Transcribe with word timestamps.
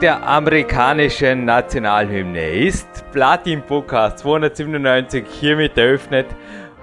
der 0.00 0.26
amerikanischen 0.26 1.44
Nationalhymne 1.44 2.52
ist 2.52 2.88
Platin 3.12 3.60
Podcast 3.60 4.20
297 4.20 5.26
hiermit 5.28 5.76
eröffnet. 5.76 6.26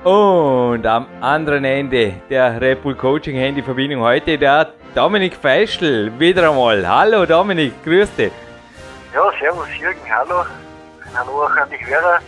Und 0.03 0.85
am 0.85 1.07
anderen 1.19 1.65
Ende 1.65 2.13
der 2.29 2.61
Red 2.61 2.83
Bull 2.83 2.93
Coaching 2.93 3.35
Handy 3.35 3.63
Verbindung 3.63 4.01
heute 4.01 4.37
der 4.37 4.71
Dominik 4.93 5.35
Feischl 5.35 6.11
wieder 6.19 6.51
einmal. 6.51 6.87
Hallo 6.87 7.25
Dominik, 7.25 7.83
grüß 7.83 8.15
dich. 8.15 8.31
Ja, 9.15 9.31
servus 9.39 9.67
Jürgen, 9.79 9.99
hallo. 10.07 10.45
Hallo 11.15 11.43
auch 11.43 11.57
an 11.57 11.69
die 11.71 11.83
Hörer. 11.83 12.19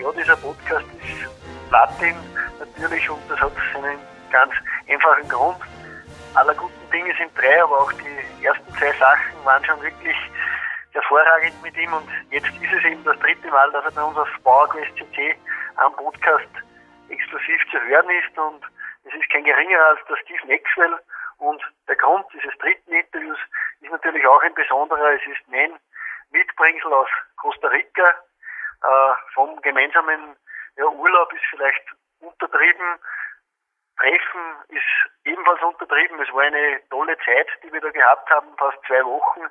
Ja, 0.00 0.08
dieser 0.20 0.36
Podcast 0.36 0.84
ist 0.98 1.68
Platin 1.68 2.16
natürlich 2.58 3.08
und 3.08 3.20
das 3.28 3.38
hat 3.38 3.52
einen 3.76 3.98
ganz 4.32 4.52
einfachen 4.88 5.28
Grund. 5.28 5.58
Aller 6.34 6.54
guten 6.54 6.81
Dinge 6.92 7.14
sind 7.16 7.32
drei, 7.36 7.62
aber 7.62 7.80
auch 7.80 7.92
die 7.92 8.44
ersten 8.44 8.72
zwei 8.74 8.92
Sachen 8.92 9.44
waren 9.44 9.64
schon 9.64 9.80
wirklich 9.82 10.16
hervorragend 10.92 11.62
mit 11.62 11.76
ihm 11.76 11.92
und 11.92 12.08
jetzt 12.30 12.46
ist 12.48 12.72
es 12.72 12.84
eben 12.84 13.02
das 13.04 13.18
dritte 13.18 13.48
Mal, 13.48 13.70
dass 13.72 13.84
er 13.84 13.92
bei 13.92 14.02
uns 14.02 14.16
auf 14.18 14.28
PowerQuest 14.44 14.94
CC 14.96 15.36
am 15.76 15.94
Podcast 15.96 16.48
exklusiv 17.08 17.60
zu 17.70 17.80
hören 17.80 18.10
ist 18.10 18.38
und 18.38 18.62
es 19.04 19.14
ist 19.14 19.30
kein 19.30 19.44
geringerer 19.44 19.86
als 19.88 20.00
der 20.08 20.16
Steve 20.16 20.46
Maxwell 20.46 20.98
und 21.38 21.62
der 21.88 21.96
Grund 21.96 22.26
dieses 22.32 22.56
dritten 22.58 22.92
Interviews 22.92 23.38
ist 23.80 23.90
natürlich 23.90 24.24
auch 24.26 24.42
ein 24.42 24.54
besonderer. 24.54 25.12
Es 25.14 25.26
ist 25.26 25.48
mein 25.48 25.72
Mitbringsel 26.30 26.92
aus 26.92 27.08
Costa 27.36 27.68
Rica. 27.68 28.08
Äh, 28.82 29.14
vom 29.34 29.60
gemeinsamen 29.62 30.36
ja, 30.76 30.86
Urlaub 30.86 31.32
ist 31.32 31.44
vielleicht 31.50 31.82
untertrieben, 32.20 32.98
Treffen 34.02 34.56
ist 34.68 35.10
ebenfalls 35.24 35.62
untertrieben. 35.62 36.20
Es 36.20 36.32
war 36.32 36.42
eine 36.42 36.80
tolle 36.90 37.16
Zeit, 37.18 37.46
die 37.62 37.72
wir 37.72 37.80
da 37.80 37.90
gehabt 37.90 38.28
haben, 38.30 38.48
fast 38.58 38.78
zwei 38.86 39.04
Wochen 39.04 39.42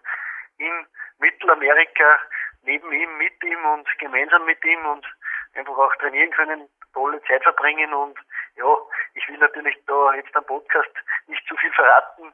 in 0.57 0.85
Mittelamerika, 1.19 2.19
neben 2.63 2.91
ihm, 2.91 3.17
mit 3.17 3.41
ihm 3.43 3.65
und 3.65 3.87
gemeinsam 3.99 4.45
mit 4.45 4.63
ihm 4.65 4.85
und 4.85 5.07
einfach 5.55 5.77
auch 5.77 5.95
trainieren 5.95 6.31
können, 6.31 6.67
tolle 6.93 7.21
Zeit 7.23 7.43
verbringen 7.43 7.93
und 7.93 8.19
ja, 8.57 8.75
ich 9.13 9.27
will 9.29 9.37
natürlich 9.37 9.77
da 9.87 10.13
jetzt 10.15 10.35
am 10.35 10.45
Podcast 10.45 10.91
nicht 11.27 11.47
zu 11.47 11.55
viel 11.55 11.71
verraten. 11.71 12.33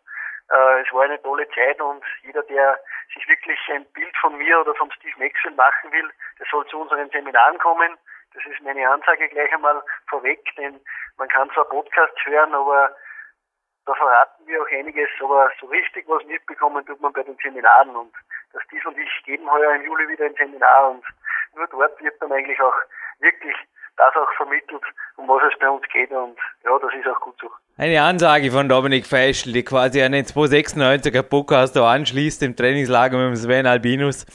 Äh, 0.49 0.81
es 0.81 0.91
war 0.91 1.03
eine 1.03 1.21
tolle 1.21 1.47
Zeit 1.49 1.79
und 1.79 2.03
jeder, 2.23 2.41
der 2.43 2.79
sich 3.13 3.27
wirklich 3.29 3.59
ein 3.69 3.85
Bild 3.93 4.15
von 4.17 4.35
mir 4.37 4.59
oder 4.59 4.73
vom 4.75 4.89
Steve 4.91 5.13
Maxwell 5.19 5.53
machen 5.53 5.91
will, 5.91 6.09
der 6.39 6.47
soll 6.49 6.65
zu 6.67 6.79
unseren 6.81 7.09
Seminaren 7.11 7.59
kommen. 7.59 7.95
Das 8.37 8.53
ist 8.53 8.61
meine 8.61 8.87
Ansage 8.87 9.27
gleich 9.29 9.51
einmal 9.51 9.81
vorweg, 10.07 10.39
denn 10.57 10.79
man 11.17 11.27
kann 11.29 11.49
zwar 11.51 11.65
Podcasts 11.65 12.23
hören, 12.23 12.53
aber 12.53 12.95
da 13.87 13.95
verraten 13.95 14.45
wir 14.45 14.61
auch 14.61 14.67
einiges, 14.69 15.09
aber 15.21 15.49
so 15.59 15.65
richtig 15.65 16.07
was 16.07 16.23
mitbekommen 16.25 16.85
tut 16.85 17.01
man 17.01 17.13
bei 17.13 17.23
den 17.23 17.35
Seminaren 17.41 17.95
und 17.95 18.13
das 18.53 18.61
Steve 18.63 18.89
und 18.89 18.97
ich 18.99 19.23
geben 19.23 19.49
heuer 19.49 19.73
im 19.73 19.85
Juli 19.85 20.07
wieder 20.09 20.25
ein 20.25 20.35
Seminar 20.35 20.91
und 20.91 21.03
nur 21.55 21.67
dort 21.67 21.99
wird 21.99 22.21
dann 22.21 22.31
eigentlich 22.31 22.61
auch 22.61 22.75
wirklich 23.19 23.55
das 23.97 24.13
auch 24.15 24.31
vermittelt, 24.37 24.83
um 25.17 25.27
was 25.27 25.41
es 25.51 25.59
bei 25.59 25.69
uns 25.69 25.83
geht 25.91 26.11
und 26.11 26.37
ja, 26.63 26.77
das 26.79 26.91
ist 26.93 27.07
auch 27.07 27.19
gut 27.19 27.35
so. 27.41 27.49
Eine 27.77 28.01
Ansage 28.01 28.51
von 28.51 28.69
Dominik 28.69 29.05
Feischl, 29.05 29.51
die 29.51 29.63
quasi 29.63 30.01
an 30.01 30.11
den 30.11 30.25
296er 30.25 31.23
Podcast 31.23 31.75
da 31.75 31.91
anschließt 31.91 32.41
im 32.43 32.55
Trainingslager 32.55 33.17
mit 33.17 33.27
dem 33.27 33.35
Sven 33.35 33.65
Albinus. 33.65 34.25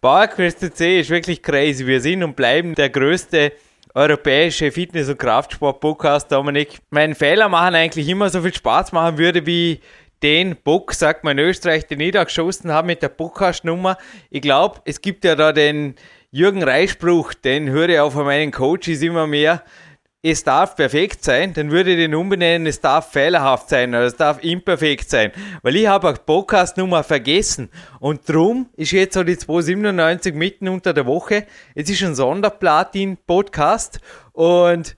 PowerQuest 0.00 0.76
C 0.76 1.00
ist 1.00 1.10
wirklich 1.10 1.42
crazy. 1.42 1.86
Wir 1.86 2.00
sind 2.00 2.22
und 2.22 2.36
bleiben 2.36 2.74
der 2.74 2.90
größte 2.90 3.52
europäische 3.94 4.70
Fitness- 4.70 5.08
und 5.08 5.18
Kraftsport-Podcast, 5.18 6.30
Dominik. 6.30 6.78
Mein 6.90 7.14
Fehler 7.14 7.48
machen 7.48 7.74
eigentlich 7.74 8.08
immer 8.08 8.28
so 8.28 8.40
viel 8.40 8.54
Spaß 8.54 8.92
machen 8.92 9.18
würde, 9.18 9.46
wie 9.46 9.80
den 10.22 10.56
Bock, 10.56 10.92
sagt 10.92 11.24
man 11.24 11.38
in 11.38 11.46
Österreich, 11.46 11.86
den 11.86 12.00
ich 12.00 12.12
da 12.12 12.24
geschossen 12.24 12.70
habe 12.72 12.86
mit 12.86 13.02
der 13.02 13.08
Podcast-Nummer. 13.08 13.96
Ich 14.28 14.42
glaube, 14.42 14.80
es 14.84 15.00
gibt 15.00 15.24
ja 15.24 15.34
da 15.34 15.52
den 15.52 15.96
Jürgen 16.30 16.62
Reichspruch, 16.62 17.34
den 17.34 17.68
höre 17.68 17.88
ich 17.88 17.98
auch 17.98 18.12
von 18.12 18.24
meinen 18.24 18.52
Coaches 18.52 19.02
immer 19.02 19.26
mehr 19.26 19.62
es 20.22 20.44
darf 20.44 20.76
perfekt 20.76 21.24
sein, 21.24 21.54
dann 21.54 21.70
würde 21.70 21.92
ich 21.92 21.96
den 21.96 22.14
umbenennen, 22.14 22.66
es 22.66 22.80
darf 22.80 23.10
fehlerhaft 23.10 23.70
sein 23.70 23.90
oder 23.90 24.04
es 24.04 24.16
darf 24.16 24.42
imperfekt 24.44 25.08
sein. 25.08 25.32
Weil 25.62 25.76
ich 25.76 25.86
habe 25.86 26.10
auch 26.10 26.26
Podcast-Nummer 26.26 27.02
vergessen. 27.04 27.70
Und 28.00 28.28
drum 28.28 28.68
ist 28.76 28.92
jetzt 28.92 29.14
so 29.14 29.24
die 29.24 29.38
297 29.38 30.34
mitten 30.34 30.68
unter 30.68 30.92
der 30.92 31.06
Woche. 31.06 31.46
Es 31.74 31.88
ist 31.88 32.02
ein 32.02 32.14
Sonderplatin-Podcast 32.14 34.00
und 34.32 34.96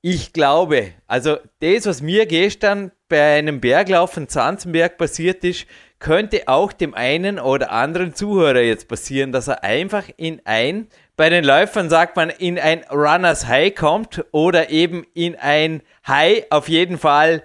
ich 0.00 0.32
glaube, 0.32 0.92
also 1.06 1.38
das, 1.60 1.86
was 1.86 2.02
mir 2.02 2.26
gestern 2.26 2.90
bei 3.08 3.38
einem 3.38 3.60
Berglauf 3.60 4.16
in 4.16 4.28
Zanzenberg 4.28 4.98
passiert 4.98 5.44
ist, 5.44 5.66
könnte 5.98 6.48
auch 6.48 6.72
dem 6.72 6.94
einen 6.94 7.38
oder 7.38 7.72
anderen 7.72 8.14
Zuhörer 8.14 8.60
jetzt 8.60 8.88
passieren, 8.88 9.32
dass 9.32 9.48
er 9.48 9.64
einfach 9.64 10.04
in 10.16 10.40
ein 10.44 10.88
bei 11.16 11.30
den 11.30 11.44
Läufern 11.44 11.90
sagt 11.90 12.16
man, 12.16 12.28
in 12.28 12.58
ein 12.58 12.82
Runners 12.90 13.46
High 13.46 13.72
kommt 13.72 14.24
oder 14.32 14.70
eben 14.70 15.06
in 15.14 15.36
ein 15.36 15.80
High. 16.08 16.46
Auf 16.50 16.68
jeden 16.68 16.98
Fall, 16.98 17.44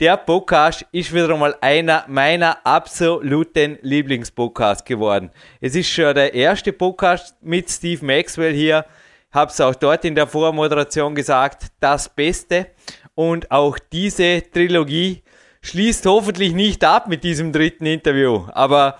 der 0.00 0.16
Podcast 0.16 0.86
ist 0.90 1.12
wieder 1.12 1.36
mal 1.36 1.54
einer 1.60 2.06
meiner 2.08 2.64
absoluten 2.64 3.78
Lieblingspodcasts 3.82 4.86
geworden. 4.86 5.30
Es 5.60 5.74
ist 5.74 5.90
schon 5.90 6.14
der 6.14 6.32
erste 6.32 6.72
Podcast 6.72 7.36
mit 7.42 7.68
Steve 7.68 8.02
Maxwell 8.02 8.54
hier. 8.54 8.86
Hab's 9.32 9.60
auch 9.60 9.74
dort 9.74 10.06
in 10.06 10.14
der 10.14 10.26
Vormoderation 10.26 11.14
gesagt, 11.14 11.66
das 11.78 12.08
Beste. 12.08 12.68
Und 13.14 13.50
auch 13.50 13.78
diese 13.78 14.42
Trilogie 14.50 15.22
schließt 15.62 16.06
hoffentlich 16.06 16.52
nicht 16.54 16.84
ab 16.84 17.08
mit 17.08 17.24
diesem 17.24 17.52
dritten 17.52 17.86
Interview. 17.86 18.46
Aber 18.52 18.98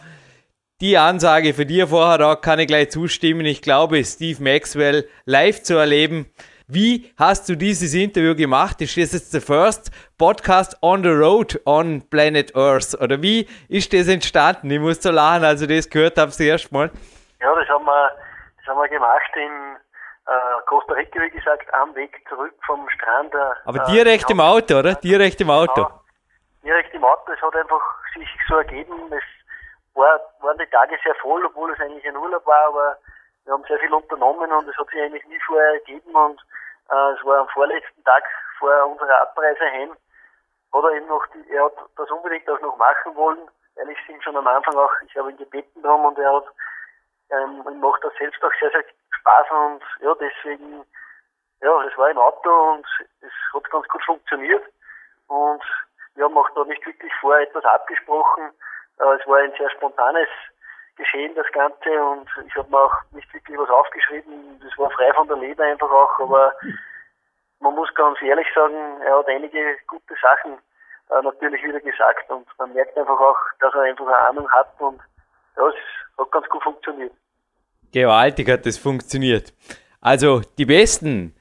die 0.80 0.96
Ansage 0.96 1.52
für 1.54 1.66
dir 1.66 1.88
vorher 1.88 2.18
da 2.18 2.36
kann 2.36 2.58
ich 2.58 2.66
gleich 2.66 2.90
zustimmen. 2.90 3.44
Ich 3.44 3.62
glaube, 3.62 4.02
Steve 4.04 4.42
Maxwell 4.42 5.08
live 5.24 5.62
zu 5.62 5.76
erleben. 5.76 6.30
Wie 6.72 7.12
hast 7.18 7.48
du 7.48 7.56
dieses 7.56 7.94
Interview 7.94 8.36
gemacht? 8.36 8.80
Ist 8.80 8.96
das 8.96 9.12
jetzt 9.12 9.34
der 9.34 9.40
first 9.40 9.90
podcast 10.16 10.78
on 10.82 11.02
the 11.02 11.10
road 11.10 11.60
on 11.64 12.08
Planet 12.08 12.54
Earth? 12.54 12.94
Oder 13.00 13.20
wie 13.20 13.48
ist 13.68 13.92
das 13.92 14.06
entstanden? 14.06 14.70
Ich 14.70 14.78
muss 14.78 15.02
so 15.02 15.10
lachen, 15.10 15.44
also 15.44 15.66
das 15.66 15.90
gehört 15.90 16.16
habe 16.16 16.28
das 16.28 16.38
erste 16.38 16.72
Mal. 16.72 16.90
Ja, 17.40 17.52
das 17.56 17.68
haben 17.68 17.84
wir, 17.84 18.10
das 18.58 18.66
haben 18.68 18.78
wir 18.78 18.88
gemacht 18.88 19.32
in 19.34 19.76
äh, 20.26 20.32
Costa 20.66 20.94
Rica, 20.94 21.20
wie 21.20 21.30
gesagt, 21.30 21.74
am 21.74 21.94
Weg 21.96 22.12
zurück 22.28 22.54
vom 22.64 22.88
Strand. 22.90 23.34
Äh, 23.34 23.38
Aber 23.64 23.80
direkt 23.90 24.30
im 24.30 24.38
Auto, 24.40 24.78
oder? 24.78 24.94
Direkt 24.94 25.40
im 25.40 25.50
Auto. 25.50 25.88
Direkt 26.62 26.94
im 26.94 27.04
Auto. 27.04 27.32
Es 27.32 27.40
hat 27.40 27.56
einfach 27.56 27.82
sich 28.14 28.28
so 28.48 28.56
ergeben. 28.56 29.12
Es 29.12 29.24
war, 29.94 30.20
waren 30.40 30.58
die 30.58 30.66
Tage 30.66 30.98
sehr 31.02 31.14
voll, 31.16 31.44
obwohl 31.44 31.72
es 31.72 31.80
eigentlich 31.80 32.06
ein 32.06 32.16
Urlaub 32.16 32.46
war, 32.46 32.68
aber 32.68 32.98
wir 33.44 33.54
haben 33.54 33.64
sehr 33.64 33.78
viel 33.78 33.92
unternommen 33.92 34.52
und 34.52 34.68
es 34.68 34.76
hat 34.76 34.88
sich 34.90 35.00
eigentlich 35.00 35.26
nie 35.26 35.40
vorher 35.46 35.72
ergeben 35.72 36.14
und 36.14 36.40
äh, 36.90 37.12
es 37.18 37.24
war 37.24 37.40
am 37.40 37.48
vorletzten 37.48 38.04
Tag 38.04 38.22
vor 38.58 38.86
unserer 38.86 39.22
Abreise 39.22 39.64
heim, 39.64 39.96
hat 40.72 40.84
er 40.84 40.92
eben 40.92 41.08
noch, 41.08 41.26
die, 41.28 41.50
er 41.50 41.64
hat 41.64 41.74
das 41.96 42.10
unbedingt 42.10 42.48
auch 42.48 42.60
noch 42.60 42.76
machen 42.76 43.14
wollen, 43.16 43.50
weil 43.74 43.90
ich 43.90 44.08
ihm 44.08 44.20
schon 44.22 44.36
am 44.36 44.46
Anfang 44.46 44.76
auch, 44.76 44.92
ich 45.06 45.16
habe 45.16 45.30
ihn 45.30 45.38
gebeten 45.38 45.82
drum 45.82 46.04
und 46.04 46.18
er 46.18 46.32
hat, 46.32 46.46
ähm, 47.30 47.64
ihm 47.66 47.80
macht 47.80 48.04
das 48.04 48.12
selbst 48.18 48.42
auch 48.44 48.52
sehr, 48.60 48.70
sehr 48.70 48.84
Spaß 49.18 49.50
und 49.50 49.82
ja, 50.00 50.14
deswegen, 50.14 50.84
ja, 51.62 51.82
das 51.82 51.96
war 51.96 52.10
im 52.10 52.18
Auto 52.18 52.50
und 52.72 52.86
es 53.20 53.32
hat 53.54 53.70
ganz 53.70 53.88
gut 53.88 54.04
funktioniert 54.04 54.64
und 55.28 55.62
wir 56.14 56.24
haben 56.24 56.36
auch 56.36 56.50
da 56.54 56.64
nicht 56.64 56.84
wirklich 56.86 57.12
vorher 57.20 57.46
etwas 57.46 57.64
abgesprochen, 57.64 58.50
äh, 58.98 59.16
es 59.20 59.26
war 59.26 59.38
ein 59.38 59.52
sehr 59.58 59.70
spontanes 59.70 60.28
Geschehen, 60.96 61.34
das 61.34 61.46
Ganze, 61.52 61.90
und 62.04 62.28
ich 62.46 62.54
habe 62.56 62.70
mir 62.70 62.78
auch 62.78 62.94
nicht 63.12 63.32
wirklich 63.32 63.56
was 63.56 63.70
aufgeschrieben. 63.70 64.60
Das 64.62 64.76
war 64.76 64.90
frei 64.90 65.12
von 65.14 65.28
der 65.28 65.38
Leber 65.38 65.64
einfach 65.64 65.90
auch, 65.90 66.20
aber 66.20 66.52
man 67.60 67.74
muss 67.74 67.94
ganz 67.94 68.20
ehrlich 68.22 68.46
sagen, 68.54 69.00
er 69.02 69.18
hat 69.18 69.28
einige 69.28 69.76
gute 69.86 70.14
Sachen 70.20 70.58
äh, 71.10 71.22
natürlich 71.22 71.62
wieder 71.62 71.80
gesagt 71.80 72.30
und 72.30 72.46
man 72.58 72.72
merkt 72.72 72.96
einfach 72.98 73.18
auch, 73.18 73.36
dass 73.60 73.72
er 73.74 73.82
einfach 73.82 74.06
eine 74.06 74.16
Ahnung 74.28 74.50
hat 74.50 74.68
und 74.78 75.00
ja, 75.56 75.68
es 75.68 75.74
hat 76.18 76.30
ganz 76.32 76.48
gut 76.48 76.62
funktioniert. 76.62 77.12
Gewaltig 77.92 78.48
hat 78.48 78.66
es 78.66 78.78
funktioniert. 78.78 79.52
Also 80.00 80.40
die 80.58 80.64
besten 80.64 81.34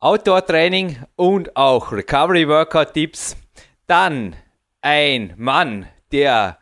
Outdoor-Training 0.00 1.04
und 1.16 1.56
auch 1.56 1.92
Recovery-Workout-Tipps. 1.92 3.36
Dann 3.90 4.36
ein 4.82 5.34
Mann, 5.36 5.88
der 6.12 6.58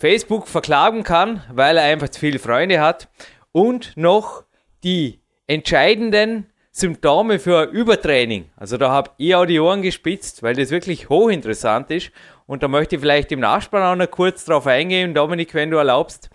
Facebook 0.00 0.48
verklagen 0.48 1.04
kann, 1.04 1.44
weil 1.48 1.76
er 1.76 1.84
einfach 1.84 2.08
zu 2.08 2.18
viele 2.18 2.40
Freunde 2.40 2.80
hat. 2.80 3.08
Und 3.52 3.96
noch 3.96 4.42
die 4.82 5.20
entscheidenden 5.46 6.50
Symptome 6.72 7.38
für 7.38 7.66
Übertraining. 7.66 8.50
Also 8.56 8.78
da 8.78 8.90
habe 8.90 9.12
ich 9.16 9.32
auch 9.36 9.46
die 9.46 9.60
Ohren 9.60 9.82
gespitzt, 9.82 10.42
weil 10.42 10.56
das 10.56 10.70
wirklich 10.70 11.08
hochinteressant 11.08 11.88
ist. 11.92 12.10
Und 12.46 12.64
da 12.64 12.66
möchte 12.68 12.96
ich 12.96 13.00
vielleicht 13.00 13.30
im 13.30 13.38
Nachspann 13.38 13.84
auch 13.84 13.94
noch 13.94 14.10
kurz 14.10 14.44
drauf 14.44 14.66
eingehen, 14.66 15.14
Dominik, 15.14 15.54
wenn 15.54 15.70
du 15.70 15.76
erlaubst. 15.76 16.30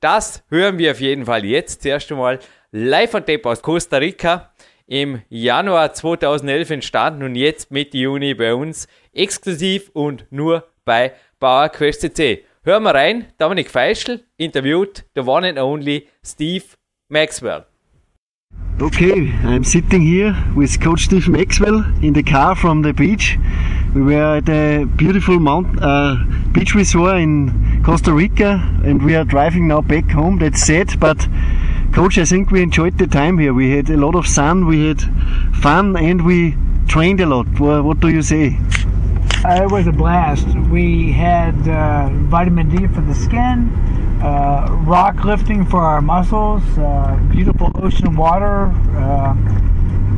Das 0.00 0.44
hören 0.48 0.78
wir 0.78 0.92
auf 0.92 1.00
jeden 1.02 1.26
Fall 1.26 1.44
jetzt 1.44 1.82
zuerst 1.82 2.10
einmal 2.10 2.38
live 2.72 3.12
on 3.12 3.26
tape 3.26 3.46
aus 3.46 3.60
Costa 3.60 3.98
Rica 3.98 4.49
im 4.90 5.22
Januar 5.28 5.94
2011 5.94 6.70
entstanden 6.70 7.22
und 7.22 7.36
jetzt 7.36 7.70
Mitte 7.70 7.96
Juni 7.96 8.34
bei 8.34 8.54
uns 8.54 8.88
exklusiv 9.14 9.88
und 9.94 10.26
nur 10.30 10.64
bei 10.84 11.12
PowerQuest 11.38 12.00
CC. 12.00 12.44
Hören 12.64 12.82
wir 12.82 12.94
rein, 12.94 13.26
Dominik 13.38 13.70
Feischl 13.70 14.20
interviewt 14.36 15.04
the 15.14 15.22
one 15.22 15.48
and 15.48 15.58
only 15.58 16.08
Steve 16.24 16.64
Maxwell. 17.08 17.66
Okay, 18.80 19.32
I'm 19.44 19.62
sitting 19.62 20.02
here 20.02 20.34
with 20.56 20.80
Coach 20.80 21.04
Steve 21.04 21.28
Maxwell 21.28 21.84
in 22.02 22.12
the 22.12 22.24
car 22.24 22.56
from 22.56 22.82
the 22.82 22.92
beach. 22.92 23.38
We 23.94 24.02
were 24.02 24.38
at 24.38 24.48
a 24.48 24.86
beautiful 24.96 25.38
mount, 25.38 25.80
uh, 25.80 26.16
beach 26.52 26.74
resort 26.74 27.20
in 27.20 27.82
Costa 27.84 28.12
Rica 28.12 28.60
and 28.84 29.02
we 29.02 29.14
are 29.14 29.24
driving 29.24 29.68
now 29.68 29.82
back 29.82 30.10
home. 30.10 30.38
That's 30.38 30.66
sad, 30.66 30.98
but 30.98 31.28
Coach, 31.92 32.18
I 32.18 32.24
think 32.24 32.50
we 32.52 32.62
enjoyed 32.62 32.98
the 32.98 33.06
time 33.06 33.36
here. 33.38 33.52
We 33.52 33.72
had 33.72 33.90
a 33.90 33.96
lot 33.96 34.14
of 34.14 34.26
sun, 34.26 34.66
we 34.66 34.86
had 34.86 35.02
fun, 35.56 35.96
and 35.96 36.24
we 36.24 36.56
trained 36.86 37.20
a 37.20 37.26
lot. 37.26 37.46
What 37.58 37.98
do 37.98 38.08
you 38.08 38.22
say? 38.22 38.56
Uh, 39.44 39.64
it 39.64 39.70
was 39.70 39.86
a 39.88 39.92
blast. 39.92 40.46
We 40.70 41.10
had 41.10 41.56
uh, 41.66 42.08
vitamin 42.28 42.68
D 42.70 42.86
for 42.86 43.00
the 43.00 43.14
skin, 43.14 43.70
uh, 44.22 44.68
rock 44.86 45.24
lifting 45.24 45.66
for 45.66 45.80
our 45.80 46.00
muscles, 46.00 46.62
uh, 46.78 47.18
beautiful 47.30 47.72
ocean 47.74 48.16
water, 48.16 48.66
uh, 48.96 49.34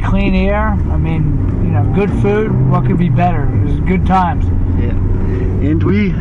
clean 0.05 0.35
air. 0.35 0.69
I 0.69 0.97
mean, 0.97 1.23
you 1.65 1.71
know, 1.71 1.85
good 1.95 2.11
food. 2.23 2.51
What 2.71 2.87
could 2.87 2.99
be 2.99 3.09
better? 3.09 3.45
It 3.55 3.65
was 3.65 3.81
good 3.81 4.07
times. 4.07 4.45
Yeah, 4.81 4.91
and 5.71 5.83
we, 5.83 6.15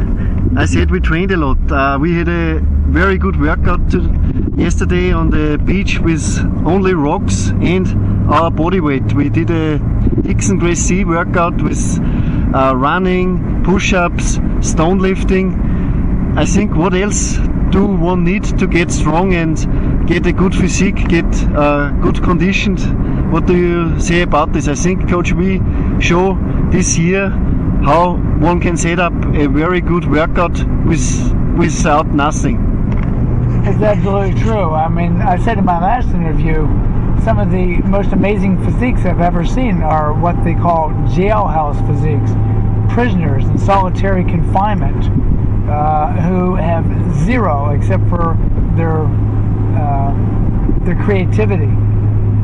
I 0.60 0.66
said 0.66 0.92
we 0.92 1.00
trained 1.00 1.32
a 1.32 1.38
lot. 1.38 1.58
Uh, 1.72 1.98
we 2.00 2.14
had 2.14 2.28
a 2.28 2.60
very 2.92 3.18
good 3.18 3.40
workout 3.40 3.90
to, 3.92 4.00
yesterday 4.56 5.12
on 5.12 5.30
the 5.30 5.58
beach 5.58 6.00
with 6.00 6.40
only 6.66 6.94
rocks 6.94 7.50
and 7.62 7.88
our 8.32 8.52
body 8.52 8.80
weight. 8.80 9.14
We 9.14 9.30
did 9.30 9.50
a 9.50 9.80
Dixon 10.22 10.60
Gracie 10.60 11.06
workout 11.06 11.62
with 11.62 12.00
uh, 12.54 12.76
running, 12.76 13.64
push-ups, 13.64 14.40
stone 14.62 15.00
lifting. 15.00 15.56
I 16.36 16.46
think 16.46 16.76
what 16.76 16.94
else 16.94 17.36
do 17.72 17.86
one 17.86 18.24
need 18.24 18.46
to 18.60 18.66
get 18.66 18.90
strong 18.90 19.34
and 19.34 19.58
get 20.08 20.26
a 20.26 20.32
good 20.32 20.56
physique, 20.56 21.08
get 21.10 21.26
uh, 21.54 21.90
good 22.02 22.24
conditioned? 22.24 22.80
What 23.34 23.46
do 23.46 23.58
you 23.58 24.00
say 24.00 24.22
about 24.22 24.54
this? 24.54 24.70
I 24.70 24.76
think, 24.76 25.10
Coach, 25.10 25.34
we 25.34 25.62
show 26.00 26.38
this 26.72 26.98
year 26.98 27.30
how 27.84 28.16
one 28.40 28.62
can 28.62 28.78
set 28.78 29.00
up 29.00 29.14
a 29.36 29.48
very 29.48 29.82
good 29.82 30.10
workout 30.10 30.58
with 30.86 31.04
without 31.58 32.08
nothing. 32.08 32.58
It's 33.66 33.82
absolutely 33.82 34.42
true. 34.42 34.72
I 34.72 34.88
mean, 34.88 35.22
I 35.22 35.38
said 35.44 35.58
in 35.58 35.66
my 35.66 35.82
last 35.82 36.08
interview, 36.10 36.66
some 37.26 37.40
of 37.40 37.52
the 37.52 37.78
most 37.84 38.14
amazing 38.14 38.64
physiques 38.64 39.06
I've 39.06 39.20
ever 39.20 39.46
seen 39.46 39.82
are 39.82 40.14
what 40.14 40.42
they 40.46 40.54
call 40.54 40.92
jailhouse 41.12 41.78
physiques, 41.88 42.32
prisoners 42.94 43.44
in 43.46 43.58
solitary 43.58 44.24
confinement 44.24 45.06
uh, 45.70 46.14
who 46.22 46.56
have 46.56 46.86
zero 47.26 47.70
except 47.70 48.08
for 48.10 48.38
their 48.76 49.06
uh, 49.78 50.14
their 50.84 50.96
creativity. 51.04 51.72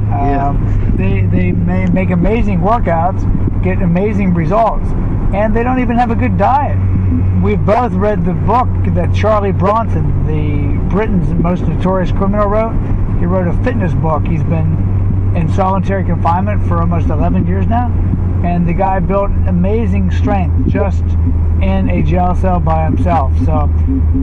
Yeah. 0.09 0.49
Um, 0.49 0.95
they 0.97 1.21
they 1.21 1.51
may 1.51 1.85
make 1.85 2.09
amazing 2.11 2.59
workouts, 2.59 3.21
get 3.63 3.81
amazing 3.81 4.33
results, 4.33 4.87
and 5.33 5.55
they 5.55 5.63
don't 5.63 5.79
even 5.79 5.97
have 5.97 6.11
a 6.11 6.15
good 6.15 6.37
diet. 6.37 6.77
We've 7.43 7.63
both 7.63 7.93
read 7.93 8.25
the 8.25 8.33
book 8.33 8.67
that 8.95 9.13
Charlie 9.13 9.51
Bronson, 9.51 10.25
the 10.25 10.89
Britain's 10.89 11.33
most 11.33 11.61
notorious 11.63 12.11
criminal, 12.11 12.47
wrote. 12.47 12.73
He 13.19 13.25
wrote 13.25 13.47
a 13.47 13.63
fitness 13.63 13.93
book. 13.93 14.25
He's 14.25 14.43
been 14.43 15.33
in 15.35 15.49
solitary 15.53 16.03
confinement 16.03 16.67
for 16.67 16.79
almost 16.79 17.09
11 17.09 17.45
years 17.45 17.67
now, 17.67 17.87
and 18.43 18.67
the 18.67 18.73
guy 18.73 18.99
built 18.99 19.31
amazing 19.47 20.11
strength 20.11 20.67
just 20.67 21.03
in 21.61 21.89
a 21.89 22.03
jail 22.03 22.35
cell 22.35 22.59
by 22.59 22.83
himself. 22.85 23.31
So 23.45 23.65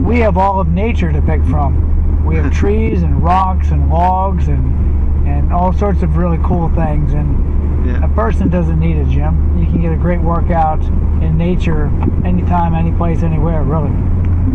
we 0.03 0.19
have 0.19 0.37
all 0.37 0.59
of 0.59 0.67
nature 0.69 1.11
to 1.11 1.21
pick 1.21 1.43
from. 1.45 2.23
We 2.25 2.35
have 2.37 2.51
trees 2.61 3.03
and 3.03 3.23
rocks 3.23 3.69
and 3.71 3.89
logs 3.89 4.47
and 4.47 5.27
and 5.27 5.51
all 5.51 5.73
sorts 5.73 6.03
of 6.03 6.17
really 6.17 6.37
cool 6.43 6.69
things. 6.69 7.13
And 7.13 7.85
Yeah. 7.85 8.03
a 8.03 8.07
person 8.15 8.49
doesn't 8.49 8.79
need 8.79 8.97
a 8.97 9.05
gym. 9.05 9.33
You 9.59 9.65
can 9.67 9.81
get 9.81 9.91
a 9.91 9.95
great 9.97 10.21
workout 10.21 10.81
in 11.21 11.37
nature 11.37 11.85
anytime, 12.23 12.73
any 12.73 12.91
place, 12.91 13.21
anywhere, 13.23 13.61
really. 13.63 13.91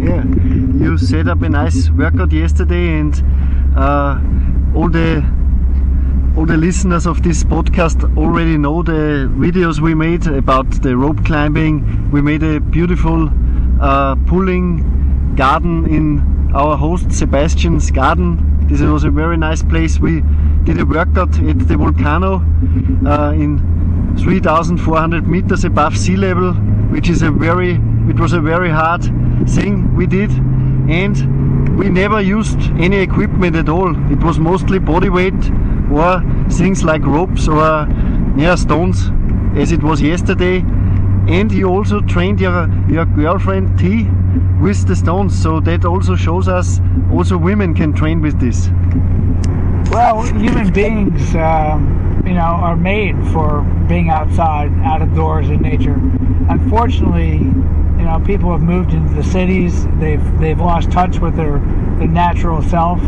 Yeah, 0.01 0.25
you 0.83 0.97
set 0.99 1.29
up 1.29 1.43
a 1.43 1.49
nice 1.49 1.91
workout 1.91 2.33
yesterday, 2.33 2.99
and 3.01 3.15
uh, 3.77 4.19
all 4.75 4.89
the 4.89 5.23
all 6.41 6.47
the 6.47 6.57
listeners 6.57 7.07
of 7.07 7.23
this 7.23 7.45
podcast 7.45 8.17
already 8.17 8.57
know 8.57 8.83
the 8.83 9.29
videos 9.37 9.79
we 9.79 9.95
made 9.95 10.27
about 10.27 10.71
the 10.81 10.97
rope 10.97 11.23
climbing. 11.23 12.11
We 12.11 12.23
made 12.23 12.43
a 12.43 12.59
beautiful 12.61 13.29
uh, 13.79 14.15
pulling 14.27 15.35
garden 15.37 15.87
in 15.87 16.55
our 16.55 16.79
host 16.79 17.13
Sebastian's 17.13 17.91
garden. 17.91 18.67
This 18.69 18.81
was 18.81 19.05
a 19.05 19.11
very 19.11 19.37
nice 19.37 19.63
place. 19.63 19.99
We 19.99 20.23
did 20.65 20.81
a 20.81 20.87
workout 20.87 21.39
at 21.41 21.59
the 21.69 21.77
volcano 21.77 22.37
uh, 23.05 23.33
in 23.35 24.17
3,400 24.19 25.29
meters 25.29 25.67
above 25.67 25.95
sea 25.95 26.17
level, 26.17 26.55
which 26.89 27.11
is 27.11 27.21
a 27.21 27.31
very, 27.31 27.73
it 28.09 28.19
was 28.19 28.33
a 28.33 28.41
very 28.41 28.71
hard 28.71 29.03
thing 29.47 29.95
we 29.95 30.07
did, 30.07 30.31
and 30.89 31.79
we 31.79 31.91
never 31.91 32.23
used 32.23 32.61
any 32.79 32.97
equipment 32.97 33.57
at 33.57 33.69
all. 33.69 33.91
It 34.11 34.25
was 34.25 34.39
mostly 34.39 34.79
body 34.79 35.11
weight 35.11 35.35
or 35.91 36.23
things 36.51 36.85
like 36.85 37.05
ropes 37.05 37.49
or 37.49 37.87
yeah 38.37 38.55
stones, 38.55 39.11
as 39.57 39.73
it 39.73 39.83
was 39.83 40.01
yesterday. 40.01 40.59
And 41.29 41.53
you 41.53 41.69
also 41.69 42.01
trained 42.01 42.41
your 42.41 42.69
your 42.89 43.05
girlfriend 43.05 43.79
T 43.79 44.09
with 44.61 44.87
the 44.87 44.97
stones, 44.97 45.41
so 45.41 45.61
that 45.61 45.85
also 45.85 46.17
shows 46.17 46.49
us 46.49 46.81
also 47.13 47.37
women 47.37 47.75
can 47.75 47.93
train 47.93 48.21
with 48.21 48.39
this. 48.41 48.71
Well, 49.91 50.23
human 50.23 50.73
beings, 50.73 51.35
um, 51.35 52.23
you 52.25 52.35
know, 52.35 52.41
are 52.41 52.77
made 52.77 53.17
for 53.33 53.63
being 53.89 54.09
outside, 54.09 54.71
out 54.85 55.03
of 55.03 55.15
doors 55.15 55.49
in 55.49 55.61
nature. 55.61 55.99
Unfortunately, 56.49 57.39
you 58.01 58.07
know, 58.07 58.23
people 58.25 58.53
have 58.53 58.63
moved 58.63 58.93
into 58.93 59.13
the 59.15 59.25
cities. 59.25 59.87
They've 59.99 60.39
they've 60.39 60.59
lost 60.59 60.91
touch 60.91 61.19
with 61.19 61.37
their 61.37 61.59
their 61.99 62.09
natural 62.09 62.63
self, 62.63 63.01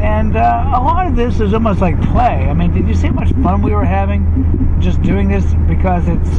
and 0.00 0.36
uh, 0.36 0.72
a 0.74 0.80
lot 0.80 1.06
of 1.06 1.16
this 1.16 1.40
is 1.40 1.54
almost 1.54 1.80
like 1.80 2.00
play. 2.10 2.48
I 2.48 2.52
mean, 2.52 2.74
did 2.74 2.88
you 2.88 2.94
see 2.94 3.08
how 3.08 3.14
much 3.14 3.32
fun 3.42 3.62
we 3.62 3.74
were 3.74 3.84
having 3.84 4.78
just 4.80 5.00
doing 5.02 5.28
this? 5.28 5.44
Because 5.66 6.06
it's 6.08 6.30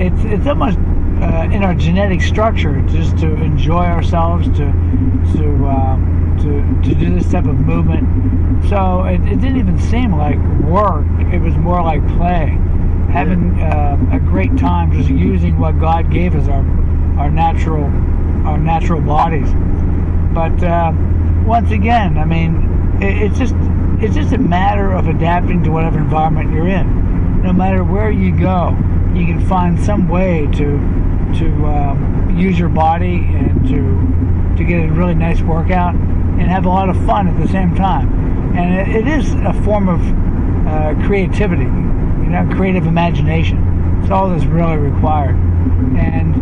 it's 0.00 0.24
it's 0.24 0.46
almost 0.46 0.78
uh, 1.22 1.48
in 1.52 1.64
our 1.64 1.74
genetic 1.74 2.20
structure 2.20 2.80
just 2.82 3.18
to 3.18 3.34
enjoy 3.42 3.84
ourselves, 3.84 4.46
to 4.48 4.66
to 5.36 5.66
um, 5.66 6.36
to 6.42 6.88
to 6.88 6.94
do 6.94 7.14
this 7.14 7.30
type 7.30 7.46
of 7.46 7.58
movement. 7.58 8.06
So 8.68 9.04
it, 9.04 9.20
it 9.22 9.40
didn't 9.40 9.58
even 9.58 9.78
seem 9.78 10.14
like 10.14 10.38
work. 10.62 11.06
It 11.32 11.40
was 11.40 11.56
more 11.56 11.82
like 11.82 12.06
play, 12.16 12.58
having 13.12 13.60
uh, 13.60 13.98
a 14.12 14.20
great 14.20 14.56
time, 14.58 14.92
just 14.92 15.08
using 15.08 15.58
what 15.58 15.78
God 15.80 16.10
gave 16.12 16.34
us 16.34 16.48
our 16.48 16.64
our 17.18 17.30
natural 17.30 17.84
our 18.46 18.58
natural 18.58 19.00
bodies. 19.00 19.48
But 20.34 20.62
uh, 20.62 20.92
once 21.44 21.70
again, 21.70 22.18
I 22.18 22.24
mean, 22.24 22.77
it's 23.00 23.38
just 23.38 23.54
it's 24.00 24.14
just 24.14 24.32
a 24.32 24.38
matter 24.38 24.92
of 24.92 25.08
adapting 25.08 25.62
to 25.64 25.70
whatever 25.70 25.98
environment 25.98 26.52
you're 26.52 26.68
in. 26.68 27.42
No 27.42 27.52
matter 27.52 27.84
where 27.84 28.10
you 28.10 28.36
go, 28.36 28.76
you 29.14 29.26
can 29.26 29.44
find 29.46 29.78
some 29.80 30.08
way 30.08 30.46
to 30.54 30.78
to 31.38 31.66
um, 31.66 32.36
use 32.38 32.58
your 32.58 32.68
body 32.68 33.16
and 33.34 33.66
to 33.68 34.56
to 34.56 34.64
get 34.64 34.88
a 34.88 34.92
really 34.92 35.14
nice 35.14 35.40
workout 35.40 35.94
and 35.94 36.42
have 36.42 36.64
a 36.64 36.68
lot 36.68 36.88
of 36.88 36.96
fun 37.06 37.28
at 37.28 37.40
the 37.40 37.48
same 37.48 37.74
time. 37.74 38.08
And 38.56 38.88
it, 38.88 39.06
it 39.06 39.08
is 39.08 39.34
a 39.34 39.52
form 39.64 39.88
of 39.88 40.00
uh, 40.66 41.06
creativity. 41.06 41.64
You 41.64 42.34
know, 42.34 42.48
creative 42.56 42.86
imagination. 42.86 44.00
It's 44.02 44.10
all 44.10 44.28
that's 44.30 44.44
really 44.44 44.76
required. 44.76 45.36
And 45.96 46.34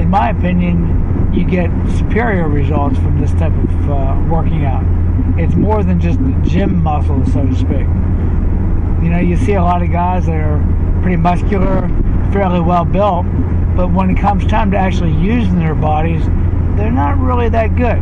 in 0.00 0.08
my 0.10 0.30
opinion, 0.30 1.32
you 1.34 1.44
get 1.44 1.70
superior 1.96 2.48
results 2.48 2.96
from 2.96 3.20
this 3.20 3.32
type 3.32 3.52
of 3.52 3.90
uh, 3.90 4.26
working 4.30 4.64
out. 4.64 4.84
It's 5.38 5.54
more 5.54 5.82
than 5.82 6.00
just 6.00 6.18
gym 6.42 6.82
muscles, 6.82 7.32
so 7.32 7.44
to 7.44 7.54
speak. 7.54 7.86
You 9.02 9.10
know, 9.10 9.20
you 9.20 9.36
see 9.36 9.52
a 9.54 9.62
lot 9.62 9.82
of 9.82 9.90
guys 9.90 10.26
that 10.26 10.36
are 10.36 11.00
pretty 11.02 11.16
muscular, 11.16 11.88
fairly 12.32 12.60
well 12.60 12.84
built, 12.84 13.26
but 13.76 13.92
when 13.92 14.10
it 14.10 14.18
comes 14.18 14.46
time 14.46 14.70
to 14.72 14.76
actually 14.76 15.12
using 15.12 15.58
their 15.58 15.74
bodies, 15.74 16.24
they're 16.76 16.90
not 16.90 17.18
really 17.18 17.48
that 17.48 17.76
good. 17.76 18.00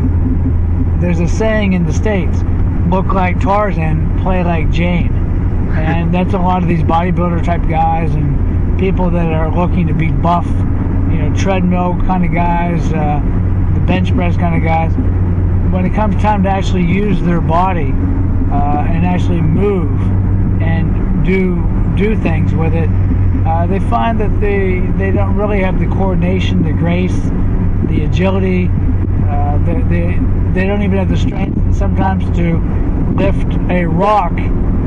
There's 1.01 1.21
a 1.21 1.29
saying 1.29 1.75
in 1.75 1.85
the 1.87 1.93
States 1.93 2.39
look 2.89 3.07
like 3.07 3.41
Tarzan, 3.41 4.21
play 4.23 4.43
like 4.43 4.71
Jane. 4.71 5.13
And 5.77 6.15
that's 6.15 6.35
a 6.35 6.39
lot 6.39 6.63
of 6.63 6.69
these 6.69 6.83
bodybuilder 6.83 7.45
type 7.45 7.69
guys 7.69 8.15
and 8.15 8.79
people 8.79 9.11
that 9.11 9.33
are 9.33 9.51
looking 9.51 9.87
to 9.89 9.95
be 9.95 10.11
buff, 10.11 10.47
treadmill 11.37 11.97
kind 12.07 12.25
of 12.25 12.33
guys, 12.33 12.93
uh, 12.93 13.21
the 13.75 13.81
bench 13.81 14.15
press 14.15 14.37
kind 14.37 14.57
of 14.57 14.63
guys. 14.63 14.93
When 15.73 15.85
it 15.85 15.95
comes 15.95 16.21
time 16.23 16.43
to 16.45 16.49
actually 16.49 16.85
use 16.85 17.21
their 17.23 17.41
body 17.41 17.93
uh, 18.51 18.87
and 18.89 19.05
actually 19.05 19.41
move 19.41 20.01
and 20.63 21.25
do 21.25 21.63
do 21.97 22.17
things 22.17 22.55
with 22.55 22.75
it, 22.75 22.89
uh, 23.47 23.67
they 23.67 23.81
find 23.81 24.19
that 24.21 24.41
they 24.41 24.81
they 24.97 25.11
don't 25.11 25.37
really 25.37 25.61
have 25.61 25.79
the 25.79 25.87
coordination, 25.87 26.63
the 26.63 26.73
grace, 26.73 27.17
the 27.89 28.05
agility. 28.05 28.71
Uh, 29.29 29.59
they, 29.65 29.83
they 29.83 30.19
they 30.53 30.67
don't 30.67 30.83
even 30.83 30.99
have 30.99 31.09
the 31.09 31.17
strength 31.17 31.77
sometimes 31.77 32.25
to 32.37 32.59
lift 33.17 33.53
a 33.71 33.85
rock 33.85 34.35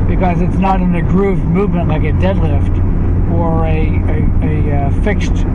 because 0.07 0.41
it's 0.41 0.57
not 0.57 0.81
in 0.81 0.95
a 0.95 1.01
groove 1.01 1.43
movement 1.45 1.87
like 1.89 2.03
a 2.03 2.11
deadlift 2.13 2.75
or 3.33 3.65
a, 3.65 3.87
a, 4.09 4.71
a 4.71 4.75
uh, 4.75 5.03
fixed 5.03 5.45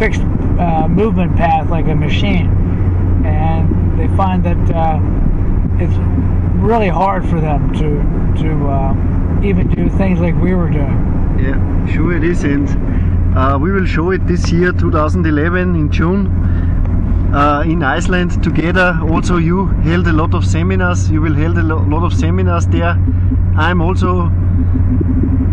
fixed 0.00 0.22
uh, 0.58 0.88
movement 0.88 1.36
path 1.36 1.68
like 1.68 1.86
a 1.86 1.94
machine. 1.94 2.48
And 3.26 4.00
they 4.00 4.08
find 4.16 4.42
that 4.44 4.62
uh, 4.74 4.98
it's 5.78 5.96
really 6.58 6.88
hard 6.88 7.22
for 7.28 7.38
them 7.38 7.72
to 7.74 7.88
to 8.42 8.50
uh, 8.68 9.44
even 9.48 9.68
do 9.68 9.90
things 9.90 10.18
like 10.18 10.34
we 10.46 10.54
were 10.54 10.70
doing. 10.70 10.98
Yeah, 11.38 11.58
sure 11.92 12.16
it 12.16 12.24
is, 12.24 12.44
and 12.44 12.66
uh, 13.36 13.58
we 13.60 13.72
will 13.72 13.86
show 13.86 14.10
it 14.10 14.26
this 14.26 14.50
year, 14.50 14.72
2011, 14.72 15.76
in 15.76 15.90
June. 15.90 16.28
Uh, 17.32 17.62
in 17.64 17.80
Iceland 17.84 18.42
together. 18.42 18.98
Also, 19.08 19.36
you 19.36 19.66
held 19.88 20.08
a 20.08 20.12
lot 20.12 20.34
of 20.34 20.44
seminars. 20.44 21.08
You 21.08 21.20
will 21.20 21.34
held 21.34 21.58
a 21.58 21.62
lo 21.62 21.76
lot 21.94 22.02
of 22.02 22.12
seminars 22.12 22.66
there. 22.66 22.96
I'm 23.56 23.80
also 23.80 24.30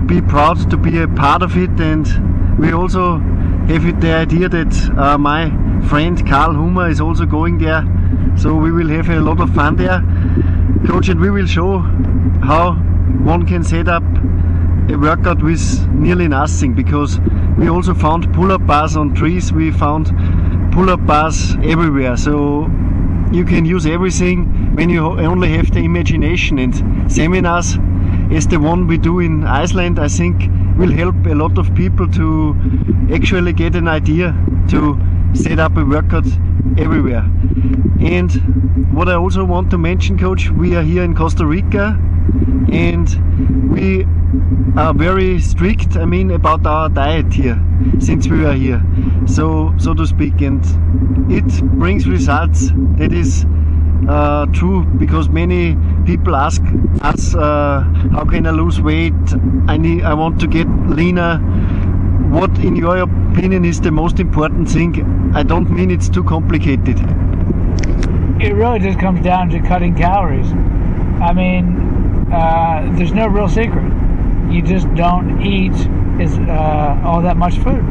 be 0.07 0.21
proud 0.21 0.71
to 0.71 0.77
be 0.77 0.97
a 1.03 1.07
part 1.07 1.43
of 1.43 1.55
it, 1.55 1.79
and 1.79 2.05
we 2.57 2.71
also 2.71 3.19
have 3.67 4.01
the 4.01 4.13
idea 4.13 4.47
that 4.50 4.97
uh, 4.97 5.17
my 5.17 5.50
friend 5.88 6.25
Karl 6.27 6.53
Hummer 6.53 6.89
is 6.89 7.01
also 7.01 7.25
going 7.25 7.57
there. 7.57 7.83
So 8.38 8.55
we 8.55 8.71
will 8.71 8.88
have 8.89 9.09
a 9.09 9.19
lot 9.19 9.41
of 9.41 9.53
fun 9.53 9.75
there, 9.75 10.01
coach, 10.88 11.09
and 11.09 11.19
we 11.19 11.29
will 11.29 11.47
show 11.47 11.79
how 12.43 12.74
one 13.24 13.45
can 13.45 13.63
set 13.63 13.88
up 13.88 14.03
a 14.89 14.95
workout 14.97 15.43
with 15.43 15.88
nearly 15.89 16.27
nothing 16.27 16.74
because 16.74 17.19
we 17.57 17.67
also 17.67 17.93
found 17.93 18.33
pull-up 18.33 18.65
bars 18.65 18.95
on 18.95 19.13
trees. 19.13 19.51
We 19.51 19.71
found 19.71 20.07
pull-up 20.71 21.05
bars 21.05 21.55
everywhere. 21.63 22.15
So 22.15 22.67
you 23.31 23.43
can 23.43 23.65
use 23.65 23.86
everything 23.86 24.75
when 24.75 24.89
you 24.89 25.03
only 25.03 25.50
have 25.53 25.71
the 25.71 25.79
imagination 25.79 26.59
and 26.59 27.12
seminars 27.12 27.77
as 28.31 28.48
the 28.48 28.60
one 28.60 28.88
we 28.88 28.98
do 28.98 29.19
in 29.19 29.43
Iceland 29.43 30.00
I 30.00 30.07
think 30.07 30.50
will 30.77 30.91
help 30.91 31.15
a 31.25 31.34
lot 31.34 31.57
of 31.57 31.74
people 31.75 32.07
to 32.12 32.55
actually 33.13 33.53
get 33.53 33.75
an 33.75 33.88
idea 33.88 34.36
to 34.69 35.00
set 35.34 35.60
up 35.60 35.77
a 35.77 35.86
workout 35.86 36.27
everywhere. 36.77 37.25
And 38.00 38.93
what 38.93 39.07
I 39.10 39.13
also 39.13 39.43
want 39.46 39.72
to 39.72 39.77
mention 39.77 40.17
coach 40.17 40.50
we 40.50 40.75
are 40.75 40.84
here 40.84 41.03
in 41.03 41.15
Costa 41.15 41.46
Rica 41.46 41.98
and 42.72 43.72
we 43.72 44.05
are 44.75 44.93
very 44.93 45.39
strict 45.39 45.96
I 45.96 46.05
mean 46.05 46.31
about 46.31 46.65
our 46.65 46.89
diet 46.89 47.34
here 47.34 47.60
since 48.00 48.27
we 48.27 48.46
are 48.46 48.53
here. 48.53 48.84
So 49.25 49.74
so 49.77 49.93
to 49.93 50.05
speak 50.05 50.41
and 50.41 50.63
it 51.31 51.63
brings 51.79 52.07
results 52.07 52.72
that 52.98 53.13
is 53.13 53.46
uh, 54.07 54.45
true 54.47 54.83
because 54.97 55.29
many 55.29 55.75
people 56.05 56.35
ask 56.35 56.61
us 57.01 57.35
uh, 57.35 57.81
how 58.11 58.25
can 58.25 58.45
I 58.45 58.51
lose 58.51 58.79
weight 58.81 59.13
I 59.67 59.77
need 59.77 60.03
I 60.03 60.13
want 60.13 60.39
to 60.41 60.47
get 60.47 60.67
leaner 60.87 61.39
what 62.29 62.51
in 62.59 62.75
your 62.75 62.97
opinion 62.97 63.65
is 63.65 63.81
the 63.81 63.91
most 63.91 64.19
important 64.19 64.69
thing 64.69 65.31
I 65.33 65.43
don't 65.43 65.69
mean 65.71 65.91
it's 65.91 66.09
too 66.09 66.23
complicated 66.23 66.97
It 68.39 68.53
really 68.53 68.79
just 68.79 68.99
comes 68.99 69.23
down 69.23 69.49
to 69.49 69.59
cutting 69.61 69.95
calories. 69.95 70.51
I 71.19 71.33
mean, 71.33 71.65
uh, 72.31 72.87
there's 72.95 73.11
no 73.11 73.25
real 73.27 73.49
secret. 73.49 73.91
You 74.51 74.61
just 74.61 74.93
don't 74.93 75.41
eat 75.41 75.73
is 76.21 76.37
uh, 76.37 77.01
all 77.03 77.21
that 77.23 77.35
much 77.37 77.57
food. 77.57 77.83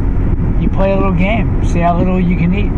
You 0.60 0.68
play 0.70 0.92
a 0.92 0.96
little 0.96 1.12
game, 1.12 1.64
see 1.64 1.80
how 1.80 1.98
little 1.98 2.20
you 2.20 2.36
can 2.36 2.54
eat. 2.54 2.70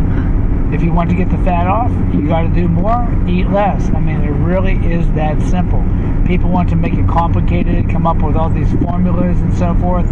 If 0.73 0.83
you 0.83 0.91
want 0.93 1.09
to 1.09 1.15
get 1.15 1.29
the 1.29 1.37
fat 1.39 1.67
off, 1.67 1.91
you 2.13 2.27
got 2.27 2.41
to 2.43 2.49
do 2.49 2.67
more, 2.67 3.07
eat 3.27 3.49
less. 3.49 3.89
I 3.89 3.99
mean, 3.99 4.21
it 4.21 4.29
really 4.29 4.75
is 4.91 5.09
that 5.13 5.41
simple. 5.41 5.83
People 6.27 6.49
want 6.51 6.69
to 6.69 6.75
make 6.75 6.93
it 6.93 7.07
complicated, 7.07 7.89
come 7.89 8.05
up 8.05 8.21
with 8.21 8.35
all 8.35 8.49
these 8.49 8.71
formulas 8.83 9.39
and 9.41 9.53
so 9.57 9.73
forth. 9.75 10.05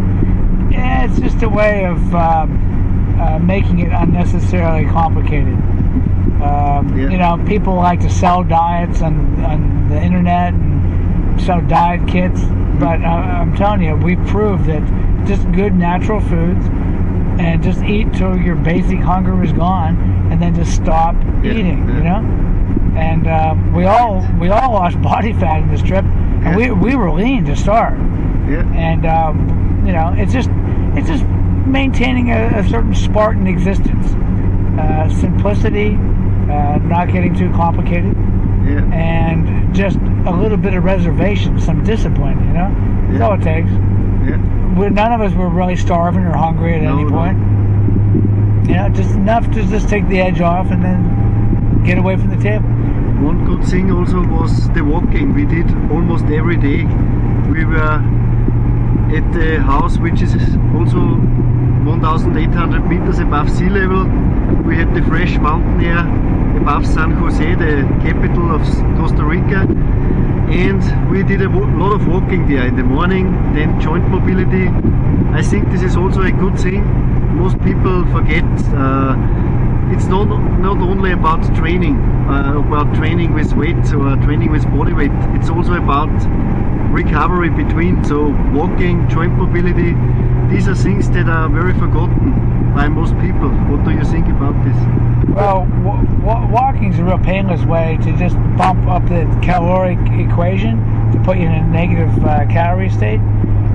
Yeah, 0.72 1.06
it's 1.06 1.20
just 1.20 1.44
a 1.44 1.50
way 1.50 1.86
of 1.86 1.98
um, 2.16 3.18
uh, 3.20 3.40
making 3.40 3.80
it 3.80 3.92
unnecessarily 3.92 4.86
complicated. 4.86 5.54
Um, 6.42 6.94
Yeah. 6.98 7.10
You 7.10 7.18
know, 7.18 7.44
people 7.48 7.76
like 7.76 8.00
to 8.02 8.10
sell 8.10 8.44
diets 8.44 9.02
on, 9.02 9.44
on 9.44 9.90
the 9.90 10.02
internet 10.02 10.54
and 10.54 11.40
sell 11.42 11.62
diet 11.62 12.08
kits, 12.08 12.42
but 12.80 13.02
uh, 13.02 13.08
I'm 13.42 13.56
telling 13.56 13.84
you, 13.84 13.96
we 13.96 14.16
proved 14.16 14.66
that 14.66 14.82
just 15.28 15.50
good 15.52 15.76
natural 15.76 16.20
foods 16.22 16.66
and 17.40 17.62
just 17.64 17.82
eat 17.84 18.12
till 18.14 18.38
your 18.38 18.56
basic 18.56 19.00
hunger 19.00 19.42
is 19.44 19.52
gone, 19.54 19.98
and 20.32 20.42
then 20.42 20.56
just 20.56 20.76
stop 20.76 21.16
Yeah, 21.44 21.52
eating. 21.54 21.88
yeah. 21.88 21.98
You 21.98 22.04
know, 22.04 22.98
and 22.98 23.28
uh, 23.28 23.56
we 23.76 23.86
all 23.86 24.26
we 24.40 24.50
all 24.50 24.72
lost 24.74 25.02
body 25.14 25.34
fat 25.34 25.62
in 25.64 25.70
this 25.70 25.82
trip, 25.82 26.04
and 26.06 26.56
we 26.56 26.72
we 26.72 26.96
were 26.96 27.12
lean 27.12 27.46
to 27.46 27.56
start 27.56 27.94
yeah 28.48 28.64
and 28.76 29.06
um, 29.06 29.84
you 29.86 29.92
know 29.92 30.14
it's 30.18 30.32
just 30.32 30.50
it's 30.96 31.08
just 31.08 31.24
maintaining 31.68 32.32
a, 32.32 32.60
a 32.60 32.68
certain 32.70 32.96
Spartan 32.96 33.46
existence, 33.46 34.08
uh, 34.80 35.10
simplicity, 35.20 35.90
uh, 36.50 36.78
not 36.78 37.12
getting 37.12 37.36
too 37.36 37.52
complicated, 37.52 38.16
yeah 38.66 38.84
and 38.94 39.76
just 39.76 39.98
a 40.26 40.32
little 40.32 40.58
bit 40.58 40.74
of 40.74 40.84
reservation, 40.86 41.60
some 41.60 41.84
discipline. 41.84 42.40
You 42.48 42.54
know, 42.54 42.70
that's 43.12 43.22
all 43.22 43.34
it 43.34 43.42
takes. 43.44 43.70
Yeah 44.28 44.58
we 44.78 44.90
none 44.90 45.12
of 45.12 45.22
us 45.22 45.34
were 45.34 45.50
really 45.50 45.76
starving 45.76 46.24
or 46.24 46.36
hungry 46.36 46.76
at 46.76 46.82
No, 46.82 47.00
any 47.00 47.10
point. 47.10 47.38
You 48.68 48.76
know, 48.76 48.90
just 48.90 49.12
enough 49.12 49.50
to 49.52 49.64
just 49.66 49.90
take 49.90 50.08
the 50.08 50.20
edge 50.20 50.42
off 50.42 50.72
and 50.72 50.84
then 50.84 51.84
get 51.84 51.98
away 51.98 52.18
from 52.18 52.30
the 52.30 52.42
table. 52.44 52.68
One 53.24 53.46
good 53.46 53.64
thing 53.66 53.92
also 53.92 54.22
was 54.28 54.70
the 54.72 54.84
walking. 54.84 55.34
We 55.34 55.46
did 55.46 55.70
almost 55.90 56.26
every 56.26 56.58
day. 56.58 56.84
We 57.50 57.66
were 57.66 57.98
at 59.18 59.34
the 59.34 59.62
house, 59.62 59.98
which 59.98 60.22
is 60.22 60.34
also 60.76 61.00
1,800 61.88 62.86
meters 62.86 63.20
above 63.20 63.50
sea 63.50 63.70
level. 63.70 64.04
We 64.68 64.76
had 64.76 64.94
the 64.94 65.02
fresh 65.04 65.38
mountain 65.38 65.80
air 65.80 66.04
above 66.62 66.86
San 66.86 67.12
Jose, 67.12 67.56
the 67.56 67.88
capital 68.04 68.54
of 68.54 68.62
Costa 68.98 69.24
Rica. 69.24 69.62
And 70.52 71.10
we 71.10 71.24
did 71.24 71.42
a 71.42 71.50
lot 71.50 71.94
of 71.94 72.06
walking 72.08 72.46
there 72.46 72.68
in 72.68 72.76
the 72.76 72.84
morning, 72.84 73.32
then 73.54 73.80
joint 73.80 74.06
mobility. 74.10 74.68
I 75.32 75.42
think 75.42 75.72
this 75.72 75.82
is 75.82 75.96
also 75.96 76.24
a 76.24 76.32
good 76.32 76.60
thing. 76.60 76.84
Most 77.48 77.64
people 77.64 78.04
forget 78.08 78.44
uh, 78.76 79.16
it's 79.96 80.08
not 80.08 80.28
not 80.60 80.80
only 80.80 81.14
about 81.14 81.40
training, 81.56 81.96
uh, 82.28 82.60
about 82.60 82.94
training 82.94 83.34
with 83.34 83.54
weights 83.54 83.94
or 83.94 84.18
training 84.18 84.52
with 84.52 84.66
body 84.66 84.92
weight. 84.92 85.16
It's 85.38 85.50
also 85.50 85.76
about 85.76 86.12
recovery 86.92 87.50
between. 87.50 88.04
So 88.04 88.36
walking, 88.52 89.08
joint 89.08 89.32
mobility. 89.38 89.96
These 90.54 90.68
are 90.68 90.76
things 90.76 91.10
that 91.12 91.30
are 91.30 91.48
very 91.48 91.72
forgotten 91.80 92.34
by 92.76 92.90
most 92.90 93.14
people. 93.20 93.48
What 93.72 93.86
do 93.86 93.92
you 93.92 94.04
think 94.04 94.28
about 94.28 94.56
this? 94.68 94.78
Well, 95.34 95.64
walking 96.52 96.92
is 96.92 97.00
a 97.00 97.06
real 97.06 97.18
painless 97.18 97.64
way 97.64 97.98
to 98.04 98.12
just 98.18 98.36
bump 98.58 98.86
up 98.88 99.08
the 99.08 99.24
caloric 99.42 100.00
equation 100.20 100.84
to 101.14 101.20
put 101.24 101.38
you 101.38 101.46
in 101.46 101.54
a 101.54 101.66
negative 101.66 102.12
uh, 102.26 102.46
calorie 102.48 102.90
state. 102.90 103.22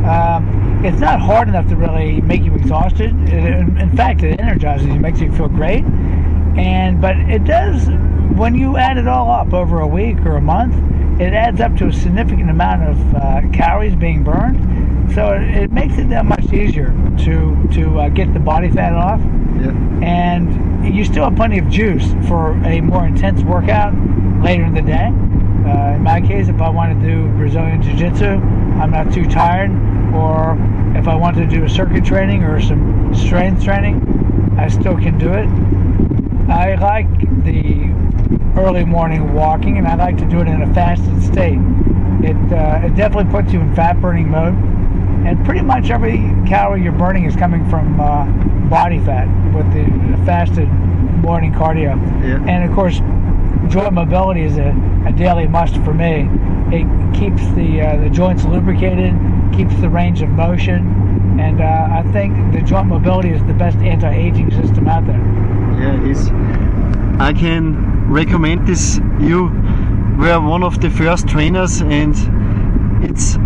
Um, 0.04 0.84
it's 0.84 0.98
not 0.98 1.20
hard 1.20 1.48
enough 1.48 1.68
to 1.68 1.76
really 1.76 2.20
make 2.20 2.42
you 2.42 2.54
exhausted. 2.54 3.12
It, 3.28 3.32
in 3.32 3.78
in 3.78 3.96
fact, 3.96 4.22
it 4.22 4.40
energizes 4.40 4.86
you, 4.88 4.98
makes 4.98 5.20
you 5.20 5.30
feel 5.32 5.48
great. 5.48 5.84
And 6.56 7.00
but 7.00 7.16
it 7.16 7.44
does 7.44 7.88
when 8.36 8.54
you 8.54 8.76
add 8.76 8.98
it 8.98 9.06
all 9.06 9.30
up 9.30 9.52
over 9.52 9.80
a 9.80 9.86
week 9.86 10.18
or 10.20 10.36
a 10.36 10.40
month, 10.40 10.74
it 11.22 11.34
adds 11.34 11.60
up 11.60 11.76
to 11.76 11.86
a 11.86 11.92
significant 11.92 12.50
amount 12.50 12.82
of 12.82 13.14
uh, 13.14 13.42
calories 13.52 13.94
being 13.94 14.24
burned. 14.24 15.14
So 15.14 15.32
it, 15.32 15.42
it, 15.42 15.72
makes 15.72 15.96
it 15.96 16.08
that 16.08 16.24
much 16.24 16.52
easier 16.52 16.88
to 17.24 17.68
to 17.74 18.00
uh, 18.00 18.08
get 18.08 18.34
the 18.34 18.40
body 18.40 18.68
fat 18.70 18.92
off. 18.92 19.20
Yeah. 19.20 19.70
And 20.02 20.94
you 20.94 21.04
still 21.04 21.24
have 21.24 21.36
plenty 21.36 21.58
of 21.58 21.68
juice 21.68 22.12
for 22.26 22.52
a 22.64 22.80
more 22.80 23.06
intense 23.06 23.42
workout 23.42 23.94
later 24.42 24.64
in 24.64 24.74
the 24.74 24.82
day. 24.82 25.06
Uh, 25.06 25.94
in 25.94 26.02
my 26.02 26.20
case, 26.20 26.48
if 26.48 26.60
I 26.60 26.68
want 26.68 27.00
to 27.00 27.06
do 27.06 27.28
Brazilian 27.36 27.80
Jiu 27.82 27.94
Jitsu, 27.94 28.26
I'm 28.26 28.90
not 28.90 29.12
too 29.12 29.24
tired. 29.28 29.70
Or 30.12 30.58
if 30.96 31.06
I 31.06 31.14
want 31.14 31.36
to 31.36 31.46
do 31.46 31.64
a 31.64 31.68
circuit 31.68 32.04
training 32.04 32.42
or 32.42 32.60
some 32.60 33.14
strength 33.14 33.62
training, 33.62 34.54
I 34.58 34.68
still 34.68 34.96
can 34.96 35.18
do 35.18 35.32
it. 35.32 35.46
I 36.50 36.74
like 36.74 37.08
the 37.44 38.01
early 38.56 38.84
morning 38.84 39.32
walking, 39.32 39.78
and 39.78 39.86
I 39.86 39.94
like 39.94 40.18
to 40.18 40.26
do 40.26 40.40
it 40.40 40.48
in 40.48 40.62
a 40.62 40.74
fasted 40.74 41.22
state. 41.22 41.58
It 42.22 42.36
uh, 42.52 42.86
it 42.86 42.94
definitely 42.94 43.30
puts 43.30 43.52
you 43.52 43.60
in 43.60 43.74
fat 43.74 44.00
burning 44.00 44.28
mode, 44.28 44.54
and 45.26 45.44
pretty 45.44 45.62
much 45.62 45.90
every 45.90 46.18
calorie 46.46 46.82
you're 46.82 46.92
burning 46.92 47.24
is 47.24 47.36
coming 47.36 47.68
from 47.68 48.00
uh, 48.00 48.26
body 48.68 48.98
fat 49.00 49.26
with 49.54 49.66
the, 49.72 49.84
the 50.16 50.24
fasted 50.24 50.68
morning 51.22 51.52
cardio. 51.52 51.96
Yeah. 52.22 52.44
And 52.48 52.68
of 52.68 52.74
course, 52.74 53.00
joint 53.68 53.92
mobility 53.92 54.42
is 54.42 54.58
a, 54.58 54.74
a 55.06 55.12
daily 55.12 55.46
must 55.46 55.74
for 55.84 55.94
me. 55.94 56.28
It 56.70 56.86
keeps 57.18 57.42
the 57.54 57.80
uh, 57.80 57.96
the 57.98 58.10
joints 58.10 58.44
lubricated, 58.44 59.14
keeps 59.54 59.74
the 59.80 59.88
range 59.88 60.22
of 60.22 60.30
motion, 60.30 61.38
and 61.38 61.60
uh, 61.60 61.88
I 61.90 62.02
think 62.12 62.52
the 62.52 62.62
joint 62.62 62.88
mobility 62.88 63.30
is 63.30 63.44
the 63.46 63.54
best 63.54 63.78
anti-aging 63.78 64.50
system 64.50 64.88
out 64.88 65.06
there. 65.06 65.20
Yeah, 65.80 66.02
it 66.02 66.10
is. 66.10 66.28
I 67.20 67.32
can 67.32 68.10
recommend 68.10 68.66
this. 68.66 68.98
You 69.20 69.48
were 70.18 70.40
one 70.40 70.62
of 70.62 70.80
the 70.80 70.90
first 70.90 71.28
trainers, 71.28 71.82
and 71.82 72.14
it's 73.04 73.36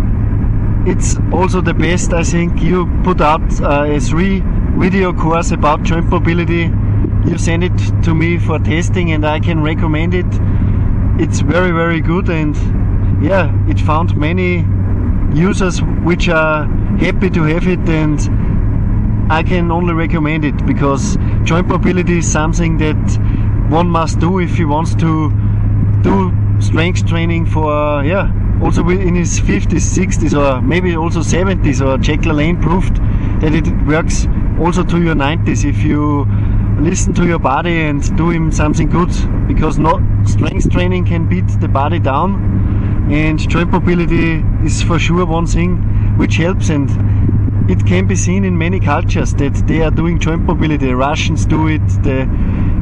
it's 0.85 1.17
also 1.33 1.61
the 1.61 1.73
best. 1.73 2.13
I 2.13 2.23
think 2.23 2.61
you 2.61 2.87
put 3.03 3.19
out 3.21 3.41
uh, 3.61 3.83
a 3.83 3.99
three 3.99 4.41
video 4.77 5.11
course 5.11 5.51
about 5.51 5.83
joint 5.83 6.05
mobility. 6.05 6.71
You 7.27 7.37
send 7.37 7.63
it 7.63 7.77
to 8.03 8.15
me 8.15 8.37
for 8.37 8.59
testing, 8.59 9.11
and 9.11 9.25
I 9.25 9.39
can 9.39 9.61
recommend 9.61 10.13
it. 10.13 10.25
It's 11.21 11.41
very 11.41 11.71
very 11.71 12.01
good, 12.01 12.29
and 12.29 12.55
yeah, 13.23 13.51
it 13.67 13.79
found 13.79 14.15
many 14.15 14.65
users 15.33 15.81
which 16.03 16.29
are 16.29 16.65
happy 16.99 17.29
to 17.29 17.43
have 17.43 17.67
it 17.67 17.79
and 17.89 18.19
I 19.31 19.43
can 19.43 19.71
only 19.71 19.93
recommend 19.93 20.45
it 20.45 20.65
because 20.65 21.17
joint 21.43 21.67
mobility 21.67 22.19
is 22.19 22.31
something 22.31 22.77
that 22.77 22.95
one 23.69 23.89
must 23.89 24.19
do 24.19 24.39
if 24.39 24.55
he 24.55 24.65
wants 24.65 24.95
to 24.95 25.31
do 26.01 26.33
strength 26.59 27.05
training 27.05 27.45
for 27.45 28.03
yeah 28.03 28.31
also 28.63 28.87
in 28.89 29.15
his 29.15 29.39
50s 29.39 29.85
60s 29.97 30.33
or 30.33 30.61
maybe 30.61 30.95
also 30.95 31.19
70s 31.19 31.85
or 31.85 31.97
Jack 31.97 32.21
LaLanne 32.21 32.61
proved 32.61 32.95
that 33.41 33.53
it 33.53 33.67
works 33.85 34.27
also 34.59 34.83
to 34.83 35.01
your 35.01 35.15
90s 35.15 35.65
if 35.65 35.83
you 35.83 36.25
listen 36.79 37.13
to 37.13 37.25
your 37.25 37.39
body 37.39 37.81
and 37.81 38.15
do 38.17 38.29
him 38.29 38.51
something 38.51 38.89
good 38.89 39.09
because 39.47 39.79
no 39.79 39.99
strength 40.25 40.69
training 40.71 41.05
can 41.05 41.27
beat 41.27 41.47
the 41.59 41.67
body 41.67 41.99
down 41.99 43.09
and 43.11 43.39
joint 43.49 43.71
mobility 43.71 44.43
is 44.63 44.83
for 44.83 44.99
sure 44.99 45.25
one 45.25 45.47
thing 45.47 45.77
which 46.17 46.35
helps 46.35 46.69
and 46.69 46.89
it 47.69 47.85
can 47.85 48.07
be 48.07 48.15
seen 48.15 48.45
in 48.45 48.57
many 48.57 48.79
cultures 48.79 49.33
that 49.35 49.53
they 49.67 49.81
are 49.81 49.91
doing 49.91 50.19
joint 50.19 50.41
mobility. 50.41 50.87
The 50.87 50.95
Russians 50.95 51.45
do 51.45 51.67
it. 51.67 51.85
The 52.03 52.27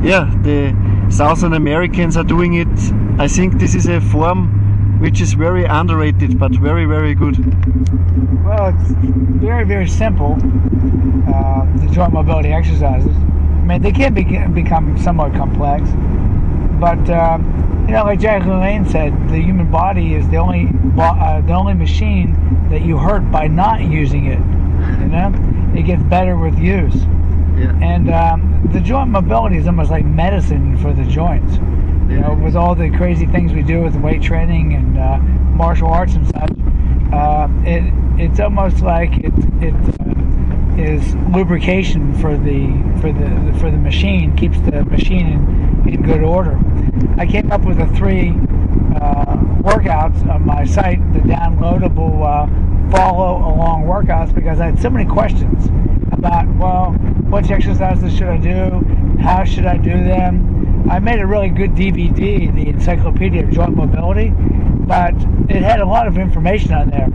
yeah, 0.03 0.31
the 0.43 0.75
Southern 1.09 1.53
Americans 1.53 2.17
are 2.17 2.23
doing 2.23 2.53
it. 2.55 3.19
I 3.19 3.27
think 3.27 3.59
this 3.59 3.73
is 3.73 3.87
a 3.87 3.99
form 3.99 4.99
which 4.99 5.21
is 5.21 5.33
very 5.33 5.65
underrated, 5.65 6.37
but 6.37 6.51
very 6.51 6.85
very 6.85 7.15
good. 7.15 7.37
Well, 8.43 8.75
it's 8.75 8.91
very 9.41 9.65
very 9.65 9.87
simple. 9.87 10.33
Uh, 10.33 11.65
the 11.77 11.89
joint 11.91 12.13
mobility 12.13 12.51
exercises. 12.53 13.15
I 13.65 13.67
mean, 13.67 13.81
they 13.81 13.91
can 13.91 14.13
be, 14.13 14.23
become 14.61 14.97
somewhat 14.99 15.33
complex, 15.33 15.89
but. 16.79 17.09
Uh, 17.09 17.39
you 17.85 17.91
know, 17.91 18.03
like 18.03 18.19
Jack 18.19 18.41
LaLanne 18.41 18.91
said, 18.91 19.13
the 19.29 19.37
human 19.37 19.69
body 19.69 20.15
is 20.15 20.27
the 20.29 20.37
only 20.37 20.67
uh, 20.97 21.41
the 21.41 21.53
only 21.53 21.75
machine 21.75 22.35
that 22.71 22.81
you 22.81 22.97
hurt 22.97 23.31
by 23.31 23.47
not 23.47 23.81
using 23.81 24.25
it. 24.25 24.39
You 25.01 25.07
know, 25.07 25.31
it 25.77 25.83
gets 25.83 26.01
better 26.01 26.35
with 26.35 26.57
use. 26.57 26.95
Yeah. 26.95 27.77
And 27.83 28.09
um, 28.09 28.69
the 28.73 28.81
joint 28.81 29.09
mobility 29.09 29.57
is 29.57 29.67
almost 29.67 29.91
like 29.91 30.03
medicine 30.03 30.77
for 30.79 30.93
the 30.93 31.03
joints. 31.03 31.57
You 32.09 32.21
know, 32.21 32.33
with 32.33 32.55
all 32.55 32.73
the 32.73 32.89
crazy 32.89 33.27
things 33.27 33.53
we 33.53 33.61
do 33.61 33.83
with 33.83 33.95
weight 33.97 34.23
training 34.23 34.73
and 34.73 34.97
uh, 34.97 35.17
martial 35.19 35.89
arts 35.89 36.15
and 36.15 36.25
such, 36.25 36.51
uh, 37.13 37.47
it 37.65 37.83
it's 38.17 38.39
almost 38.39 38.81
like 38.81 39.11
it 39.17 39.33
it 39.61 39.75
uh, 40.01 40.14
is 40.77 41.15
lubrication 41.33 42.13
for 42.19 42.37
the 42.37 42.67
for 43.01 43.11
the 43.11 43.57
for 43.59 43.71
the 43.71 43.77
machine, 43.77 44.35
keeps 44.35 44.59
the 44.61 44.83
machine 44.85 45.27
in, 45.27 45.93
in 45.93 46.01
good 46.01 46.23
order. 46.23 46.59
I 47.17 47.25
came 47.25 47.51
up 47.51 47.61
with 47.61 47.79
a 47.79 47.87
three 47.95 48.29
uh, 48.95 49.37
workouts 49.61 50.27
on 50.29 50.45
my 50.45 50.65
site, 50.65 50.99
the 51.13 51.19
downloadable 51.19 52.21
uh, 52.23 52.91
follow 52.91 53.37
along 53.37 53.83
workouts, 53.83 54.33
because 54.33 54.59
I 54.59 54.65
had 54.67 54.81
so 54.81 54.89
many 54.89 55.09
questions 55.09 55.65
about, 56.11 56.47
well, 56.55 56.91
which 57.31 57.49
exercises 57.51 58.13
should 58.15 58.27
I 58.27 58.37
do? 58.37 58.85
How 59.19 59.43
should 59.43 59.65
I 59.65 59.77
do 59.77 59.91
them? 59.91 60.87
I 60.89 60.99
made 60.99 61.19
a 61.19 61.25
really 61.25 61.49
good 61.49 61.71
DVD, 61.71 62.53
the 62.53 62.69
Encyclopedia 62.69 63.43
of 63.43 63.51
Joint 63.51 63.75
Mobility, 63.75 64.29
but 64.29 65.13
it 65.49 65.61
had 65.63 65.79
a 65.79 65.85
lot 65.85 66.07
of 66.07 66.17
information 66.17 66.73
on 66.73 66.89
there, 66.89 67.09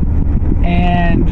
and 0.65 1.29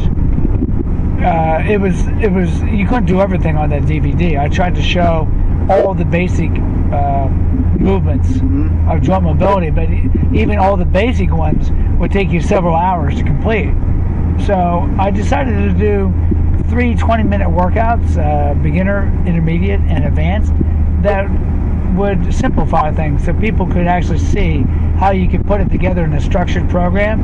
uh, 1.20 1.62
it 1.68 1.81
was 1.81 2.07
it 2.22 2.31
was 2.33 2.62
you 2.62 2.87
couldn't 2.87 3.07
do 3.07 3.20
everything 3.20 3.57
on 3.57 3.70
that 3.70 3.83
DVD. 3.83 4.38
I 4.38 4.48
tried 4.48 4.74
to 4.76 4.83
show 4.83 5.28
all 5.68 5.94
the 5.94 6.04
basic 6.04 6.50
uh, 6.92 7.28
movements 7.78 8.28
Mm-hmm. 8.28 8.88
of 8.88 9.02
joint 9.02 9.22
mobility, 9.24 9.70
but 9.70 9.88
even 10.35 10.59
all 10.59 10.76
the 10.76 10.85
basic 10.85 11.31
ones 11.33 11.70
would 11.98 12.11
take 12.11 12.31
you 12.31 12.40
several 12.40 12.74
hours 12.74 13.16
to 13.16 13.22
complete. 13.24 13.72
So 14.46 14.88
I 14.98 15.11
decided 15.11 15.52
to 15.52 15.78
do 15.78 16.12
three 16.68 16.94
20 16.94 17.24
minute 17.24 17.48
workouts, 17.48 18.16
uh, 18.16 18.54
beginner, 18.62 19.07
intermediate, 19.26 19.81
and 19.81 20.04
advanced, 20.04 20.52
that 21.02 21.28
would 21.96 22.33
simplify 22.33 22.92
things 22.92 23.24
so 23.24 23.33
people 23.35 23.66
could 23.66 23.87
actually 23.87 24.18
see 24.18 24.62
how 24.98 25.11
you 25.11 25.28
could 25.28 25.46
put 25.46 25.61
it 25.61 25.70
together 25.70 26.04
in 26.04 26.12
a 26.14 26.20
structured 26.20 26.68
program. 26.70 27.20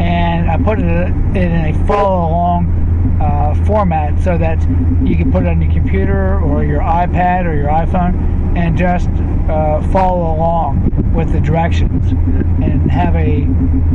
And 0.00 0.50
I 0.50 0.56
put 0.58 0.78
it 0.78 0.84
in 0.84 1.36
a 1.36 1.86
follow 1.86 2.28
along 2.28 2.81
uh, 3.20 3.54
format 3.64 4.18
so 4.22 4.36
that 4.38 4.60
you 5.06 5.16
can 5.16 5.30
put 5.30 5.44
it 5.44 5.48
on 5.48 5.60
your 5.60 5.72
computer 5.72 6.40
or 6.40 6.64
your 6.64 6.80
iPad 6.80 7.46
or 7.46 7.54
your 7.54 7.68
iPhone 7.68 8.14
and 8.56 8.76
just 8.76 9.08
uh, 9.48 9.80
follow 9.92 10.34
along 10.34 11.12
with 11.14 11.32
the 11.32 11.40
directions 11.40 12.12
and 12.62 12.90
have 12.90 13.14
a 13.16 13.42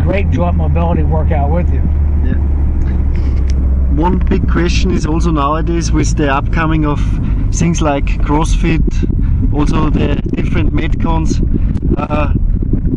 great 0.02 0.30
joint 0.30 0.56
mobility 0.56 1.04
workout 1.04 1.50
with 1.50 1.72
you. 1.74 1.82
Yeah. 2.24 2.36
One 3.96 4.20
big 4.20 4.48
question 4.50 4.92
is 4.92 5.06
also 5.06 5.32
nowadays 5.32 5.92
with 5.92 6.16
the 6.18 6.32
upcoming 6.32 6.86
of 6.86 7.00
things 7.52 7.82
like 7.82 8.06
CrossFit, 8.06 8.84
also 9.54 9.90
the 9.90 10.16
different 10.36 10.74
Metcons. 10.74 11.42
Uh, 11.98 12.34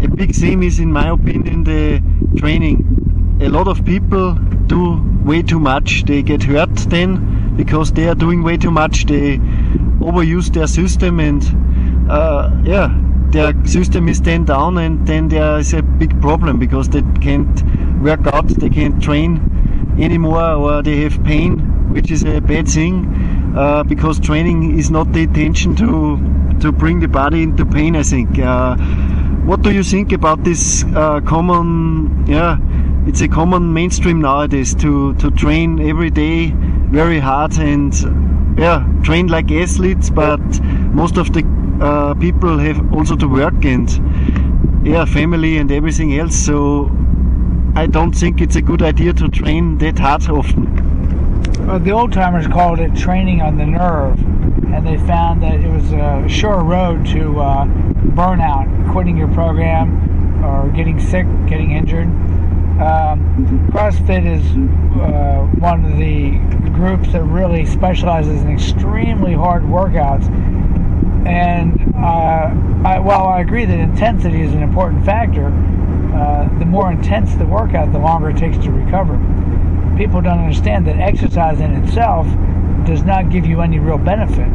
a 0.03 0.09
big 0.09 0.35
theme 0.35 0.62
is, 0.62 0.79
in 0.79 0.92
my 0.92 1.09
opinion, 1.09 1.64
the 1.64 2.03
training. 2.37 2.99
A 3.40 3.48
lot 3.48 3.68
of 3.68 3.85
people 3.87 4.35
do 4.66 5.03
way 5.24 5.40
too 5.40 5.59
much. 5.59 6.05
They 6.05 6.22
get 6.22 6.42
hurt 6.42 6.74
then 6.90 7.57
because 7.57 7.90
they 7.92 8.07
are 8.07 8.14
doing 8.14 8.42
way 8.42 8.59
too 8.59 8.70
much. 8.70 9.07
They 9.07 9.38
overuse 9.98 10.53
their 10.53 10.66
system 10.66 11.20
and 11.20 11.42
uh, 12.11 12.50
yeah, 12.64 12.94
their 13.31 13.55
system 13.64 14.09
is 14.09 14.20
then 14.20 14.44
down 14.44 14.76
and 14.76 15.07
then 15.07 15.29
there 15.29 15.59
is 15.59 15.72
a 15.72 15.83
big 15.83 16.20
problem 16.20 16.59
because 16.59 16.90
they 16.90 17.03
can't 17.22 17.62
work 18.03 18.26
out, 18.26 18.46
they 18.48 18.68
can't 18.68 19.03
train 19.03 19.96
anymore 19.98 20.53
or 20.53 20.83
they 20.83 20.98
have 20.98 21.24
pain, 21.24 21.92
which 21.92 22.11
is 22.11 22.24
a 22.24 22.40
bad 22.40 22.68
thing 22.68 23.55
uh, 23.57 23.83
because 23.85 24.20
training 24.20 24.79
is 24.79 24.90
not 24.90 25.12
the 25.14 25.22
intention 25.22 25.74
to 25.76 26.18
to 26.61 26.72
bring 26.72 27.00
the 27.00 27.09
body 27.09 27.42
into 27.42 27.64
pain. 27.64 27.96
I 27.96 28.03
think. 28.03 28.38
Uh, 28.38 28.76
what 29.46 29.62
do 29.62 29.72
you 29.72 29.83
think 29.83 30.12
about 30.12 30.44
this 30.44 30.85
uh, 30.94 31.20
common? 31.22 32.26
Yeah, 32.29 32.59
it's 33.11 33.23
a 33.23 33.27
common 33.27 33.73
mainstream 33.73 34.20
nowadays 34.20 34.73
to 34.73 35.14
to 35.14 35.33
train 35.33 35.81
every 35.81 36.11
day 36.11 36.53
very 36.99 37.18
hard 37.18 37.59
and 37.59 37.92
yeah, 38.57 38.87
train 39.03 39.27
like 39.27 39.51
athletes, 39.51 40.11
but 40.11 40.42
most 41.01 41.16
of 41.16 41.33
the 41.33 41.42
uh, 41.81 42.14
people 42.14 42.59
have 42.59 42.79
also 42.92 43.16
to 43.16 43.27
work 43.27 43.64
and 43.64 43.88
yeah, 44.87 45.05
family 45.05 45.57
and 45.59 45.73
everything 45.73 46.16
else. 46.20 46.37
So 46.37 46.88
I 47.75 47.87
don't 47.87 48.12
think 48.12 48.40
it's 48.40 48.55
a 48.55 48.62
good 48.62 48.81
idea 48.81 49.12
to 49.14 49.29
train 49.29 49.79
that 49.79 49.99
hard 49.99 50.29
often. 50.29 50.64
Well, 51.66 51.81
the 51.81 51.90
old 51.90 52.12
timers 52.12 52.46
called 52.46 52.79
it 52.79 52.94
training 52.94 53.42
on 53.42 53.57
the 53.57 53.66
nerve, 53.66 54.20
and 54.73 54.87
they 54.87 54.99
found 54.99 55.42
that 55.42 55.59
it 55.61 55.70
was 55.79 55.92
a 55.92 56.29
sure 56.29 56.62
road 56.62 57.07
to 57.07 57.40
uh, 57.40 57.64
burnout, 58.14 58.68
quitting 58.92 59.16
your 59.16 59.33
program, 59.35 60.44
or 60.44 60.61
or 60.61 60.68
getting 60.70 61.01
sick, 61.01 61.27
getting 61.49 61.73
injured. 61.73 62.09
Um, 62.80 63.68
CrossFit 63.72 64.24
is 64.24 64.42
uh, 64.98 65.46
one 65.60 65.84
of 65.84 65.98
the 65.98 66.30
groups 66.70 67.12
that 67.12 67.22
really 67.24 67.66
specializes 67.66 68.40
in 68.40 68.50
extremely 68.50 69.34
hard 69.34 69.64
workouts. 69.64 70.26
And 71.26 71.94
uh, 71.94 72.88
I, 72.88 72.98
while 72.98 73.26
I 73.26 73.42
agree 73.42 73.66
that 73.66 73.78
intensity 73.78 74.40
is 74.40 74.54
an 74.54 74.62
important 74.62 75.04
factor, 75.04 75.48
uh, 76.14 76.48
the 76.58 76.64
more 76.64 76.90
intense 76.90 77.34
the 77.34 77.44
workout, 77.44 77.92
the 77.92 77.98
longer 77.98 78.30
it 78.30 78.38
takes 78.38 78.56
to 78.64 78.70
recover. 78.70 79.18
People 79.98 80.22
don't 80.22 80.38
understand 80.38 80.86
that 80.86 80.96
exercise 80.96 81.60
in 81.60 81.84
itself 81.84 82.26
does 82.86 83.02
not 83.02 83.28
give 83.28 83.44
you 83.44 83.60
any 83.60 83.78
real 83.78 83.98
benefit. 83.98 84.48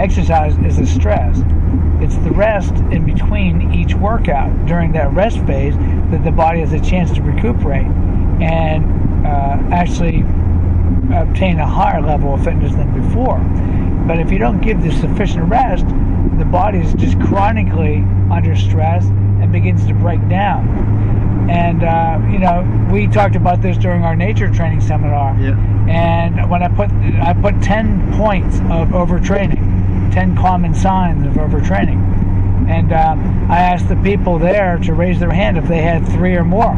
Exercise 0.00 0.58
is 0.58 0.80
a 0.80 0.86
stress. 0.86 1.38
It's 2.00 2.16
the 2.18 2.30
rest 2.32 2.74
in 2.92 3.04
between 3.04 3.72
each 3.72 3.94
workout 3.94 4.66
during 4.66 4.92
that 4.92 5.12
rest 5.12 5.38
phase 5.46 5.76
that 6.10 6.22
the 6.24 6.32
body 6.32 6.60
has 6.60 6.72
a 6.72 6.80
chance 6.80 7.12
to 7.12 7.22
recuperate 7.22 7.86
and 8.40 8.84
uh, 9.26 9.74
actually 9.74 10.20
obtain 11.14 11.58
a 11.58 11.66
higher 11.66 12.00
level 12.00 12.34
of 12.34 12.44
fitness 12.44 12.72
than 12.72 12.92
before. 13.08 13.38
But 14.06 14.18
if 14.18 14.30
you 14.30 14.38
don't 14.38 14.60
give 14.60 14.82
the 14.82 14.92
sufficient 14.92 15.48
rest, 15.48 15.86
the 16.38 16.44
body 16.44 16.78
is 16.78 16.92
just 16.94 17.18
chronically 17.20 18.04
under 18.30 18.54
stress 18.56 19.04
and 19.04 19.50
begins 19.52 19.86
to 19.86 19.94
break 19.94 20.26
down. 20.28 20.68
And 21.50 21.84
uh, 21.84 22.20
you 22.30 22.38
know, 22.38 22.88
we 22.90 23.06
talked 23.06 23.36
about 23.36 23.62
this 23.62 23.76
during 23.76 24.04
our 24.04 24.16
nature 24.16 24.50
training 24.50 24.80
seminar. 24.80 25.38
Yeah. 25.38 25.58
And 25.88 26.50
when 26.50 26.62
I 26.62 26.68
put 26.68 26.90
I 26.90 27.34
put 27.34 27.62
ten 27.62 28.12
points 28.14 28.56
of 28.60 28.88
overtraining, 28.88 29.83
ten 30.14 30.36
common 30.36 30.72
signs 30.72 31.26
of 31.26 31.32
overtraining, 31.32 32.00
and 32.70 32.92
um, 32.92 33.50
I 33.50 33.58
asked 33.58 33.88
the 33.88 33.96
people 33.96 34.38
there 34.38 34.78
to 34.84 34.94
raise 34.94 35.18
their 35.18 35.32
hand 35.32 35.58
if 35.58 35.66
they 35.66 35.82
had 35.82 36.06
three 36.06 36.36
or 36.36 36.44
more, 36.44 36.70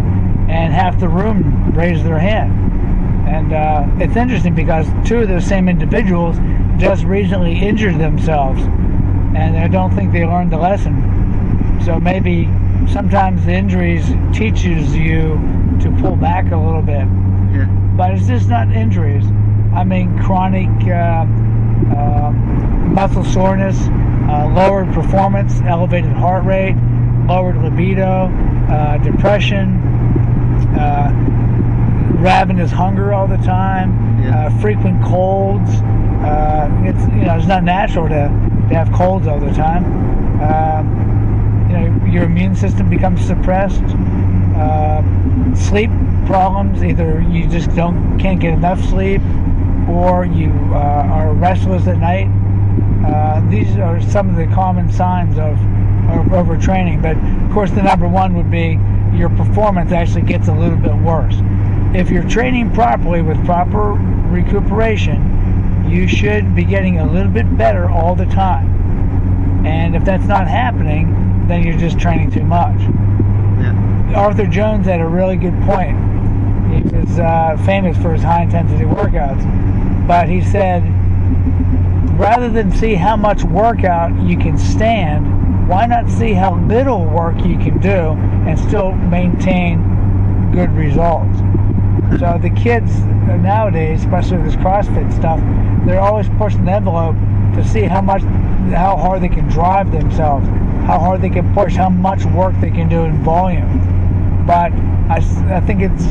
and 0.48 0.72
half 0.72 0.98
the 0.98 1.08
room 1.08 1.70
raised 1.74 2.02
their 2.02 2.18
hand. 2.18 2.50
And 3.28 3.52
uh, 3.52 3.86
it's 4.02 4.16
interesting 4.16 4.54
because 4.54 4.86
two 5.06 5.18
of 5.18 5.28
those 5.28 5.44
same 5.44 5.68
individuals 5.68 6.36
just 6.78 7.04
recently 7.04 7.58
injured 7.58 7.98
themselves, 7.98 8.62
and 8.62 9.54
I 9.58 9.68
don't 9.68 9.94
think 9.94 10.12
they 10.12 10.24
learned 10.24 10.50
the 10.50 10.56
lesson. 10.56 10.94
So 11.84 12.00
maybe 12.00 12.46
sometimes 12.90 13.44
the 13.44 13.52
injuries 13.52 14.06
teaches 14.32 14.96
you 14.96 15.38
to 15.82 15.94
pull 16.00 16.16
back 16.16 16.52
a 16.52 16.56
little 16.56 16.80
bit, 16.80 17.06
Yeah. 17.52 17.66
but 17.98 18.12
it's 18.14 18.26
just 18.26 18.48
not 18.48 18.72
injuries. 18.72 19.26
I 19.74 19.84
mean 19.84 20.18
chronic 20.22 20.70
uh, 20.88 21.26
uh, 21.94 22.32
muscle 22.96 23.24
soreness, 23.24 23.78
uh, 24.26 24.50
lowered 24.54 24.90
performance, 24.94 25.60
elevated 25.66 26.12
heart 26.12 26.44
rate, 26.44 26.74
lowered 27.28 27.58
libido, 27.62 28.30
uh, 28.70 28.96
depression. 28.98 29.76
Uh, 30.78 31.12
ravenous 32.18 32.70
hunger 32.70 33.12
all 33.12 33.26
the 33.26 33.36
time, 33.38 34.22
Yeah. 34.22 34.46
uh, 34.46 34.50
frequent 34.60 35.02
colds. 35.04 35.70
Uh, 36.24 36.70
it's 36.84 37.02
you 37.14 37.26
know 37.26 37.36
it's 37.36 37.46
not 37.46 37.62
natural 37.62 38.08
to, 38.08 38.30
to 38.68 38.74
have 38.74 38.90
colds 38.92 39.26
all 39.26 39.38
the 39.38 39.52
time. 39.52 39.84
Um, 40.40 41.66
you 41.68 41.76
know 41.76 42.06
your 42.06 42.24
immune 42.24 42.56
system 42.56 42.88
becomes 42.88 43.20
suppressed. 43.20 43.84
Uh, 44.56 45.02
sleep 45.54 45.90
problems. 46.24 46.82
Either 46.82 47.20
you 47.30 47.46
just 47.46 47.74
don't 47.76 48.18
can't 48.18 48.40
get 48.40 48.54
enough 48.54 48.82
sleep, 48.82 49.20
or 49.86 50.24
you 50.24 50.50
uh, 50.72 51.12
are 51.16 51.34
restless 51.34 51.86
at 51.86 51.98
night. 51.98 52.28
Uh, 53.06 53.40
these 53.48 53.76
are 53.76 54.00
some 54.02 54.30
of 54.30 54.36
the 54.36 54.52
common 54.52 54.90
signs 54.90 55.38
of, 55.38 55.54
of 56.10 56.26
overtraining. 56.32 57.00
But 57.00 57.16
of 57.46 57.54
course, 57.54 57.70
the 57.70 57.82
number 57.82 58.08
one 58.08 58.34
would 58.34 58.50
be 58.50 58.80
your 59.16 59.28
performance 59.30 59.92
actually 59.92 60.22
gets 60.22 60.48
a 60.48 60.52
little 60.52 60.76
bit 60.76 60.94
worse. 60.96 61.36
If 61.94 62.10
you're 62.10 62.28
training 62.28 62.72
properly 62.74 63.22
with 63.22 63.42
proper 63.46 63.92
recuperation, 64.28 65.86
you 65.88 66.08
should 66.08 66.54
be 66.56 66.64
getting 66.64 66.98
a 66.98 67.10
little 67.10 67.30
bit 67.30 67.56
better 67.56 67.88
all 67.88 68.16
the 68.16 68.26
time. 68.26 69.64
And 69.64 69.94
if 69.94 70.04
that's 70.04 70.26
not 70.26 70.48
happening, 70.48 71.46
then 71.46 71.62
you're 71.62 71.78
just 71.78 71.98
training 71.98 72.32
too 72.32 72.44
much. 72.44 72.78
Yeah. 72.80 74.12
Arthur 74.16 74.46
Jones 74.46 74.86
had 74.86 75.00
a 75.00 75.06
really 75.06 75.36
good 75.36 75.58
point. 75.62 75.96
He 76.74 76.82
was 76.82 77.18
uh, 77.18 77.56
famous 77.64 77.96
for 77.98 78.12
his 78.12 78.22
high 78.22 78.42
intensity 78.42 78.84
workouts, 78.84 80.06
but 80.08 80.28
he 80.28 80.42
said 80.42 80.82
rather 82.16 82.48
than 82.48 82.72
see 82.72 82.94
how 82.94 83.16
much 83.16 83.44
workout 83.44 84.18
you 84.22 84.38
can 84.38 84.56
stand, 84.56 85.68
why 85.68 85.86
not 85.86 86.08
see 86.08 86.32
how 86.32 86.58
little 86.66 87.04
work 87.04 87.36
you 87.44 87.58
can 87.58 87.78
do 87.80 88.12
and 88.48 88.58
still 88.58 88.92
maintain 88.92 89.80
good 90.52 90.70
results? 90.72 91.38
So 92.18 92.38
the 92.40 92.50
kids 92.50 92.98
nowadays, 93.00 94.00
especially 94.00 94.38
with 94.38 94.46
this 94.46 94.56
CrossFit 94.56 95.14
stuff, 95.16 95.40
they're 95.86 96.00
always 96.00 96.28
pushing 96.38 96.64
the 96.64 96.72
envelope 96.72 97.16
to 97.54 97.66
see 97.66 97.82
how 97.82 98.00
much, 98.00 98.22
how 98.72 98.96
hard 98.96 99.22
they 99.22 99.28
can 99.28 99.48
drive 99.48 99.90
themselves, 99.92 100.46
how 100.86 100.98
hard 100.98 101.20
they 101.20 101.30
can 101.30 101.52
push, 101.52 101.74
how 101.74 101.90
much 101.90 102.24
work 102.26 102.54
they 102.60 102.70
can 102.70 102.88
do 102.88 103.04
in 103.04 103.22
volume. 103.22 104.44
But 104.46 104.72
I, 105.10 105.16
I 105.50 105.60
think 105.60 105.82
it's 105.82 106.04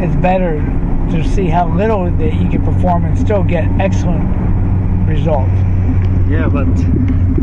it's 0.00 0.14
better 0.16 0.60
to 1.10 1.24
see 1.24 1.46
how 1.46 1.68
little 1.74 2.10
that 2.10 2.34
you 2.34 2.48
can 2.48 2.64
perform 2.64 3.04
and 3.06 3.18
still 3.18 3.42
get 3.42 3.64
excellent 3.80 4.22
results. 5.08 5.50
Yeah, 6.30 6.48
but 6.48 6.68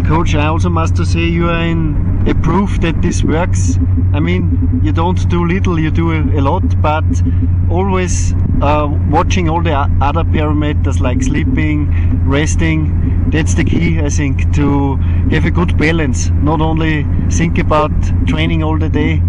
coach, 0.08 0.36
I 0.36 0.48
also 0.48 0.70
must 0.70 0.96
to 0.98 1.06
say 1.06 1.26
you 1.26 1.50
are 1.50 1.66
in 1.66 2.28
a 2.28 2.36
proof 2.36 2.80
that 2.82 3.02
this 3.02 3.24
works. 3.24 3.78
I 4.14 4.20
mean, 4.20 4.82
you 4.84 4.92
don't 4.92 5.28
do 5.30 5.46
little, 5.46 5.80
you 5.80 5.92
do 5.92 6.12
a, 6.12 6.22
a 6.40 6.42
lot, 6.42 6.82
but 6.82 7.04
always 7.70 8.34
uh, 8.62 8.88
watching 9.10 9.50
all 9.50 9.62
the 9.62 9.74
other 10.02 10.24
parameters 10.24 11.00
like 11.00 11.24
sleeping, 11.24 11.90
resting. 12.28 13.30
That's 13.32 13.56
the 13.56 13.64
key, 13.64 14.00
I 14.00 14.10
think, 14.10 14.54
to 14.56 14.96
have 15.32 15.46
a 15.46 15.52
good 15.52 15.78
balance. 15.78 16.30
Not 16.30 16.62
only 16.62 17.06
think 17.32 17.58
about 17.58 17.92
training 18.28 18.62
all 18.64 18.78
the 18.78 18.90
day, 18.90 19.22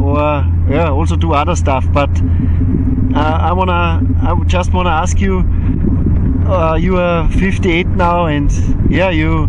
or 0.00 0.16
yeah, 0.70 0.90
also 0.90 1.16
do 1.16 1.34
other 1.34 1.54
stuff. 1.54 1.84
But 1.92 2.10
uh, 3.14 3.38
I 3.48 3.52
wanna, 3.52 4.00
I 4.22 4.34
just 4.46 4.72
wanna 4.72 4.90
ask 4.90 5.20
you 5.20 5.42
uh, 6.46 6.74
you 6.74 6.96
are 6.98 7.28
58 7.30 7.86
now 7.88 8.26
and 8.26 8.50
yeah 8.90 9.10
you 9.10 9.46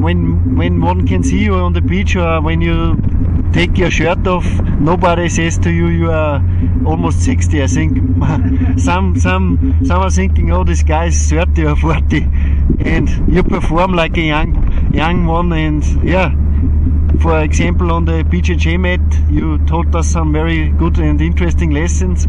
when 0.00 0.56
when 0.56 0.80
one 0.80 1.06
can 1.06 1.22
see 1.22 1.38
you 1.38 1.54
on 1.54 1.72
the 1.72 1.80
beach 1.80 2.16
or 2.16 2.40
when 2.40 2.60
you 2.60 2.96
take 3.52 3.76
your 3.76 3.90
shirt 3.90 4.26
off 4.26 4.46
nobody 4.80 5.28
says 5.28 5.58
to 5.58 5.70
you 5.70 5.88
you 5.88 6.10
are 6.10 6.42
almost 6.86 7.20
60 7.22 7.62
i 7.62 7.66
think. 7.66 7.98
Some 8.78 9.18
some 9.18 9.78
some 9.84 10.00
are 10.02 10.10
thinking 10.10 10.52
oh 10.52 10.64
this 10.64 10.82
guy 10.82 11.06
is 11.06 11.30
30 11.30 11.66
or 11.66 11.76
40 11.76 12.26
and 12.80 13.32
you 13.32 13.42
perform 13.42 13.92
like 13.92 14.16
a 14.16 14.22
young 14.22 14.92
young 14.92 15.26
one 15.26 15.52
and 15.52 15.84
yeah 16.04 16.34
for 17.18 17.42
example, 17.42 17.92
on 17.92 18.04
the 18.04 18.22
BJJ 18.24 18.78
mat, 18.78 19.00
you 19.30 19.58
taught 19.66 19.94
us 19.94 20.08
some 20.08 20.32
very 20.32 20.68
good 20.70 20.98
and 20.98 21.20
interesting 21.20 21.70
lessons, 21.70 22.26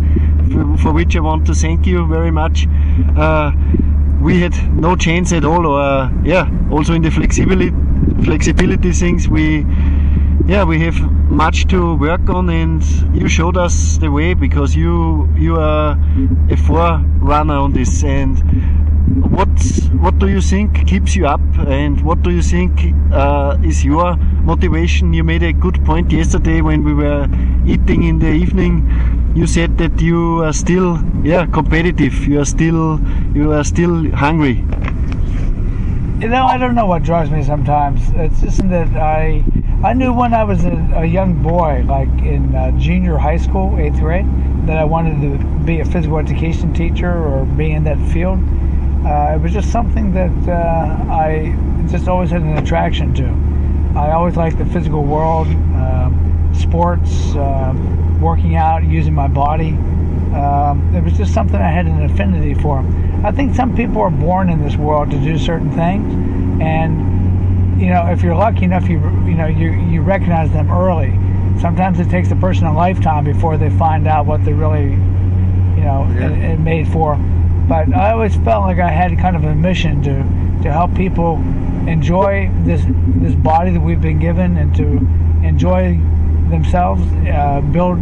for, 0.51 0.77
for 0.77 0.91
which 0.91 1.15
I 1.15 1.19
want 1.19 1.45
to 1.47 1.53
thank 1.53 1.85
you 1.85 2.07
very 2.07 2.31
much. 2.31 2.67
Uh, 3.17 3.51
we 4.21 4.39
had 4.39 4.53
no 4.73 4.95
chance 4.95 5.31
at 5.33 5.45
all, 5.45 5.65
or 5.65 5.81
uh, 5.81 6.11
yeah, 6.23 6.49
also 6.71 6.93
in 6.93 7.01
the 7.01 7.11
flexibility 7.11 7.71
flexibility 8.23 8.91
things, 8.91 9.27
we 9.27 9.65
yeah 10.45 10.63
we 10.63 10.79
have 10.79 10.99
much 11.29 11.67
to 11.67 11.95
work 11.95 12.29
on, 12.29 12.49
and 12.49 12.83
you 13.15 13.27
showed 13.27 13.57
us 13.57 13.97
the 13.97 14.11
way 14.11 14.33
because 14.33 14.75
you 14.75 15.27
you 15.35 15.55
are 15.57 15.97
a 16.49 16.57
forerunner 16.57 17.55
on 17.55 17.73
this 17.73 18.03
and 18.03 18.37
what 19.11 19.49
what 19.99 20.17
do 20.19 20.27
you 20.27 20.41
think 20.41 20.87
keeps 20.87 21.15
you 21.15 21.27
up? 21.27 21.41
And 21.67 22.01
what 22.01 22.23
do 22.23 22.31
you 22.31 22.41
think 22.41 22.71
uh, 23.11 23.57
is 23.63 23.83
your 23.83 24.15
motivation? 24.15 25.13
You 25.13 25.23
made 25.23 25.43
a 25.43 25.51
good 25.51 25.83
point 25.85 26.11
yesterday 26.11 26.61
when 26.61 26.83
we 26.83 26.93
were 26.93 27.27
eating 27.65 28.03
in 28.03 28.19
the 28.19 28.31
evening. 28.31 28.87
You 29.35 29.47
said 29.47 29.77
that 29.79 29.99
you 29.99 30.43
are 30.43 30.53
still 30.53 30.99
yeah 31.23 31.45
competitive. 31.45 32.13
You 32.27 32.39
are 32.39 32.45
still 32.45 32.99
you 33.33 33.51
are 33.51 33.63
still 33.63 34.09
hungry. 34.11 34.63
You 36.21 36.29
know, 36.29 36.45
I 36.45 36.57
don't 36.57 36.75
know 36.75 36.85
what 36.85 37.03
drives 37.03 37.31
me 37.31 37.43
sometimes. 37.43 37.99
It's 38.13 38.41
just 38.41 38.69
that 38.69 38.95
I 38.95 39.43
I 39.83 39.93
knew 39.93 40.13
when 40.13 40.33
I 40.33 40.43
was 40.43 40.63
a, 40.63 40.77
a 40.95 41.05
young 41.05 41.41
boy, 41.43 41.83
like 41.85 42.09
in 42.21 42.55
uh, 42.55 42.71
junior 42.79 43.17
high 43.17 43.37
school, 43.37 43.77
eighth 43.79 43.99
grade, 43.99 44.27
that 44.67 44.77
I 44.77 44.85
wanted 44.85 45.19
to 45.21 45.65
be 45.65 45.79
a 45.79 45.85
physical 45.85 46.19
education 46.19 46.73
teacher 46.73 47.11
or 47.11 47.45
be 47.45 47.71
in 47.71 47.83
that 47.85 47.99
field. 48.13 48.39
Uh, 49.05 49.33
it 49.35 49.41
was 49.41 49.51
just 49.51 49.71
something 49.71 50.13
that 50.13 50.31
uh, 50.47 51.11
I 51.11 51.55
just 51.89 52.07
always 52.07 52.29
had 52.29 52.41
an 52.41 52.57
attraction 52.57 53.13
to. 53.15 53.99
I 53.99 54.11
always 54.11 54.37
liked 54.37 54.57
the 54.57 54.65
physical 54.65 55.03
world, 55.03 55.47
um, 55.47 56.51
sports, 56.57 57.35
um, 57.35 58.21
working 58.21 58.55
out, 58.55 58.83
using 58.83 59.13
my 59.13 59.27
body. 59.27 59.69
Um, 60.35 60.93
it 60.95 61.03
was 61.03 61.13
just 61.13 61.33
something 61.33 61.57
I 61.59 61.69
had 61.71 61.87
an 61.87 62.03
affinity 62.05 62.53
for. 62.53 62.79
I 63.23 63.31
think 63.31 63.55
some 63.55 63.75
people 63.75 64.01
are 64.01 64.11
born 64.11 64.49
in 64.49 64.61
this 64.63 64.75
world 64.77 65.11
to 65.11 65.17
do 65.17 65.37
certain 65.37 65.71
things, 65.71 66.13
and 66.61 67.81
you 67.81 67.87
know, 67.89 68.05
if 68.07 68.21
you're 68.21 68.35
lucky 68.35 68.65
enough, 68.65 68.87
you 68.87 68.99
you 69.25 69.33
know 69.33 69.47
you 69.47 69.71
you 69.71 70.01
recognize 70.01 70.51
them 70.51 70.69
early. 70.71 71.11
sometimes 71.59 71.99
it 71.99 72.09
takes 72.09 72.31
a 72.31 72.35
person 72.35 72.65
a 72.67 72.73
lifetime 72.73 73.23
before 73.25 73.57
they 73.57 73.69
find 73.71 74.07
out 74.07 74.25
what 74.25 74.43
they're 74.45 74.55
really, 74.55 74.91
you 74.91 75.83
know, 75.83 76.07
Yeah. 76.13 76.27
and, 76.29 76.43
and 76.43 76.63
made 76.63 76.87
for. 76.87 77.17
But 77.71 77.95
I 77.95 78.11
always 78.11 78.35
felt 78.35 78.63
like 78.65 78.79
I 78.79 78.89
had 78.89 79.17
kind 79.17 79.33
of 79.33 79.45
a 79.45 79.55
mission 79.55 80.03
to 80.03 80.15
to 80.63 80.69
help 80.69 80.93
people 80.93 81.37
enjoy 81.87 82.51
this 82.65 82.81
this 83.23 83.33
body 83.33 83.71
that 83.71 83.79
we've 83.79 84.01
been 84.01 84.19
given 84.19 84.57
and 84.57 84.75
to 84.75 84.83
enjoy 85.47 85.97
themselves, 86.49 87.01
uh, 87.29 87.61
build 87.71 87.97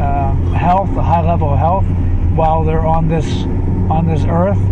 uh, 0.00 0.32
health, 0.54 0.90
a 0.96 1.02
high 1.02 1.26
level 1.26 1.48
of 1.52 1.58
health, 1.58 1.84
while 2.36 2.62
they're 2.62 2.86
on 2.86 3.08
this 3.08 3.26
on 3.90 4.06
this 4.06 4.22
earth. 4.28 4.62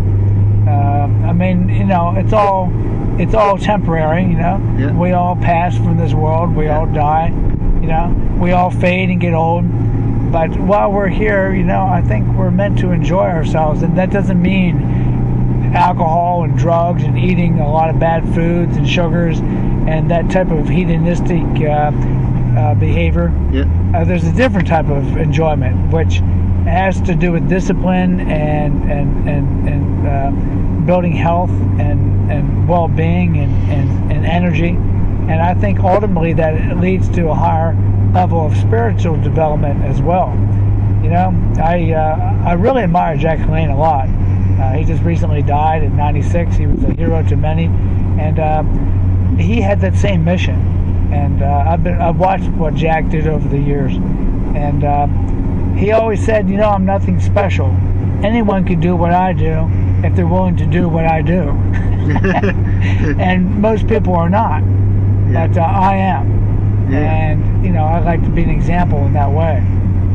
Uh, 0.65 1.27
I 1.27 1.33
mean, 1.33 1.67
you 1.67 1.83
know, 1.83 2.13
it's 2.15 2.31
all 2.31 2.71
it's 3.19 3.33
all 3.33 3.57
temporary. 3.57 4.23
You 4.23 4.37
know, 4.37 4.75
Yeah. 4.79 4.93
we 4.93 5.11
all 5.11 5.35
pass 5.35 5.75
from 5.75 5.97
this 5.97 6.13
world. 6.13 6.55
We 6.55 6.69
all 6.69 6.85
die. 6.85 7.33
You 7.81 7.87
know, 7.87 8.15
we 8.39 8.53
all 8.53 8.71
fade 8.71 9.09
and 9.09 9.19
get 9.19 9.33
old. 9.33 9.65
But 10.31 10.57
while 10.59 10.91
we're 10.91 11.07
here, 11.07 11.53
you 11.53 11.63
know, 11.63 11.85
I 11.85 12.01
think 12.01 12.27
we're 12.35 12.51
meant 12.51 12.79
to 12.79 12.91
enjoy 12.91 13.25
ourselves, 13.25 13.81
and 13.81 13.97
that 13.97 14.11
doesn't 14.11 14.41
mean 14.41 15.73
alcohol 15.73 16.43
and 16.43 16.57
drugs 16.57 17.03
and 17.03 17.17
eating 17.17 17.59
a 17.59 17.69
lot 17.69 17.89
of 17.89 17.99
bad 17.99 18.23
foods 18.33 18.75
and 18.77 18.87
sugars 18.87 19.39
and 19.39 20.09
that 20.11 20.29
type 20.29 20.51
of 20.51 20.67
hedonistic 20.67 21.43
uh, 21.61 21.91
uh, 22.57 22.75
behavior. 22.75 23.31
Yeah. 23.51 23.63
Uh, 23.95 24.03
there's 24.03 24.25
a 24.25 24.33
different 24.33 24.67
type 24.67 24.87
of 24.87 25.17
enjoyment, 25.17 25.93
which 25.93 26.15
has 26.65 26.99
to 27.01 27.15
do 27.15 27.31
with 27.31 27.47
discipline 27.47 28.19
and 28.21 28.91
and 28.91 29.29
and, 29.29 29.69
and 29.69 30.07
uh, 30.07 30.85
building 30.85 31.13
health 31.13 31.51
and 31.79 32.31
and 32.31 32.67
well-being 32.67 33.37
and, 33.37 33.71
and 33.71 34.11
and 34.11 34.25
energy. 34.25 34.77
And 35.27 35.41
I 35.41 35.53
think 35.53 35.79
ultimately 35.79 36.33
that 36.33 36.53
it 36.53 36.77
leads 36.77 37.09
to 37.09 37.29
a 37.29 37.35
higher 37.35 37.75
level 38.13 38.45
of 38.45 38.55
spiritual 38.55 39.21
development 39.21 39.83
as 39.83 40.01
well. 40.01 40.29
You 41.03 41.09
know, 41.09 41.53
I 41.61 41.91
uh, 41.93 42.49
I 42.49 42.53
really 42.53 42.83
admire 42.83 43.17
Jack 43.17 43.47
Lane 43.49 43.69
a 43.69 43.77
lot. 43.77 44.07
Uh, 44.07 44.73
he 44.73 44.83
just 44.85 45.03
recently 45.03 45.41
died 45.41 45.83
at 45.83 45.91
96. 45.91 46.55
He 46.55 46.65
was 46.65 46.83
a 46.83 46.93
hero 46.93 47.21
to 47.23 47.35
many, 47.35 47.65
and 48.19 48.39
uh, 48.39 48.63
he 49.37 49.61
had 49.61 49.79
that 49.81 49.95
same 49.95 50.23
mission. 50.23 50.55
And 51.13 51.43
uh, 51.43 51.65
I've 51.67 51.83
been 51.83 52.01
I've 52.01 52.17
watched 52.17 52.49
what 52.51 52.73
Jack 52.73 53.09
did 53.09 53.27
over 53.27 53.47
the 53.47 53.59
years, 53.59 53.93
and 53.95 54.83
uh, 54.83 55.07
he 55.77 55.91
always 55.91 56.25
said, 56.25 56.49
you 56.49 56.57
know, 56.57 56.69
I'm 56.69 56.85
nothing 56.85 57.19
special. 57.19 57.67
Anyone 58.23 58.65
can 58.65 58.79
do 58.79 58.95
what 58.95 59.13
I 59.13 59.33
do 59.33 59.69
if 60.03 60.15
they're 60.15 60.25
willing 60.25 60.57
to 60.57 60.65
do 60.65 60.89
what 60.89 61.05
I 61.05 61.21
do. 61.21 61.49
and 63.19 63.61
most 63.61 63.87
people 63.87 64.15
are 64.15 64.29
not. 64.29 64.63
But 65.37 65.55
uh, 65.55 65.61
I 65.61 65.95
am. 65.97 66.89
Yeah. 66.91 66.99
And 66.99 67.65
you 67.65 67.71
know, 67.71 67.83
I 67.83 67.99
like 67.99 68.23
to 68.23 68.29
be 68.29 68.41
an 68.41 68.49
example 68.49 69.05
in 69.05 69.13
that 69.13 69.29
way 69.29 69.63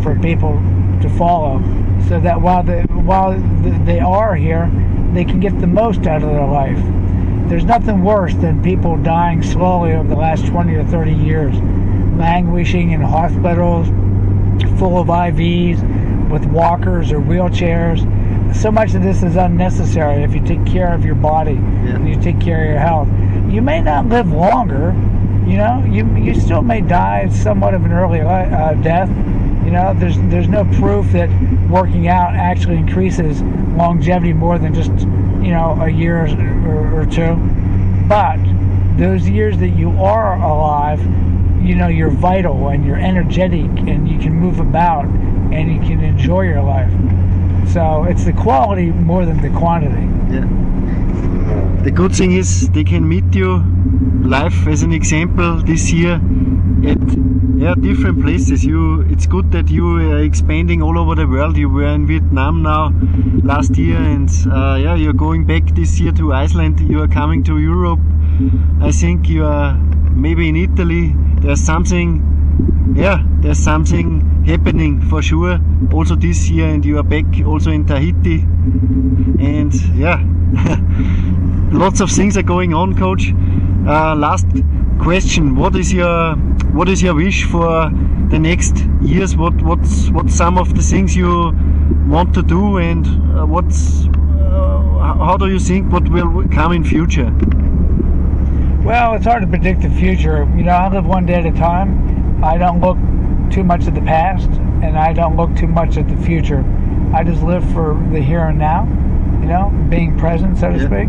for 0.02 0.18
people 0.18 0.54
to 1.00 1.08
follow, 1.16 1.62
so 2.08 2.18
that 2.20 2.40
while 2.40 2.64
they 2.64 2.82
while 2.82 3.34
th- 3.62 3.84
they 3.84 4.00
are 4.00 4.34
here, 4.34 4.68
they 5.12 5.24
can 5.24 5.38
get 5.38 5.60
the 5.60 5.66
most 5.66 6.06
out 6.06 6.22
of 6.22 6.28
their 6.28 6.46
life. 6.46 6.78
There's 7.48 7.64
nothing 7.64 8.02
worse 8.02 8.34
than 8.34 8.62
people 8.62 8.96
dying 8.96 9.42
slowly 9.42 9.92
over 9.92 10.08
the 10.08 10.16
last 10.16 10.46
20 10.46 10.74
or 10.74 10.84
30 10.84 11.12
years, 11.12 11.54
languishing 12.18 12.92
in 12.92 13.00
hospitals, 13.00 13.88
full 14.78 14.98
of 14.98 15.08
IVs, 15.08 15.78
with 16.30 16.46
walkers 16.46 17.12
or 17.12 17.20
wheelchairs. 17.20 18.00
So 18.54 18.70
much 18.70 18.94
of 18.94 19.02
this 19.02 19.22
is 19.22 19.36
unnecessary 19.36 20.22
if 20.22 20.34
you 20.34 20.40
take 20.40 20.64
care 20.66 20.92
of 20.94 21.04
your 21.04 21.14
body 21.14 21.54
Yeah. 21.54 21.96
and 21.96 22.08
you 22.08 22.20
take 22.20 22.38
care 22.40 22.62
of 22.64 22.70
your 22.70 22.78
health. 22.78 23.08
You 23.50 23.60
may 23.62 23.80
not 23.80 24.06
live 24.08 24.30
longer, 24.32 24.92
you 25.46 25.56
know. 25.56 25.84
You 25.90 26.06
you 26.16 26.34
still 26.34 26.62
may 26.62 26.80
die 26.80 27.28
somewhat 27.28 27.74
of 27.74 27.84
an 27.84 27.92
early 27.92 28.20
uh, 28.20 28.74
death. 28.74 29.08
You 29.64 29.70
know, 29.72 29.94
there's 29.96 30.16
there's 30.30 30.48
no 30.48 30.64
proof 30.80 31.10
that 31.12 31.28
working 31.68 32.08
out 32.08 32.34
actually 32.34 32.76
increases 32.76 33.42
longevity 33.76 34.32
more 34.32 34.58
than 34.58 34.74
just 34.74 34.90
you 34.90 35.50
know 35.50 35.76
a 35.80 35.88
year 35.88 36.26
or, 36.66 37.00
or 37.00 37.06
two. 37.06 37.34
But 38.08 38.38
those 38.96 39.28
years 39.28 39.58
that 39.58 39.70
you 39.70 39.90
are 40.02 40.36
alive, 40.36 41.00
you 41.64 41.74
know, 41.74 41.88
you're 41.88 42.10
vital 42.10 42.68
and 42.68 42.84
you're 42.84 42.98
energetic 42.98 43.64
and 43.88 44.08
you 44.08 44.18
can 44.18 44.34
move 44.34 44.60
about 44.60 45.06
and 45.06 45.72
you 45.72 45.80
can 45.80 46.02
enjoy 46.04 46.42
your 46.42 46.62
life. 46.62 46.92
So 47.68 48.04
it's 48.04 48.24
the 48.24 48.32
quality 48.32 48.86
more 48.86 49.24
than 49.24 49.40
the 49.40 49.50
quantity. 49.58 50.06
Yeah. 50.32 50.46
The 51.84 51.90
good 51.90 52.14
thing 52.14 52.32
is 52.32 52.68
they 52.70 52.84
can 52.84 53.08
meet 53.08 53.34
you 53.34 53.64
live 54.22 54.68
as 54.68 54.82
an 54.82 54.92
example 54.92 55.56
this 55.62 55.92
year 55.92 56.20
at 56.86 56.98
yeah 57.56 57.74
different 57.74 58.22
places. 58.22 58.64
You 58.64 59.02
it's 59.10 59.26
good 59.26 59.50
that 59.52 59.68
you 59.68 59.96
are 59.98 60.22
expanding 60.22 60.80
all 60.82 60.98
over 60.98 61.14
the 61.14 61.26
world. 61.26 61.56
You 61.56 61.68
were 61.68 61.86
in 61.86 62.06
Vietnam 62.06 62.62
now 62.62 62.92
last 63.42 63.76
year, 63.76 63.96
and 63.96 64.30
uh, 64.50 64.78
yeah, 64.80 64.94
you're 64.94 65.12
going 65.12 65.44
back 65.44 65.74
this 65.74 65.98
year 65.98 66.12
to 66.12 66.32
Iceland. 66.32 66.80
You 66.80 67.02
are 67.02 67.08
coming 67.08 67.42
to 67.44 67.58
Europe. 67.58 68.00
I 68.80 68.92
think 68.92 69.28
you 69.28 69.44
are 69.44 69.74
maybe 70.14 70.48
in 70.48 70.56
Italy. 70.56 71.14
There's 71.40 71.60
something 71.60 72.22
yeah, 72.94 73.24
there's 73.40 73.58
something 73.58 74.44
happening 74.44 75.00
for 75.00 75.22
sure 75.22 75.60
also 75.92 76.14
this 76.14 76.50
year, 76.50 76.68
and 76.68 76.84
you 76.84 76.98
are 76.98 77.02
back 77.02 77.24
also 77.46 77.70
in 77.70 77.86
Tahiti. 77.86 78.40
And 79.40 79.74
yeah, 79.96 80.22
lots 81.72 82.00
of 82.00 82.10
things 82.10 82.36
are 82.36 82.42
going 82.42 82.74
on, 82.74 82.96
coach. 82.96 83.32
Uh, 83.86 84.14
last 84.14 84.46
question: 85.00 85.56
What 85.56 85.74
is 85.76 85.92
your 85.92 86.34
what 86.72 86.88
is 86.88 87.02
your 87.02 87.14
wish 87.14 87.44
for 87.44 87.90
the 88.28 88.38
next 88.38 88.84
years? 89.00 89.36
What 89.36 89.60
what's 89.62 90.10
what's 90.10 90.34
some 90.34 90.58
of 90.58 90.74
the 90.74 90.82
things 90.82 91.16
you 91.16 91.52
want 92.06 92.34
to 92.34 92.42
do, 92.42 92.78
and 92.78 93.06
uh, 93.06 93.46
what's 93.46 94.06
uh, 94.06 95.16
how 95.18 95.36
do 95.38 95.48
you 95.48 95.58
think 95.58 95.90
what 95.92 96.08
will 96.08 96.46
come 96.48 96.72
in 96.72 96.84
future? 96.84 97.32
Well, 98.84 99.14
it's 99.14 99.26
hard 99.26 99.42
to 99.42 99.48
predict 99.48 99.82
the 99.82 99.90
future. 99.90 100.44
You 100.56 100.64
know, 100.64 100.72
I 100.72 100.88
live 100.88 101.06
one 101.06 101.24
day 101.24 101.34
at 101.34 101.46
a 101.46 101.52
time. 101.52 102.11
I 102.42 102.58
don't 102.58 102.80
look 102.80 102.98
too 103.50 103.62
much 103.64 103.86
at 103.86 103.94
the 103.94 104.00
past, 104.02 104.48
and 104.82 104.98
I 104.98 105.12
don't 105.12 105.36
look 105.36 105.54
too 105.56 105.68
much 105.68 105.96
at 105.96 106.08
the 106.08 106.16
future. 106.16 106.64
I 107.14 107.22
just 107.22 107.42
live 107.42 107.64
for 107.72 107.94
the 108.12 108.20
here 108.20 108.44
and 108.46 108.58
now, 108.58 108.84
you 109.40 109.46
know, 109.46 109.72
being 109.88 110.18
present, 110.18 110.58
so 110.58 110.70
to 110.72 110.78
Yeah. 110.78 110.86
speak. 110.86 111.08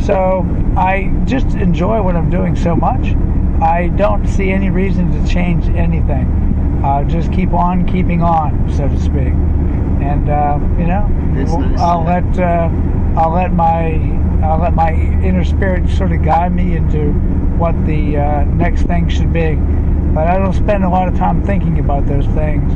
So 0.00 0.44
I 0.76 1.12
just 1.24 1.54
enjoy 1.56 2.02
what 2.02 2.16
I'm 2.16 2.30
doing 2.30 2.56
so 2.56 2.74
much. 2.74 3.14
I 3.64 3.88
don't 3.88 4.26
see 4.26 4.50
any 4.50 4.68
reason 4.68 5.10
to 5.10 5.32
change 5.32 5.66
anything. 5.68 6.80
Uh, 6.84 7.02
just 7.04 7.32
keep 7.32 7.54
on 7.54 7.86
keeping 7.86 8.20
on, 8.20 8.70
so 8.70 8.86
to 8.86 9.00
speak. 9.00 9.32
And 10.04 10.28
uh, 10.28 10.58
you 10.78 10.86
know, 10.86 11.06
nice, 11.08 11.80
I'll 11.80 12.04
let 12.04 12.38
uh, 12.38 12.68
I'll 13.18 13.32
let 13.32 13.54
my 13.54 13.94
I'll 14.42 14.58
let 14.58 14.74
my 14.74 14.92
inner 14.92 15.44
spirit 15.44 15.88
sort 15.88 16.12
of 16.12 16.22
guide 16.22 16.54
me 16.54 16.76
into 16.76 17.12
what 17.56 17.74
the 17.86 18.18
uh, 18.18 18.44
next 18.44 18.82
thing 18.82 19.08
should 19.08 19.32
be. 19.32 19.54
But 19.54 20.26
I 20.26 20.38
don't 20.38 20.52
spend 20.52 20.84
a 20.84 20.90
lot 20.90 21.08
of 21.08 21.16
time 21.16 21.42
thinking 21.42 21.78
about 21.78 22.06
those 22.06 22.26
things, 22.26 22.70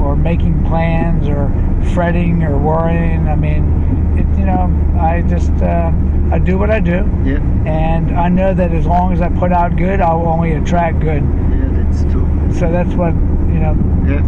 or 0.00 0.14
making 0.14 0.64
plans, 0.66 1.26
or 1.26 1.50
fretting, 1.94 2.44
or 2.44 2.56
worrying. 2.56 3.26
I 3.26 3.34
mean, 3.34 4.16
it, 4.16 4.38
you 4.38 4.46
know, 4.46 4.70
I 5.00 5.22
just 5.22 5.50
uh, 5.60 5.90
I 6.30 6.38
do 6.38 6.56
what 6.58 6.70
I 6.70 6.78
do, 6.80 7.04
Yeah, 7.24 7.40
and 7.66 8.10
I 8.16 8.28
know 8.28 8.52
that 8.54 8.72
as 8.72 8.86
long 8.86 9.12
as 9.12 9.20
I 9.20 9.28
put 9.30 9.50
out 9.52 9.76
good, 9.76 10.00
I 10.00 10.12
will 10.14 10.28
only 10.28 10.52
attract 10.52 11.00
good. 11.00 11.22
yeah, 11.22 11.68
that's 11.72 12.02
true. 12.12 12.26
So 12.52 12.70
that's 12.70 12.94
what 12.94 13.14
you 13.52 13.58
know. 13.60 13.74
Yeah. 14.06 14.22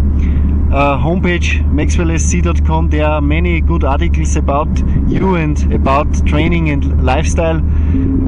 uh, 0.73 0.99
homepage 0.99 1.63
maxwellsc.com. 1.73 2.91
There 2.91 3.07
are 3.07 3.21
many 3.21 3.61
good 3.61 3.85
articles 3.85 4.37
about 4.37 4.69
you 5.09 5.37
and 5.37 5.73
about 5.73 6.27
training 6.27 6.71
and 6.71 7.05
lifestyle, 7.05 7.59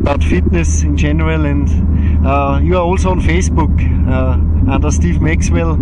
about 0.00 0.22
fitness 0.22 0.82
in 0.82 0.96
general. 0.96 1.44
And 1.44 2.26
uh, 2.26 2.60
you 2.62 2.76
are 2.76 2.82
also 2.82 3.10
on 3.10 3.20
Facebook 3.20 3.72
uh, 4.08 4.72
under 4.72 4.90
Steve 4.90 5.20
Maxwell. 5.20 5.78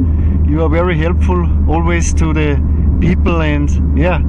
You 0.49 0.63
are 0.63 0.69
very 0.69 0.97
helpful 0.97 1.47
always 1.71 2.15
to 2.15 2.33
the 2.33 2.61
people, 3.01 3.43
and 3.43 3.99
yeah, 3.99 4.21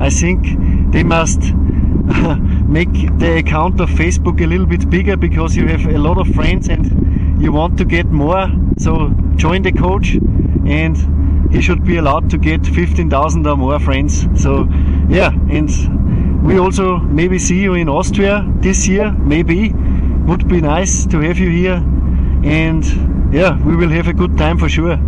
I 0.00 0.10
think 0.10 0.46
they 0.92 1.02
must 1.02 1.40
make 2.66 2.92
the 3.18 3.36
account 3.38 3.80
of 3.80 3.90
Facebook 3.90 4.42
a 4.42 4.46
little 4.46 4.66
bit 4.66 4.88
bigger 4.88 5.16
because 5.16 5.56
you 5.56 5.66
have 5.68 5.86
a 5.86 5.98
lot 5.98 6.18
of 6.18 6.28
friends 6.34 6.68
and 6.68 7.42
you 7.42 7.52
want 7.52 7.78
to 7.78 7.84
get 7.84 8.06
more. 8.06 8.48
So 8.78 9.10
join 9.36 9.62
the 9.62 9.72
coach 9.72 10.14
and 10.66 10.96
he 11.50 11.60
should 11.60 11.84
be 11.84 11.96
allowed 11.96 12.30
to 12.30 12.38
get 12.38 12.66
15,000 12.66 13.46
or 13.46 13.56
more 13.56 13.78
friends. 13.78 14.26
So 14.42 14.66
yeah, 15.08 15.30
and 15.50 16.44
we 16.46 16.58
also 16.58 16.98
maybe 16.98 17.38
see 17.38 17.60
you 17.60 17.74
in 17.74 17.88
Austria 17.88 18.44
this 18.60 18.86
year, 18.88 19.12
maybe. 19.12 19.72
Would 20.26 20.48
be 20.48 20.60
nice 20.60 21.06
to 21.06 21.20
have 21.20 21.38
you 21.38 21.50
here. 21.50 21.82
And 22.44 22.84
yeah, 23.32 23.56
we 23.64 23.76
will 23.76 23.90
have 23.90 24.08
a 24.08 24.12
good 24.12 24.36
time 24.36 24.58
for 24.58 24.68
sure. 24.68 24.98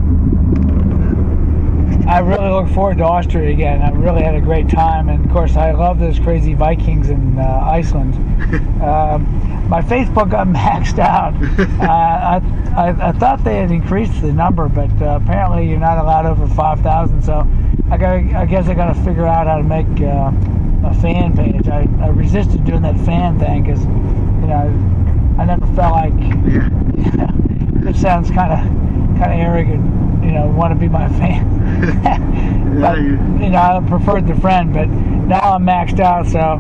I 2.09 2.21
really 2.21 2.49
look 2.49 2.69
forward 2.71 2.97
to 2.99 3.05
Austria 3.05 3.51
again. 3.51 3.83
I 3.83 3.91
really 3.91 4.23
had 4.23 4.35
a 4.35 4.41
great 4.41 4.67
time, 4.71 5.11
and 5.11 5.23
of 5.27 5.31
course, 5.31 5.57
I 5.57 5.73
love 5.73 5.99
those 5.99 6.19
crazy 6.19 6.55
Vikings 6.55 7.11
in 7.11 7.39
uh, 7.39 7.43
Iceland. 7.43 8.15
um, 8.83 9.69
my 9.69 9.83
Facebook 9.83 10.31
got 10.31 10.47
maxed 10.47 10.99
out. 10.99 11.35
Uh, 11.79 11.85
I, 11.85 12.41
I, 12.75 13.09
I, 13.09 13.13
thought 13.13 13.45
they 13.45 13.57
had 13.57 13.71
increased 13.71 14.23
the 14.23 14.33
number, 14.33 14.71
but 14.71 14.91
uh, 15.03 15.21
apparently 15.23 15.69
you're 15.69 15.79
not 15.79 15.99
allowed 15.99 16.25
over 16.25 16.49
five 16.55 16.81
thousand. 16.81 17.23
So 17.23 17.47
I 17.91 17.99
got, 17.99 18.15
I 18.35 18.47
guess 18.47 18.69
I 18.69 18.75
got 18.75 18.95
to 18.95 19.05
figure 19.05 19.27
out 19.27 19.47
how 19.47 19.59
to 19.59 19.63
make 19.63 19.87
uh, 20.01 20.89
a 20.89 20.95
fan 21.03 21.37
page. 21.37 21.69
I, 21.69 21.87
I 22.01 22.09
resisted 22.09 22.65
doing 22.65 22.83
that 22.83 22.99
fan 23.05 23.39
thing 23.39 23.65
because 23.65 23.85
you 23.85 24.49
know 24.49 25.37
I 25.39 25.45
never 25.45 25.67
felt 25.75 25.93
like 25.93 26.15
it 27.87 27.97
sounds 27.97 28.31
kind 28.31 28.51
of 28.51 29.19
kind 29.19 29.31
of 29.31 29.39
arrogant 29.39 30.09
you 30.29 30.35
know, 30.35 30.47
want 30.49 30.75
to 30.75 30.79
be 30.79 30.89
my 30.89 31.09
fan. 31.19 31.47
but, 32.81 32.99
you 32.99 33.51
know, 33.51 33.59
I 33.59 33.85
preferred 33.87 34.27
the 34.27 34.35
friend, 34.37 34.73
but 34.73 34.89
now 34.89 35.55
I'm 35.55 35.65
maxed 35.65 36.01
out, 36.01 36.27
so 36.27 36.57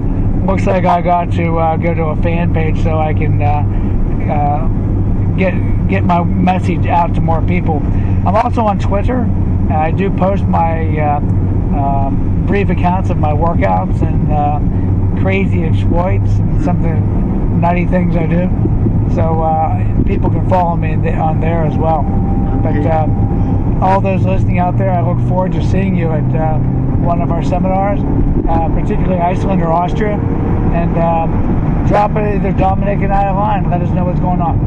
looks 0.46 0.66
like 0.66 0.84
I 0.84 1.02
got 1.02 1.32
to 1.32 1.58
uh, 1.58 1.76
go 1.76 1.92
to 1.94 2.04
a 2.04 2.16
fan 2.16 2.54
page 2.54 2.82
so 2.82 2.98
I 2.98 3.12
can 3.12 3.42
uh, 3.42 4.32
uh, 4.32 4.68
get 5.36 5.52
get 5.88 6.04
my 6.04 6.22
message 6.22 6.86
out 6.86 7.14
to 7.14 7.20
more 7.20 7.42
people. 7.42 7.78
I'm 8.26 8.36
also 8.36 8.62
on 8.62 8.78
Twitter. 8.78 9.22
I 9.70 9.90
do 9.90 10.10
post 10.10 10.44
my 10.44 10.98
uh, 10.98 11.16
um, 11.18 12.44
brief 12.46 12.70
accounts 12.70 13.10
of 13.10 13.18
my 13.18 13.32
workouts 13.32 14.00
and 14.02 14.32
uh, 14.32 15.20
crazy 15.22 15.64
exploits 15.64 16.30
and 16.30 16.64
some 16.64 16.76
of 16.76 16.82
the 16.82 16.94
nutty 17.58 17.86
things 17.86 18.16
I 18.16 18.26
do. 18.26 18.48
So 19.14 19.42
uh, 19.42 20.04
people 20.04 20.30
can 20.30 20.48
follow 20.48 20.76
me 20.76 20.94
on 21.12 21.40
there 21.40 21.64
as 21.64 21.76
well. 21.76 22.02
But 22.62 22.74
all 23.82 24.00
those 24.00 24.24
listening 24.24 24.58
out 24.58 24.76
there, 24.76 24.90
I 24.90 25.00
look 25.00 25.18
forward 25.28 25.52
to 25.52 25.64
seeing 25.64 25.96
you 25.96 26.10
at 26.10 26.34
uh, 26.34 26.58
one 26.98 27.22
of 27.22 27.30
our 27.30 27.42
seminars, 27.42 28.00
uh, 28.48 28.68
particularly 28.68 29.20
Iceland 29.20 29.62
or 29.62 29.72
Austria, 29.72 30.14
and 30.74 30.96
um, 30.98 31.86
drop 31.86 32.10
it 32.16 32.36
either 32.36 32.52
Dominic 32.52 33.00
and 33.00 33.12
I 33.12 33.28
a 33.28 33.34
line. 33.34 33.70
Let 33.70 33.80
us 33.82 33.90
know 33.90 34.04
what's 34.04 34.20
going 34.20 34.40
on. 34.40 34.58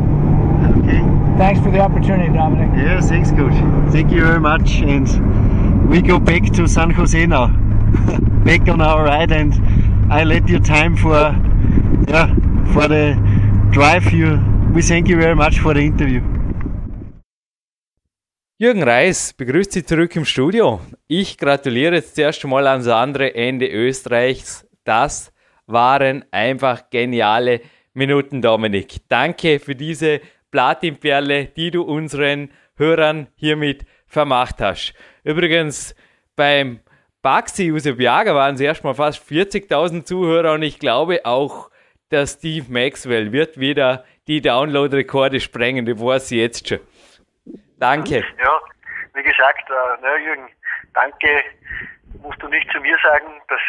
Okay. 0.80 1.00
Thanks 1.38 1.62
for 1.62 1.72
the 1.72 1.80
opportunity, 1.80 2.34
Dominic. 2.34 2.70
Yeah, 2.78 3.02
thanks, 3.02 3.32
coach. 3.32 3.54
Thank 3.92 4.12
you 4.12 4.22
very 4.22 4.40
much. 4.40 4.82
And 4.82 5.90
we 5.90 6.02
go 6.02 6.20
back 6.20 6.44
to 6.54 6.68
San 6.68 6.92
Jose 6.92 7.26
now, 7.26 7.48
back 8.46 8.68
on 8.70 8.82
our 8.82 9.04
ride, 9.06 9.32
and 9.32 9.54
I 10.12 10.24
let 10.24 10.48
you 10.48 10.60
time 10.60 10.96
for 10.96 11.36
yeah 12.08 12.34
for 12.74 12.88
the 12.88 13.31
drive. 13.72 14.12
You, 14.12 14.38
we 14.74 14.82
thank 14.82 15.08
you 15.08 15.18
very 15.18 15.36
much 15.36 15.60
for 15.60 15.74
the 15.74 15.86
interview. 15.86 16.22
Jürgen 18.58 18.84
Reis 18.84 19.34
begrüßt 19.34 19.72
Sie 19.72 19.84
zurück 19.84 20.16
im 20.16 20.26
Studio. 20.26 20.82
Ich 21.08 21.38
gratuliere 21.38 21.96
jetzt 21.96 22.16
zuerst 22.16 22.44
einmal 22.44 22.68
ans 22.68 22.88
andere 22.88 23.34
Ende 23.34 23.68
Österreichs. 23.68 24.68
Das 24.84 25.32
waren 25.68 26.26
einfach 26.32 26.90
geniale 26.90 27.62
Minuten, 27.94 28.42
Dominik. 28.42 28.98
Danke 29.08 29.60
für 29.60 29.76
diese 29.76 30.22
Platinperle, 30.52 31.46
die 31.46 31.72
du 31.72 31.84
unseren 31.84 32.52
Hörern 32.76 33.28
hiermit 33.36 33.86
vermacht 34.06 34.60
hast. 34.60 34.94
Übrigens, 35.24 35.96
beim 36.36 36.82
Baxi 37.22 37.72
Usebiaga 37.72 38.36
waren 38.36 38.56
es 38.56 38.62
erstmal 38.62 38.96
fast 38.96 39.24
40.000 39.28 40.04
Zuhörer 40.04 40.54
und 40.54 40.62
ich 40.62 40.78
glaube 40.78 41.26
auch, 41.26 41.71
der 42.12 42.28
Steve 42.28 42.66
Maxwell 42.70 43.32
wird 43.32 43.60
wieder 43.60 44.06
die 44.28 44.42
Download-Rekorde 44.42 45.40
sprengen, 45.40 45.86
die 45.86 46.00
war 46.00 46.20
sie 46.20 46.42
jetzt 46.42 46.68
schon. 46.68 46.80
Danke. 47.80 48.24
Ja, 48.44 48.60
wie 49.14 49.24
gesagt, 49.24 49.70
äh, 49.70 49.98
na, 50.02 50.18
Jürgen, 50.18 50.50
danke 50.94 51.44
musst 52.22 52.42
du 52.42 52.48
nicht 52.48 52.70
zu 52.72 52.80
mir 52.80 52.98
sagen. 53.02 53.42
Das 53.48 53.60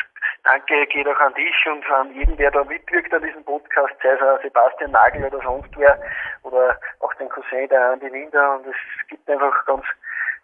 Danke 0.45 0.87
geht 0.89 1.07
auch 1.07 1.21
an 1.21 1.35
dich 1.35 1.55
und 1.67 1.89
an 1.89 2.13
jeden, 2.15 2.37
der 2.37 2.51
da 2.51 2.65
mitwirkt 2.65 3.15
an 3.15 3.23
diesem 3.23 3.45
Podcast, 3.45 3.95
sei 4.03 4.11
es 4.11 4.43
Sebastian 4.43 4.91
Nagel 4.91 5.25
oder 5.25 5.41
sonst 5.41 5.71
wer, 5.77 5.97
oder 6.43 6.79
auch 6.99 7.15
den 7.15 7.29
Cousin 7.29 7.69
der 7.69 7.93
Andi 7.93 8.13
Winder. 8.13 8.57
Und 8.57 8.67
es 8.67 9.09
gibt 9.09 9.29
einfach 9.31 9.65
ganz 9.67 9.85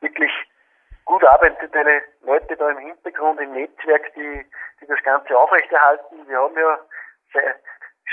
wirklich 0.00 0.30
gut 1.04 1.24
arbeitende 1.24 2.02
Leute 2.22 2.56
da 2.56 2.70
im 2.70 2.78
Hintergrund, 2.78 3.40
im 3.40 3.52
Netzwerk, 3.52 4.14
die, 4.14 4.46
die 4.80 4.87
das 4.87 5.02
Ganze 5.02 5.37
aufrechterhalten. 5.37 6.28
Wir 6.28 6.38
haben 6.38 6.56
ja 6.56 6.78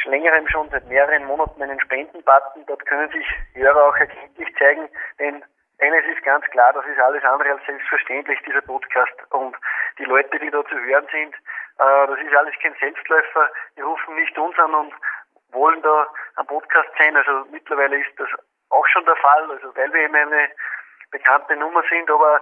seit 0.04 0.12
längerem 0.12 0.48
schon, 0.48 0.70
seit 0.70 0.88
mehreren 0.88 1.26
Monaten 1.26 1.62
einen 1.62 1.80
Spendenbutton. 1.80 2.66
Dort 2.68 2.86
können 2.86 3.10
sich 3.12 3.26
Hörer 3.54 3.90
auch 3.90 3.96
erkenntlich 3.96 4.56
zeigen, 4.58 4.90
denn 5.20 5.44
eines 5.80 6.06
ist 6.06 6.24
ganz 6.24 6.46
klar, 6.48 6.72
das 6.74 6.86
ist 6.86 7.00
alles 7.00 7.24
andere 7.24 7.52
als 7.52 7.66
selbstverständlich, 7.66 8.40
dieser 8.48 8.62
Podcast. 8.62 9.14
Und 9.32 9.56
die 9.98 10.06
Leute, 10.06 10.40
die 10.40 10.50
da 10.50 10.64
zu 10.66 10.80
hören 10.80 11.08
sind, 11.12 11.36
äh, 11.36 12.08
das 12.08 12.20
ist 12.20 12.36
alles 12.36 12.56
kein 12.62 12.76
Selbstläufer. 12.80 13.50
Die 13.78 13.82
rufen 13.82 14.16
nicht 14.16 14.38
uns 14.38 14.58
an 14.58 14.74
und 14.74 14.94
wollen 15.52 15.82
da 15.82 16.08
am 16.36 16.48
Podcast 16.48 16.90
sein. 16.98 17.16
Also 17.18 17.46
mittlerweile 17.52 17.98
ist 17.98 18.18
das 18.18 18.30
auch 18.70 18.88
schon 18.88 19.06
der 19.06 19.16
Fall, 19.18 19.52
also 19.52 19.76
weil 19.76 19.92
wir 19.94 20.02
eben 20.02 20.16
eine 20.16 20.50
bekannte 21.12 21.56
Nummer 21.56 21.84
sind, 21.90 22.10
aber 22.10 22.42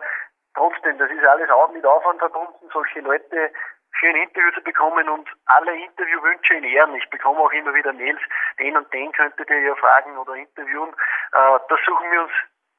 trotzdem, 0.55 0.97
das 0.97 1.11
ist 1.11 1.23
alles 1.25 1.49
auch 1.49 1.71
mit 1.71 1.85
Aufwand 1.85 2.19
verbunden, 2.19 2.69
solche 2.71 3.01
Leute 3.01 3.51
für 3.99 4.07
ein 4.07 4.15
Interview 4.15 4.51
zu 4.51 4.61
bekommen 4.61 5.07
und 5.09 5.29
alle 5.45 5.75
Interviewwünsche 5.75 6.55
in 6.55 6.63
Ehren. 6.63 6.95
Ich 6.95 7.09
bekomme 7.09 7.39
auch 7.39 7.51
immer 7.51 7.73
wieder 7.73 7.93
Mails, 7.93 8.21
den 8.59 8.75
und 8.77 8.91
den 8.93 9.11
könntet 9.11 9.49
ihr 9.49 9.59
ja 9.59 9.75
fragen 9.75 10.17
oder 10.17 10.35
interviewen. 10.35 10.89
Äh, 11.33 11.59
das 11.69 11.79
suchen 11.85 12.11
wir 12.11 12.21
uns 12.23 12.31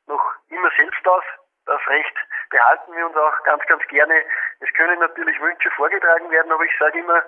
noch 0.06 0.34
immer 0.50 0.70
selbst 0.76 1.06
aus. 1.06 1.24
Das 1.66 1.80
Recht 1.86 2.14
behalten 2.50 2.94
wir 2.94 3.06
uns 3.06 3.16
auch 3.16 3.42
ganz, 3.44 3.64
ganz 3.66 3.82
gerne. 3.88 4.22
Es 4.60 4.72
können 4.74 4.98
natürlich 4.98 5.40
Wünsche 5.40 5.70
vorgetragen 5.70 6.30
werden, 6.30 6.52
aber 6.52 6.64
ich 6.64 6.78
sage 6.78 6.98
immer, 6.98 7.22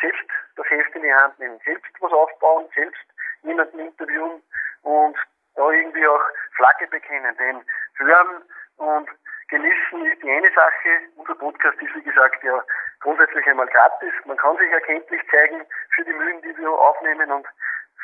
selbst 0.00 0.24
das 0.56 0.70
Heft 0.70 0.94
in 0.94 1.02
die 1.02 1.12
Hand 1.12 1.38
nehmen, 1.38 1.58
selbst 1.64 1.90
was 2.00 2.12
aufbauen, 2.12 2.68
selbst 2.74 3.02
jemanden 3.42 3.80
interviewen 3.80 4.42
und 4.82 5.16
da 5.56 5.70
irgendwie 5.70 6.06
auch 6.06 6.22
Flagge 6.56 6.86
bekennen. 6.86 7.36
Denn 7.36 7.64
hören 7.96 8.42
und 8.76 9.08
genießen 9.50 10.06
ist 10.06 10.22
die 10.22 10.30
eine 10.30 10.50
Sache. 10.52 11.00
Unser 11.16 11.34
Podcast 11.34 11.80
ist, 11.82 11.94
wie 11.94 12.02
gesagt, 12.02 12.42
ja 12.42 12.62
grundsätzlich 13.00 13.46
einmal 13.46 13.66
gratis. 13.66 14.12
Man 14.24 14.36
kann 14.36 14.56
sich 14.56 14.70
erkenntlich 14.70 15.20
zeigen 15.30 15.62
für 15.94 16.04
die 16.04 16.12
Mühen, 16.12 16.40
die 16.42 16.56
wir 16.56 16.70
aufnehmen 16.70 17.30
und 17.32 17.46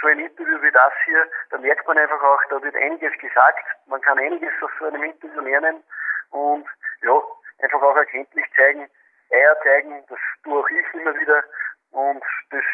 so 0.01 0.09
ein 0.09 0.21
Interview 0.21 0.61
wie 0.61 0.71
das 0.73 0.93
hier, 1.05 1.27
da 1.51 1.59
merkt 1.59 1.87
man 1.87 1.97
einfach 1.97 2.23
auch, 2.23 2.41
da 2.51 2.63
wird 2.63 2.77
einiges 2.77 3.13
gesagt. 3.19 3.65
Man 3.87 4.01
kann 4.03 4.19
einiges 4.19 4.53
aus 4.63 4.71
so 4.79 4.87
einem 4.87 5.03
Interview 5.03 5.41
lernen 5.41 5.83
und 6.31 6.67
ja, 7.03 7.23
einfach 7.63 7.83
auch 7.83 7.97
erkenntlich 7.97 8.45
zeigen, 8.55 8.89
Eier 9.33 9.57
zeigen, 9.63 10.05
das 10.09 10.19
tue 10.45 10.59
auch 10.59 10.69
ich 10.69 11.01
immer 11.01 11.19
wieder 11.19 11.43
und 11.93 12.23
das 12.51 12.65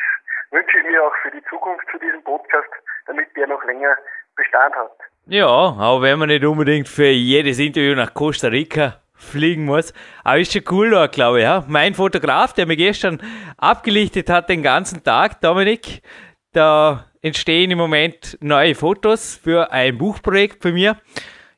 wünsche 0.50 0.78
ich 0.78 0.84
mir 0.84 1.02
auch 1.04 1.14
für 1.22 1.30
die 1.30 1.44
Zukunft 1.44 1.88
für 1.90 1.98
diesen 1.98 2.22
Podcast, 2.24 2.70
damit 3.06 3.34
der 3.36 3.46
noch 3.46 3.62
länger 3.64 3.96
Bestand 4.36 4.74
hat. 4.74 4.98
Ja, 5.26 5.46
auch 5.46 6.02
wenn 6.02 6.18
man 6.18 6.28
nicht 6.28 6.44
unbedingt 6.44 6.88
für 6.88 7.08
jedes 7.08 7.60
Interview 7.60 7.94
nach 7.94 8.12
Costa 8.12 8.48
Rica 8.48 9.00
fliegen 9.14 9.64
muss. 9.64 9.92
Aber 10.24 10.40
ist 10.40 10.52
schon 10.52 10.62
cool 10.70 10.90
da, 10.90 11.06
glaube 11.06 11.38
ich. 11.38 11.44
Ja. 11.44 11.64
Mein 11.68 11.94
Fotograf, 11.94 12.52
der 12.54 12.66
mir 12.66 12.76
gestern 12.76 13.20
abgelichtet 13.56 14.28
hat 14.28 14.48
den 14.48 14.62
ganzen 14.62 15.04
Tag, 15.04 15.40
Dominik, 15.40 16.02
da 16.52 17.06
entstehen 17.22 17.70
im 17.70 17.78
Moment 17.78 18.36
neue 18.40 18.74
Fotos 18.74 19.38
für 19.42 19.70
ein 19.70 19.96
Buchprojekt 19.96 20.60
von 20.60 20.74
mir. 20.74 20.96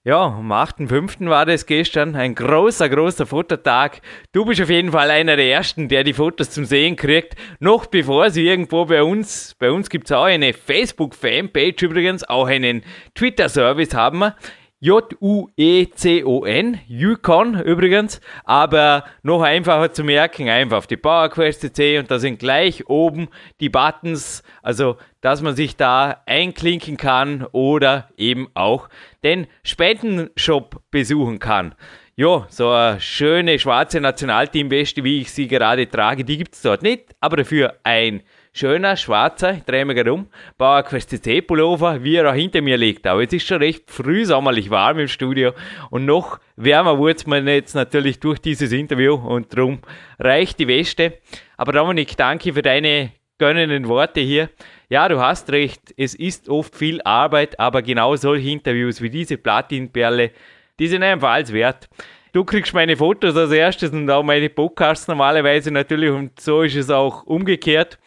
Ja, 0.07 0.26
am 0.26 0.52
8.5. 0.52 1.30
war 1.30 1.46
das 1.46 1.64
gestern. 1.64 2.14
Ein 2.14 2.34
großer, 2.34 2.90
großer 2.90 3.24
Fototag. 3.24 4.02
Du 4.32 4.44
bist 4.44 4.61
auf 4.61 4.68
jeden 4.68 4.92
Fall 4.92 5.11
einer 5.11 5.36
der 5.36 5.50
Ersten, 5.50 5.88
der 5.88 6.05
die 6.05 6.12
Fotos 6.12 6.50
zum 6.50 6.66
Sehen 6.66 6.94
kriegt. 6.96 7.36
Noch 7.59 7.86
bevor 7.86 8.28
sie 8.28 8.46
irgendwo 8.46 8.84
bei 8.84 9.02
uns, 9.02 9.55
bei 9.59 9.70
uns 9.70 9.88
gibt's 9.88 10.12
auch 10.12 10.24
eine 10.24 10.52
Facebook-Fanpage 10.52 11.80
übrigens, 11.84 12.22
auch 12.22 12.48
einen 12.48 12.82
Twitter-Service 13.14 13.94
haben 13.94 14.18
wir. 14.18 14.36
J-U-E-C-O-N, 14.85 16.78
Yukon 16.87 17.59
übrigens, 17.59 18.20
aber 18.45 19.05
noch 19.22 19.41
einfacher 19.41 19.91
zu 19.91 20.05
merken, 20.05 20.51
einfach 20.51 20.76
auf 20.76 20.87
die 20.87 20.99
PowerQuest.c 20.99 22.01
und 22.01 22.11
da 22.11 22.18
sind 22.18 22.39
gleich 22.39 22.87
oben 22.87 23.28
die 23.61 23.70
Buttons, 23.70 24.43
also 24.62 24.99
dass 25.22 25.41
man 25.41 25.57
sich 25.57 25.76
da 25.76 26.20
einklinken 26.26 26.99
kann 26.99 27.47
oder 27.53 28.11
eben 28.18 28.49
auch 28.53 28.91
den 29.22 29.47
Spendenshop 29.62 30.82
besuchen 30.91 31.39
kann. 31.39 31.74
Ja, 32.14 32.47
so 32.51 32.68
eine 32.68 33.01
schöne 33.01 33.59
schwarze 33.59 34.03
Nationalteamweste, 34.03 35.03
wie 35.03 35.22
ich 35.22 35.32
sie 35.32 35.49
gerade 35.49 35.89
trage, 35.89 36.26
die 36.26 36.37
gibt 36.37 36.57
es 36.57 36.61
dort 36.61 36.82
nicht, 36.82 37.16
aber 37.20 37.39
dafür 37.39 37.76
ein 37.85 38.22
schöner, 38.55 38.96
schwarzer, 38.96 39.55
ich 39.55 39.64
drehe 39.64 39.84
mich 39.84 39.96
gerade 39.96 40.12
um, 40.12 40.28
Bauerquest 40.57 41.11
CC 41.11 41.42
Pullover, 41.42 42.05
wie 42.05 42.14
er 42.14 42.30
auch 42.30 42.34
hinter 42.34 42.62
mir 42.62 42.76
liegt. 42.76 43.07
Aber 43.07 43.22
es 43.22 43.32
ist 43.32 43.46
schon 43.46 43.59
recht 43.59 43.90
früh 43.90 44.24
sommerlich 44.24 44.70
warm 44.70 45.00
im 45.00 45.09
Studio 45.09 45.52
und 45.90 46.05
noch 46.07 46.38
wärmer 46.57 46.96
wurde 46.96 47.16
es 47.16 47.26
mir 47.26 47.42
jetzt 47.52 47.74
natürlich 47.74 48.20
durch 48.20 48.38
dieses 48.38 48.72
Interview 48.72 49.14
und 49.14 49.52
darum 49.52 49.80
reicht 50.20 50.61
die 50.61 50.68
Weste. 50.68 51.18
Aber 51.57 51.72
Dominik, 51.72 52.16
danke 52.16 52.52
für 52.52 52.62
deine 52.62 53.11
gönnenden 53.38 53.88
Worte 53.88 54.20
hier. 54.20 54.50
Ja, 54.88 55.09
du 55.09 55.18
hast 55.20 55.50
recht, 55.50 55.92
es 55.96 56.14
ist 56.14 56.48
oft 56.48 56.76
viel 56.76 57.02
Arbeit, 57.02 57.59
aber 57.59 57.82
genau 57.82 58.14
solche 58.14 58.50
Interviews 58.50 59.02
wie 59.02 59.11
diese 59.11 59.36
Platinperle, 59.36 60.30
die 60.78 60.86
sind 60.86 61.02
einfach 61.02 61.30
alles 61.30 61.52
wert. 61.52 61.88
Du 62.32 62.44
kriegst 62.44 62.72
meine 62.72 62.96
Fotos 62.96 63.36
als 63.36 63.50
erstes 63.50 63.90
und 63.90 64.09
auch 64.11 64.22
meine 64.22 64.48
Podcasts 64.48 65.09
normalerweise 65.09 65.72
natürlich 65.72 66.11
und 66.11 66.38
so 66.38 66.62
ist 66.62 66.76
es 66.76 66.90
auch 66.90 67.24
umgekehrt. 67.24 67.98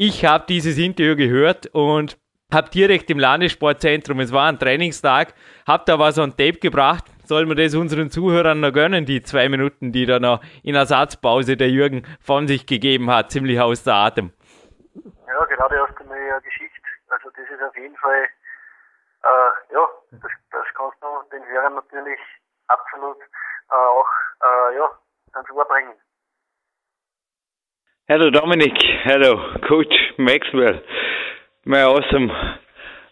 Ich 0.00 0.24
habe 0.24 0.44
dieses 0.48 0.78
Interview 0.78 1.16
gehört 1.16 1.66
und 1.74 2.16
habe 2.54 2.70
direkt 2.70 3.10
im 3.10 3.18
Landessportzentrum, 3.18 4.20
es 4.20 4.32
war 4.32 4.46
ein 4.46 4.56
Trainingstag, 4.56 5.34
habe 5.66 5.82
da 5.86 5.98
was 5.98 6.20
an 6.20 6.36
Tape 6.36 6.60
gebracht. 6.60 7.02
Soll 7.24 7.46
man 7.46 7.56
das 7.56 7.74
unseren 7.74 8.08
Zuhörern 8.08 8.60
noch 8.60 8.72
gönnen, 8.72 9.06
die 9.06 9.22
zwei 9.22 9.48
Minuten, 9.48 9.90
die 9.90 10.06
da 10.06 10.20
noch 10.20 10.40
in 10.62 10.76
Ersatzpause 10.76 11.56
der 11.56 11.70
Jürgen 11.70 12.06
von 12.20 12.46
sich 12.46 12.64
gegeben 12.64 13.10
hat, 13.10 13.32
ziemlich 13.32 13.60
außer 13.60 13.92
Atem. 13.92 14.32
Ja, 15.26 15.44
gerade 15.46 15.74
mir 16.08 16.26
ja 16.28 16.38
Geschichte. 16.38 16.86
Also 17.08 17.30
das 17.30 17.50
ist 17.50 17.60
auf 17.60 17.76
jeden 17.76 17.96
Fall, 17.96 18.22
äh, 19.24 19.74
ja, 19.74 19.82
das, 20.12 20.30
das 20.52 20.64
kannst 20.76 21.02
du 21.02 21.36
den 21.36 21.44
Hörern 21.44 21.74
natürlich 21.74 22.20
absolut 22.68 23.16
äh, 23.18 23.74
auch 23.74 24.08
äh, 24.44 24.76
ja, 24.76 24.90
ans 25.32 25.50
Ohr 25.50 25.64
bringen. 25.64 25.92
Hello 28.10 28.30
Dominic, 28.30 28.72
hello 29.04 29.36
Coach 29.68 29.92
Maxwell. 30.16 30.80
My 31.66 31.82
awesome 31.82 32.32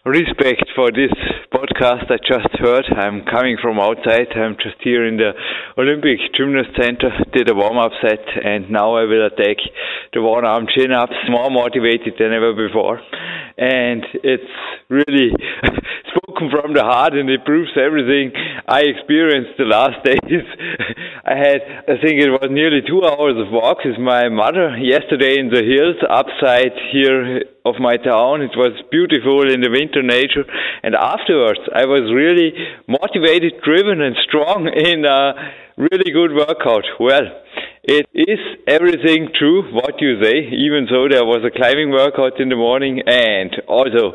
respect 0.03 0.65
for 0.73 0.89
this 0.89 1.13
podcast 1.53 2.09
I 2.09 2.17
just 2.17 2.49
heard. 2.57 2.81
I'm 2.97 3.21
coming 3.29 3.61
from 3.61 3.77
outside. 3.77 4.33
I'm 4.33 4.57
just 4.57 4.81
here 4.81 5.05
in 5.05 5.17
the 5.17 5.37
Olympic 5.77 6.17
Gymnast 6.33 6.73
Center, 6.81 7.13
did 7.31 7.47
a 7.47 7.53
warm-up 7.53 7.91
set, 8.01 8.25
and 8.43 8.71
now 8.71 8.97
I 8.97 9.03
will 9.03 9.27
attack 9.27 9.61
the 10.13 10.23
one-arm 10.23 10.65
chin-ups, 10.75 11.29
more 11.29 11.51
motivated 11.51 12.17
than 12.17 12.33
ever 12.33 12.57
before. 12.57 12.97
And 13.57 14.05
it's 14.23 14.53
really 14.89 15.33
spoken 16.13 16.49
from 16.51 16.73
the 16.73 16.83
heart, 16.83 17.13
and 17.13 17.29
it 17.29 17.43
proves 17.43 17.71
everything 17.75 18.31
I 18.67 18.81
experienced 18.85 19.57
the 19.57 19.65
last 19.65 19.97
days. 20.05 20.45
I 21.25 21.35
had, 21.35 21.61
I 21.89 21.95
think 21.99 22.21
it 22.21 22.29
was 22.29 22.47
nearly 22.51 22.81
two 22.85 23.01
hours 23.03 23.35
of 23.35 23.51
walk 23.51 23.83
with 23.83 23.97
my 23.97 24.29
mother 24.29 24.77
yesterday 24.77 25.39
in 25.39 25.49
the 25.49 25.65
hills 25.65 25.97
upside 26.05 26.71
here 26.93 27.41
of 27.65 27.75
my 27.79 27.97
town. 27.97 28.41
It 28.41 28.55
was 28.55 28.77
beautiful 28.91 29.43
in 29.49 29.61
the 29.61 29.73
winter 29.73 30.03
nature, 30.05 30.45
and 30.83 30.95
afterwards 30.95 31.59
I 31.73 31.85
was 31.85 32.07
really 32.13 32.53
motivated, 32.87 33.59
driven, 33.65 34.01
and 34.01 34.15
strong 34.27 34.69
in 34.69 35.03
a 35.03 35.33
really 35.77 36.11
good 36.13 36.31
workout. 36.33 36.85
Well, 36.99 37.25
it 37.87 38.05
is 38.13 38.39
everything 38.67 39.29
true 39.39 39.63
what 39.71 40.01
you 40.01 40.21
say, 40.21 40.43
even 40.51 40.87
though 40.91 41.07
there 41.07 41.23
was 41.23 41.39
a 41.47 41.55
climbing 41.55 41.89
workout 41.89 42.35
in 42.39 42.49
the 42.49 42.55
morning 42.59 42.99
and 43.07 43.55
also 43.65 44.11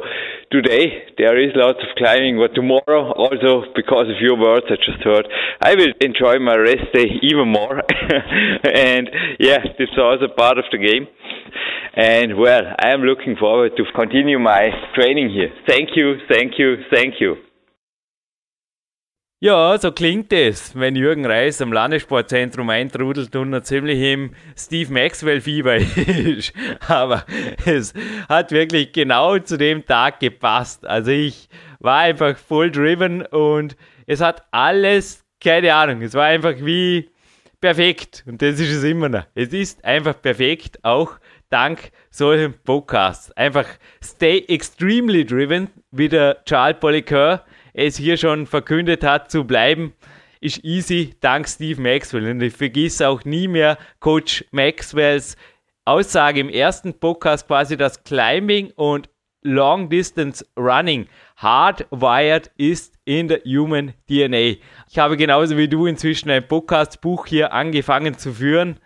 today 0.52 1.08
there 1.16 1.40
is 1.40 1.56
lots 1.56 1.80
of 1.80 1.96
climbing, 1.96 2.36
but 2.36 2.54
tomorrow 2.54 3.12
also 3.16 3.64
because 3.74 4.12
of 4.12 4.20
your 4.20 4.36
words 4.36 4.66
I 4.68 4.76
just 4.76 5.02
heard, 5.02 5.26
I 5.62 5.74
will 5.74 5.96
enjoy 6.04 6.38
my 6.38 6.56
rest 6.56 6.92
day 6.92 7.08
even 7.22 7.48
more. 7.48 7.80
and 7.80 9.08
yeah, 9.40 9.64
this 9.80 9.88
is 9.88 9.98
also 9.98 10.28
part 10.28 10.58
of 10.58 10.64
the 10.70 10.76
game. 10.76 11.08
And 11.96 12.36
well, 12.36 12.76
I 12.78 12.92
am 12.92 13.00
looking 13.00 13.36
forward 13.40 13.72
to 13.78 13.84
continue 13.96 14.38
my 14.38 14.68
training 14.94 15.30
here. 15.30 15.48
Thank 15.66 15.96
you, 15.96 16.16
thank 16.28 16.58
you, 16.58 16.76
thank 16.92 17.14
you. 17.20 17.36
Ja, 19.45 19.76
so 19.76 19.90
klingt 19.90 20.32
es, 20.32 20.78
wenn 20.78 20.95
Jürgen 20.95 21.26
Reis 21.26 21.61
am 21.61 21.72
Landessportzentrum 21.72 22.70
eintrudelt 22.70 23.34
und 23.34 23.51
noch 23.51 23.62
ziemlich 23.62 23.99
im 23.99 24.30
Steve 24.57 24.93
Maxwell-Fieber 24.93 25.74
ist. 25.78 26.53
Aber 26.86 27.26
es 27.66 27.93
hat 28.28 28.53
wirklich 28.53 28.93
genau 28.93 29.36
zu 29.40 29.59
dem 29.59 29.84
Tag 29.84 30.20
gepasst. 30.20 30.86
Also 30.86 31.11
ich 31.11 31.49
war 31.80 32.03
einfach 32.03 32.36
voll 32.36 32.70
driven 32.70 33.26
und 33.26 33.76
es 34.07 34.20
hat 34.20 34.45
alles, 34.53 35.24
keine 35.40 35.74
Ahnung, 35.74 36.03
es 36.03 36.14
war 36.14 36.26
einfach 36.26 36.55
wie 36.61 37.11
perfekt. 37.61 38.22
Und 38.28 38.43
das 38.43 38.61
ist 38.61 38.70
es 38.70 38.84
immer 38.84 39.09
noch. 39.09 39.26
Es 39.34 39.53
ist 39.53 39.84
einfach 39.84 40.22
perfekt, 40.22 40.78
auch 40.84 41.18
dank 41.51 41.90
solchen 42.11 42.55
Podcasts. 42.62 43.32
Einfach 43.32 43.66
stay 44.05 44.45
extremely 44.47 45.24
driven, 45.26 45.68
wie 45.90 46.09
der 46.09 46.45
Charles 46.45 46.78
Polycur 46.78 47.43
es 47.72 47.96
hier 47.96 48.16
schon 48.16 48.46
verkündet 48.46 49.04
hat 49.04 49.30
zu 49.30 49.44
bleiben, 49.44 49.92
ist 50.40 50.64
easy 50.64 51.14
dank 51.20 51.48
Steve 51.48 51.80
Maxwell. 51.80 52.30
Und 52.30 52.42
ich 52.42 52.54
vergesse 52.54 53.08
auch 53.08 53.24
nie 53.24 53.48
mehr 53.48 53.78
Coach 54.00 54.44
Maxwells 54.50 55.36
Aussage 55.84 56.40
im 56.40 56.48
ersten 56.48 56.94
Podcast 56.94 57.46
quasi, 57.46 57.76
dass 57.76 58.04
Climbing 58.04 58.72
und 58.76 59.08
Long 59.42 59.88
Distance 59.88 60.46
Running 60.56 61.08
hardwired 61.36 62.52
ist 62.56 62.94
in 63.04 63.26
der 63.26 63.40
Human 63.44 63.92
DNA. 64.08 64.60
Ich 64.88 64.98
habe 64.98 65.16
genauso 65.16 65.56
wie 65.56 65.66
du 65.66 65.86
inzwischen 65.86 66.30
ein 66.30 66.46
Podcastbuch 66.46 67.26
hier 67.26 67.52
angefangen 67.52 68.16
zu 68.16 68.32
führen 68.32 68.78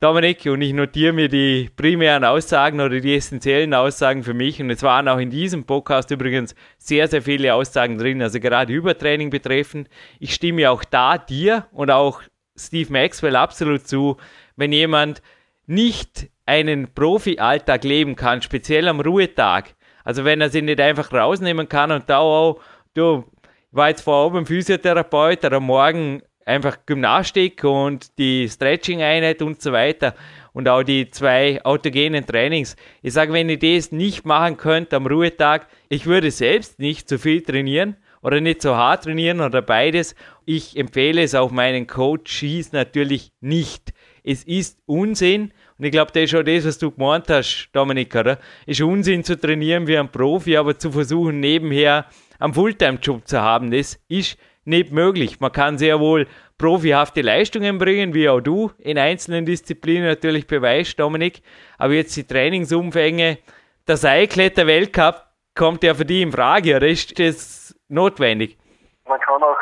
Dominik, 0.00 0.46
und 0.46 0.62
ich 0.62 0.72
notiere 0.72 1.12
mir 1.12 1.28
die 1.28 1.70
primären 1.74 2.22
Aussagen 2.22 2.80
oder 2.80 3.00
die 3.00 3.16
essentiellen 3.16 3.74
Aussagen 3.74 4.22
für 4.22 4.32
mich. 4.32 4.62
Und 4.62 4.70
es 4.70 4.84
waren 4.84 5.08
auch 5.08 5.18
in 5.18 5.28
diesem 5.28 5.64
Podcast 5.64 6.12
übrigens 6.12 6.54
sehr, 6.78 7.08
sehr 7.08 7.20
viele 7.20 7.52
Aussagen 7.52 7.98
drin, 7.98 8.22
also 8.22 8.38
gerade 8.38 8.72
Übertraining 8.72 9.30
betreffend. 9.30 9.88
Ich 10.20 10.34
stimme 10.34 10.70
auch 10.70 10.84
da 10.84 11.18
dir 11.18 11.66
und 11.72 11.90
auch 11.90 12.22
Steve 12.54 12.92
Maxwell 12.92 13.34
absolut 13.34 13.88
zu, 13.88 14.18
wenn 14.54 14.70
jemand 14.70 15.20
nicht 15.66 16.28
einen 16.46 16.94
Profi-Alltag 16.94 17.82
leben 17.82 18.14
kann, 18.14 18.40
speziell 18.40 18.86
am 18.86 19.00
Ruhetag. 19.00 19.74
Also 20.04 20.24
wenn 20.24 20.40
er 20.40 20.50
sich 20.50 20.62
nicht 20.62 20.80
einfach 20.80 21.12
rausnehmen 21.12 21.68
kann 21.68 21.90
und 21.90 22.08
da 22.08 22.18
auch, 22.18 22.60
du, 22.94 23.24
ich 23.42 23.76
war 23.76 23.88
jetzt 23.88 24.02
vor 24.02 24.26
oben 24.26 24.46
Physiotherapeut, 24.46 25.44
oder 25.44 25.58
Morgen 25.58 26.22
einfach 26.48 26.78
Gymnastik 26.86 27.62
und 27.62 28.18
die 28.18 28.48
Stretching-Einheit 28.48 29.42
und 29.42 29.60
so 29.60 29.72
weiter 29.72 30.14
und 30.52 30.68
auch 30.68 30.82
die 30.82 31.10
zwei 31.10 31.64
autogenen 31.64 32.26
Trainings. 32.26 32.74
Ich 33.02 33.12
sage, 33.12 33.32
wenn 33.32 33.48
ihr 33.48 33.58
das 33.58 33.92
nicht 33.92 34.24
machen 34.24 34.56
könnt 34.56 34.92
am 34.94 35.06
Ruhetag, 35.06 35.68
ich 35.88 36.06
würde 36.06 36.30
selbst 36.30 36.78
nicht 36.78 37.08
zu 37.08 37.18
viel 37.18 37.42
trainieren 37.42 37.96
oder 38.22 38.40
nicht 38.40 38.62
so 38.62 38.74
hart 38.74 39.04
trainieren 39.04 39.40
oder 39.40 39.62
beides. 39.62 40.14
Ich 40.46 40.76
empfehle 40.76 41.22
es 41.22 41.34
auch 41.34 41.50
meinen 41.50 41.86
Coaches 41.86 42.72
natürlich 42.72 43.30
nicht. 43.40 43.92
Es 44.24 44.42
ist 44.44 44.78
Unsinn 44.86 45.52
und 45.78 45.84
ich 45.84 45.92
glaube, 45.92 46.10
das 46.12 46.24
ist 46.24 46.30
schon 46.30 46.44
das, 46.44 46.66
was 46.66 46.78
du 46.78 46.90
gemeint 46.90 47.28
hast, 47.28 47.68
Dominik, 47.72 48.14
oder? 48.16 48.38
Es 48.66 48.80
ist 48.80 48.82
Unsinn 48.82 49.22
zu 49.22 49.38
trainieren 49.38 49.86
wie 49.86 49.96
ein 49.96 50.10
Profi, 50.10 50.56
aber 50.56 50.76
zu 50.76 50.90
versuchen, 50.90 51.40
nebenher 51.40 52.06
einen 52.40 52.54
Fulltime-Job 52.54 53.26
zu 53.26 53.40
haben, 53.40 53.70
das 53.70 53.98
ist 54.08 54.38
nicht 54.68 54.92
möglich. 54.92 55.40
Man 55.40 55.52
kann 55.52 55.78
sehr 55.78 55.98
wohl 55.98 56.26
profihafte 56.58 57.22
Leistungen 57.22 57.78
bringen, 57.78 58.14
wie 58.14 58.28
auch 58.28 58.40
du 58.40 58.70
in 58.78 58.98
einzelnen 58.98 59.46
Disziplinen 59.46 60.06
natürlich 60.06 60.46
beweist, 60.46 60.98
Dominik. 60.98 61.42
Aber 61.78 61.92
jetzt 61.92 62.16
die 62.16 62.26
Trainingsumfänge, 62.26 63.38
der 63.86 63.96
Seilkletter-Weltcup 63.96 65.24
kommt 65.54 65.82
ja 65.82 65.94
für 65.94 66.04
die 66.04 66.22
in 66.22 66.32
Frage, 66.32 66.76
oder 66.76 66.86
ist 66.86 67.18
das 67.18 67.74
notwendig? 67.88 68.58
Man 69.06 69.20
kann 69.20 69.42
auch, 69.42 69.58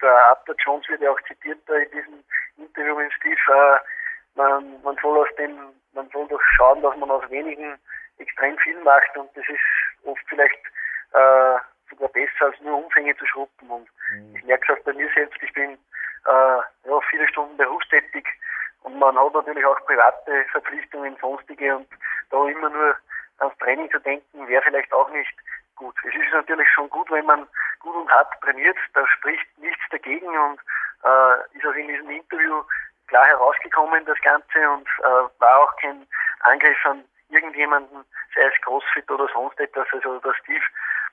der 0.00 0.12
Arthur 0.30 0.54
Jones 0.64 0.88
wird 0.88 1.00
ja 1.00 1.10
auch 1.10 1.20
zitiert 1.26 1.58
in 1.68 1.98
diesem 1.98 2.24
Interview 2.58 2.96
mit 2.96 3.12
Steve, 3.14 3.34
äh, 3.34 3.78
man, 4.34 4.82
man 4.82 4.96
soll 5.02 5.18
aus 5.18 5.34
dem, 5.38 5.56
man 5.94 6.08
soll 6.12 6.26
doch 6.28 6.40
schauen, 6.56 6.82
dass 6.82 6.96
man 6.96 7.10
aus 7.10 7.28
wenigen 7.30 7.78
extrem 8.18 8.56
viel 8.58 8.78
macht 8.82 9.16
und 9.16 9.28
das 9.34 9.44
ist 9.48 10.06
oft 10.06 10.22
vielleicht 10.28 10.60
äh, 11.12 11.56
sogar 11.92 12.08
besser 12.08 12.46
als 12.46 12.60
nur 12.60 12.84
Umfänge 12.84 13.16
zu 13.16 13.26
schruppen. 13.26 13.70
Und 13.70 13.88
mhm. 14.12 14.36
ich 14.36 14.44
merke 14.44 14.72
es 14.72 14.78
auch 14.78 14.84
bei 14.84 14.92
mir 14.92 15.08
selbst, 15.14 15.42
ich 15.42 15.52
bin 15.52 15.72
äh, 15.72 16.88
ja, 16.88 17.00
viele 17.10 17.28
Stunden 17.28 17.56
berufstätig 17.56 18.26
und 18.82 18.98
man 18.98 19.18
hat 19.18 19.34
natürlich 19.34 19.64
auch 19.64 19.78
private 19.86 20.44
Verpflichtungen, 20.50 21.16
sonstige 21.20 21.76
und 21.76 21.88
da 22.30 22.44
immer 22.48 22.70
nur 22.70 22.96
ans 23.38 23.56
Training 23.58 23.90
zu 23.90 23.98
denken, 24.00 24.48
wäre 24.48 24.62
vielleicht 24.62 24.92
auch 24.92 25.10
nicht 25.10 25.32
gut. 25.76 25.94
Es 26.06 26.14
ist 26.14 26.32
natürlich 26.32 26.68
schon 26.70 26.88
gut, 26.90 27.10
wenn 27.10 27.26
man 27.26 27.46
gut 27.80 27.94
und 27.94 28.10
hart 28.10 28.32
trainiert, 28.42 28.76
da 28.94 29.06
spricht 29.06 29.46
nichts 29.58 29.82
dagegen 29.90 30.28
und 30.28 30.60
äh, 31.04 31.58
ist 31.58 31.66
auch 31.66 31.74
in 31.74 31.88
diesem 31.88 32.10
Interview 32.10 32.62
klar 33.08 33.26
herausgekommen, 33.26 34.04
das 34.04 34.20
Ganze, 34.22 34.70
und 34.70 34.88
äh, 35.00 35.40
war 35.40 35.60
auch 35.62 35.76
kein 35.76 36.06
Angriff 36.40 36.86
an 36.86 37.04
irgendjemanden, 37.28 38.04
sei 38.34 38.42
es 38.42 38.60
Crossfit 38.62 39.10
oder 39.10 39.28
sonst 39.32 39.58
etwas. 39.58 39.86
Also 39.92 40.18
der 40.20 40.34
Steve 40.34 40.64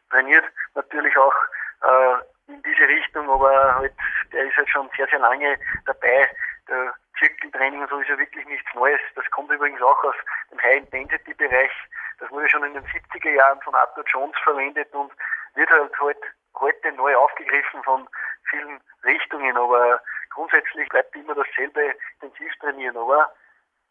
trainiert 0.10 0.46
natürlich 0.76 1.16
auch 1.18 1.36
äh, 1.82 2.52
in 2.52 2.62
diese 2.64 2.88
Richtung, 2.88 3.30
aber 3.30 3.76
halt, 3.76 3.94
der 4.32 4.46
ist 4.46 4.58
halt 4.58 4.70
schon 4.70 4.90
sehr, 4.98 5.08
sehr 5.08 5.20
lange 5.20 5.58
dabei. 5.86 6.30
Der 6.68 6.94
Zirkeltraining 7.18 7.82
und 7.82 7.90
so 7.90 8.00
ist 8.00 8.10
ja 8.10 8.18
wirklich 8.18 8.46
nichts 8.48 8.68
Neues. 8.74 9.00
Das 9.16 9.26
kommt 9.32 9.52
übrigens 9.52 9.82
auch 9.82 10.04
aus 10.04 10.16
dem 10.52 10.62
High-Intensity-Bereich. 10.62 11.72
Das 12.20 12.30
wurde 12.32 12.50
schon 12.50 12.64
in 12.64 12.74
den 12.74 12.86
70er 12.86 13.32
Jahren 13.32 13.62
von 13.62 13.76
Arthur 13.76 14.04
Jones 14.08 14.36
verwendet 14.44 14.94
und 14.94 15.12
wird 15.56 15.70
halt, 15.70 16.00
halt 16.00 16.18
heute 16.60 16.92
neu 16.94 17.16
aufgegriffen 17.16 17.84
von 17.84 18.08
vielen 18.50 18.80
Richtungen, 19.04 19.56
aber 19.58 20.02
grundsätzlich 20.34 20.88
bleibt 20.90 21.16
immer 21.16 21.36
dasselbe 21.36 21.96
intensiv 22.20 22.54
trainieren. 22.60 22.98
Aber 22.98 23.32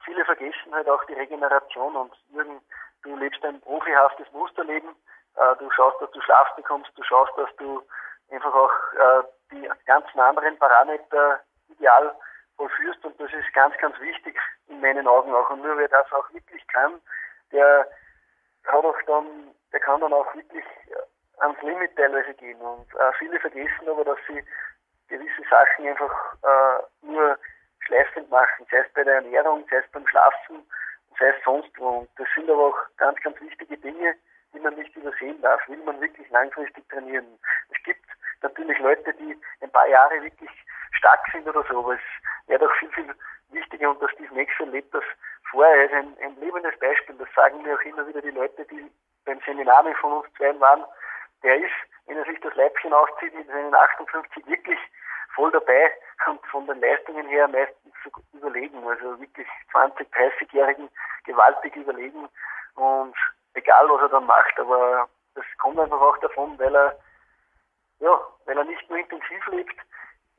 viele 0.04 0.24
vergessen 0.24 0.74
halt 0.74 0.88
auch 0.88 1.04
die 1.04 1.14
Regeneration 1.14 1.96
und 1.96 2.14
Jürgen, 2.30 2.60
du 3.02 3.16
lebst 3.16 3.44
ein 3.44 3.60
profihaftes 3.60 4.30
Musterleben, 4.32 4.94
äh, 5.38 5.56
du 5.58 5.70
schaust, 5.70 6.00
dass 6.00 6.10
du 6.10 6.20
Schlaf 6.20 6.54
bekommst, 6.56 6.90
du 6.96 7.02
schaust, 7.02 7.32
dass 7.36 7.54
du 7.56 7.82
einfach 8.30 8.54
auch 8.54 8.72
äh, 8.94 9.22
die 9.52 9.70
ganzen 9.86 10.20
anderen 10.20 10.58
Parameter 10.58 11.40
ideal 11.68 12.14
vollführst 12.56 13.04
und 13.04 13.18
das 13.20 13.32
ist 13.32 13.52
ganz, 13.54 13.76
ganz 13.78 13.98
wichtig 14.00 14.36
in 14.68 14.80
meinen 14.80 15.06
Augen 15.06 15.34
auch. 15.34 15.48
Und 15.50 15.62
nur 15.62 15.78
wer 15.78 15.88
das 15.88 16.10
auch 16.12 16.30
wirklich 16.32 16.66
kann, 16.68 17.00
der 17.52 17.88
hat 18.66 18.84
auch 18.84 19.02
dann, 19.06 19.54
der 19.72 19.80
kann 19.80 20.00
dann 20.00 20.12
auch 20.12 20.34
wirklich 20.34 20.64
ans 21.38 21.60
Limit 21.62 21.96
teilweise 21.96 22.34
gehen. 22.34 22.60
Und 22.60 22.92
äh, 22.94 23.12
viele 23.18 23.38
vergessen 23.40 23.88
aber, 23.88 24.04
dass 24.04 24.18
sie 24.26 24.44
gewisse 25.08 25.42
Sachen 25.48 25.86
einfach 25.86 26.34
äh, 26.42 27.06
nur 27.06 27.38
schleifend 27.80 28.30
machen, 28.30 28.66
sei 28.70 28.78
es 28.78 28.92
bei 28.92 29.04
der 29.04 29.16
Ernährung, 29.16 29.64
sei 29.70 29.76
es 29.76 29.90
beim 29.92 30.06
Schlafen, 30.06 30.68
sei 31.18 31.28
es 31.28 31.44
sonst 31.44 31.70
wo. 31.78 32.00
Und 32.00 32.10
das 32.16 32.28
sind 32.34 32.50
aber 32.50 32.68
auch 32.68 32.78
ganz, 32.96 33.18
ganz 33.22 33.40
wichtige 33.40 33.78
Dinge, 33.78 34.14
die 34.52 34.60
man 34.60 34.74
nicht 34.74 34.94
übersehen 34.96 35.40
darf, 35.42 35.60
will 35.68 35.82
man 35.84 36.00
wirklich 36.00 36.28
langfristig 36.30 36.88
trainieren. 36.88 37.38
Es 37.70 37.82
gibt 37.84 38.04
natürlich 38.42 38.78
Leute, 38.78 39.12
die 39.14 39.38
ein 39.60 39.70
paar 39.70 39.86
Jahre 39.88 40.22
wirklich 40.22 40.50
stark 40.92 41.20
sind 41.32 41.46
oder 41.48 41.64
so, 41.68 41.78
aber 41.78 41.94
es 41.94 42.48
wäre 42.48 42.60
doch 42.60 42.74
viel, 42.76 42.90
viel 42.92 43.14
wichtiger 43.50 43.90
und 43.90 44.00
der 44.00 44.08
Steve 44.08 44.34
Maxwell 44.34 44.70
lebt 44.70 44.94
das 44.94 45.04
vor. 45.50 45.66
Er 45.66 45.84
ist 45.84 45.92
ein, 45.92 46.16
ein 46.22 46.36
lebendes 46.40 46.78
Beispiel, 46.78 47.16
das 47.16 47.28
sagen 47.34 47.62
mir 47.62 47.74
auch 47.74 47.82
immer 47.82 48.06
wieder 48.06 48.22
die 48.22 48.30
Leute, 48.30 48.64
die 48.66 48.90
beim 49.24 49.40
Seminar 49.44 49.84
von 50.00 50.12
uns 50.12 50.26
zwei 50.36 50.58
waren. 50.60 50.84
Der 51.42 51.56
ist, 51.56 51.74
wenn 52.06 52.16
er 52.16 52.24
sich 52.24 52.40
das 52.40 52.54
Leibchen 52.54 52.92
auszieht, 52.92 53.34
mit 53.34 53.46
seinen 53.46 53.74
58 53.74 54.46
wirklich 54.46 54.78
voll 55.34 55.50
dabei 55.52 55.92
und 56.26 56.44
von 56.46 56.66
den 56.66 56.80
Leistungen 56.80 57.26
her 57.28 57.46
meistens 57.48 57.94
überlegen. 58.32 58.86
Also 58.86 59.20
wirklich 59.20 59.46
20, 59.70 60.08
30-Jährigen 60.12 60.88
gewaltig 61.24 61.76
überlegen 61.76 62.28
und 62.74 63.14
egal 63.58 63.88
was 63.88 64.02
er 64.02 64.08
dann 64.08 64.26
macht, 64.26 64.58
aber 64.58 65.08
das 65.34 65.44
kommt 65.58 65.78
einfach 65.78 66.00
auch 66.00 66.18
davon, 66.18 66.58
weil 66.58 66.74
er 66.74 66.98
ja, 68.00 68.20
weil 68.46 68.56
er 68.56 68.64
nicht 68.64 68.88
nur 68.88 68.98
intensiv 68.98 69.46
lebt, 69.48 69.76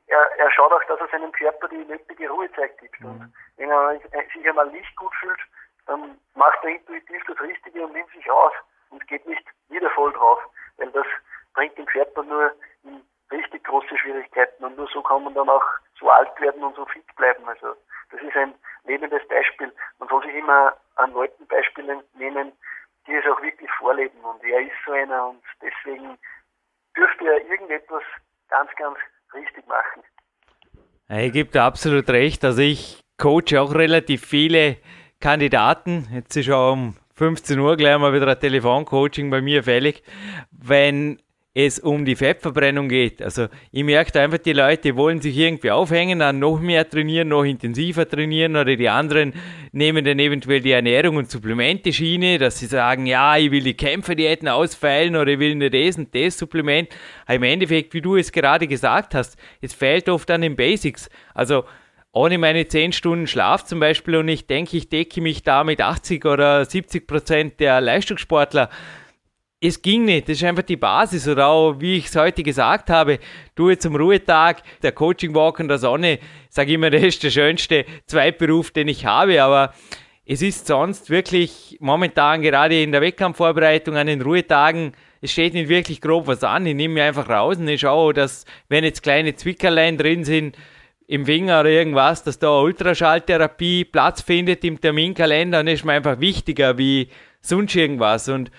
er, 0.08 0.40
er 0.40 0.52
schaut 0.52 0.72
auch, 0.72 0.84
dass 0.86 1.00
er 1.00 1.08
seinem 1.10 1.32
Körper 1.32 1.68
die 1.68 1.86
nötige 1.86 2.30
Ruhezeit 2.30 2.78
gibt. 2.80 3.00
Mhm. 3.02 3.08
Und 3.08 3.34
wenn 3.58 3.70
er 3.70 4.00
sich 4.34 4.48
einmal 4.48 4.68
nicht 4.68 4.96
gut 4.96 5.14
fühlt, 5.20 5.40
dann 5.86 6.20
macht 6.36 6.64
er 6.64 6.70
intuitiv 6.70 7.24
das 7.28 7.40
Richtige 7.42 7.86
und 7.86 7.94
nimmt 7.94 8.12
sich 8.12 8.30
aus 8.30 8.54
und 8.90 9.06
geht 9.08 9.26
nicht 9.28 9.46
wieder 9.70 9.90
voll 9.92 10.12
drauf, 10.14 10.40
weil 10.78 10.92
das 10.92 11.06
bringt 11.54 11.78
dem 11.78 11.86
Körper 11.86 12.24
nur 12.24 12.52
in 12.84 13.04
richtig 13.32 13.64
große 13.66 13.98
Schwierigkeiten 13.98 14.64
und 14.64 14.78
nur 14.78 14.88
so 14.88 15.02
kann 15.04 15.24
man 15.24 15.34
dann 15.34 15.50
auch 15.50 15.66
so 16.00 16.10
alt 16.10 16.40
werden 16.40 16.64
und 16.64 16.76
so 16.76 16.86
fit 16.86 17.06
bleiben. 17.16 17.48
Also 17.48 17.76
das 18.12 18.22
ist 18.22 18.36
ein 18.36 18.56
lebendes 18.86 19.28
Beispiel. 19.28 19.72
Man 20.00 20.10
soll 20.10 20.24
sich 20.24 20.34
immer 20.34 20.76
an 20.96 21.14
Leuten 21.14 21.46
Beispiele 21.48 22.04
nehmen, 22.14 22.52
die 23.10 23.16
es 23.16 23.26
auch 23.26 23.42
wirklich 23.42 23.70
vorleben 23.80 24.20
und 24.24 24.44
er 24.44 24.62
ist 24.62 24.72
so 24.86 24.92
einer 24.92 25.30
und 25.30 25.42
deswegen 25.62 26.18
dürfte 26.96 27.26
er 27.26 27.50
irgendetwas 27.50 28.04
ganz, 28.50 28.70
ganz 28.78 28.98
richtig 29.34 29.68
machen. 29.68 30.04
Gebe 31.32 31.50
dir 31.50 31.64
absolut 31.64 32.10
recht. 32.10 32.46
Also 32.46 32.62
ich 32.62 33.02
coache 33.18 33.60
auch 33.60 33.74
relativ 33.74 34.26
viele 34.26 34.78
Kandidaten. 35.20 36.08
Jetzt 36.12 36.36
ist 36.38 36.52
auch 36.52 36.74
um 36.74 36.96
15 37.16 37.60
Uhr 37.60 37.76
gleich 37.78 37.98
mal 37.98 38.14
wieder 38.14 38.28
ein 38.28 38.40
Telefoncoaching 38.40 39.30
bei 39.30 39.42
mir 39.42 39.64
fällig. 39.64 40.04
Wenn 40.52 41.20
es 41.66 41.80
um 41.80 42.06
die 42.06 42.16
Fettverbrennung 42.16 42.88
geht. 42.88 43.22
Also 43.22 43.48
ich 43.72 43.84
merke 43.84 44.20
einfach, 44.20 44.38
die 44.38 44.54
Leute 44.54 44.96
wollen 44.96 45.20
sich 45.20 45.38
irgendwie 45.38 45.72
aufhängen, 45.72 46.22
an 46.22 46.40
noch 46.40 46.60
mehr 46.60 46.90
trainieren, 46.90 47.28
noch 47.28 47.44
intensiver 47.44 48.08
trainieren 48.08 48.56
oder 48.56 48.76
die 48.76 48.88
anderen 48.88 49.34
nehmen 49.72 50.06
dann 50.06 50.20
eventuell 50.20 50.62
die 50.62 50.72
Ernährung 50.72 51.18
und 51.18 51.30
Supplemente-Schiene, 51.30 52.38
dass 52.38 52.60
sie 52.60 52.68
sagen, 52.68 53.06
ja, 53.06 53.38
ich 53.38 53.52
will 53.52 53.64
die 53.64 53.74
Kämpferdiäten 53.74 54.48
ausfeilen 54.48 55.16
oder 55.16 55.32
ich 55.32 55.40
will 55.40 55.56
nur 55.56 55.70
das 55.70 55.98
und 55.98 56.16
das 56.16 56.38
Supplement. 56.38 56.90
Aber 57.26 57.36
im 57.36 57.44
Endeffekt, 57.44 57.94
wie 57.94 58.02
du 58.02 58.16
es 58.16 58.32
gerade 58.32 58.68
gesagt 58.68 59.14
hast, 59.14 59.38
es 59.62 59.74
fehlt 59.74 60.08
oft 60.08 60.32
an 60.32 60.42
den 60.42 60.56
Basics. 60.56 61.10
Also 61.34 61.66
ohne 62.12 62.38
meine 62.38 62.68
10 62.68 62.94
Stunden 62.94 63.28
Schlaf 63.28 63.66
zum 63.66 63.80
Beispiel 63.80 64.16
und 64.16 64.28
ich 64.30 64.48
denke, 64.48 64.78
ich 64.78 64.90
decke 64.90 65.22
mich 65.22 65.44
da 65.44 65.64
mit 65.64 65.82
80 65.82 66.26
oder 66.26 66.66
70 66.66 67.06
Prozent 67.06 67.60
der 67.60 67.82
Leistungssportler 67.82 68.70
es 69.62 69.82
ging 69.82 70.06
nicht. 70.06 70.30
Das 70.30 70.38
ist 70.38 70.44
einfach 70.44 70.64
die 70.64 70.78
Basis. 70.78 71.28
Oder 71.28 71.48
auch, 71.48 71.80
wie 71.80 71.98
ich 71.98 72.06
es 72.06 72.16
heute 72.16 72.44
gesagt 72.44 72.90
habe, 72.90 73.20
du 73.56 73.70
jetzt 73.70 73.86
am 73.86 73.96
Ruhetag, 73.96 74.64
der 74.82 74.92
Coaching 74.92 75.36
Walk 75.36 75.60
in 75.60 75.68
der 75.68 75.78
Sonne, 75.78 76.20
sage 76.50 76.70
ich 76.70 76.76
immer, 76.76 76.90
das 76.92 77.04
ist 77.04 77.24
der 77.24 77.30
schönste 77.30 77.86
Zweitberuf, 78.06 78.72
den 78.72 78.88
ich 78.88 79.06
habe. 79.06 79.44
Aber 79.44 79.74
es 80.26 80.42
ist 80.42 80.68
sonst 80.68 81.10
wirklich 81.10 81.78
momentan 81.80 82.42
gerade 82.42 82.82
in 82.82 82.92
der 82.92 83.02
Wettkampfvorbereitung 83.02 83.98
an 83.98 84.08
den 84.08 84.22
Ruhetagen, 84.22 84.94
es 85.22 85.34
steht 85.34 85.54
nicht 85.54 85.68
wirklich 85.68 86.00
grob 86.00 86.28
was 86.28 86.44
an. 86.44 86.66
Ich 86.66 86.76
nehme 86.76 86.94
mir 86.94 87.04
einfach 87.04 87.28
raus 87.28 87.58
und 87.58 87.68
ich 87.68 87.82
schaue, 87.82 88.14
dass, 88.14 88.46
wenn 88.70 88.86
jetzt 88.86 89.04
kleine 89.04 89.36
Zwickerlein 89.36 89.98
drin 89.98 90.24
sind, 90.24 90.58
im 91.08 91.26
Finger 91.26 91.62
oder 91.62 91.70
irgendwas, 91.70 92.24
dass 92.24 92.38
da 92.38 92.62
Ultraschalltherapie 92.62 93.84
Platz 93.84 94.22
findet 94.22 94.64
im 94.64 94.80
Terminkalender, 94.80 95.58
dann 95.58 95.68
ist 95.68 95.84
mir 95.84 95.94
einfach 95.94 96.20
wichtiger 96.20 96.78
wie 96.78 97.10
sonst 97.42 97.76
irgendwas. 97.76 98.30
Und 98.30 98.52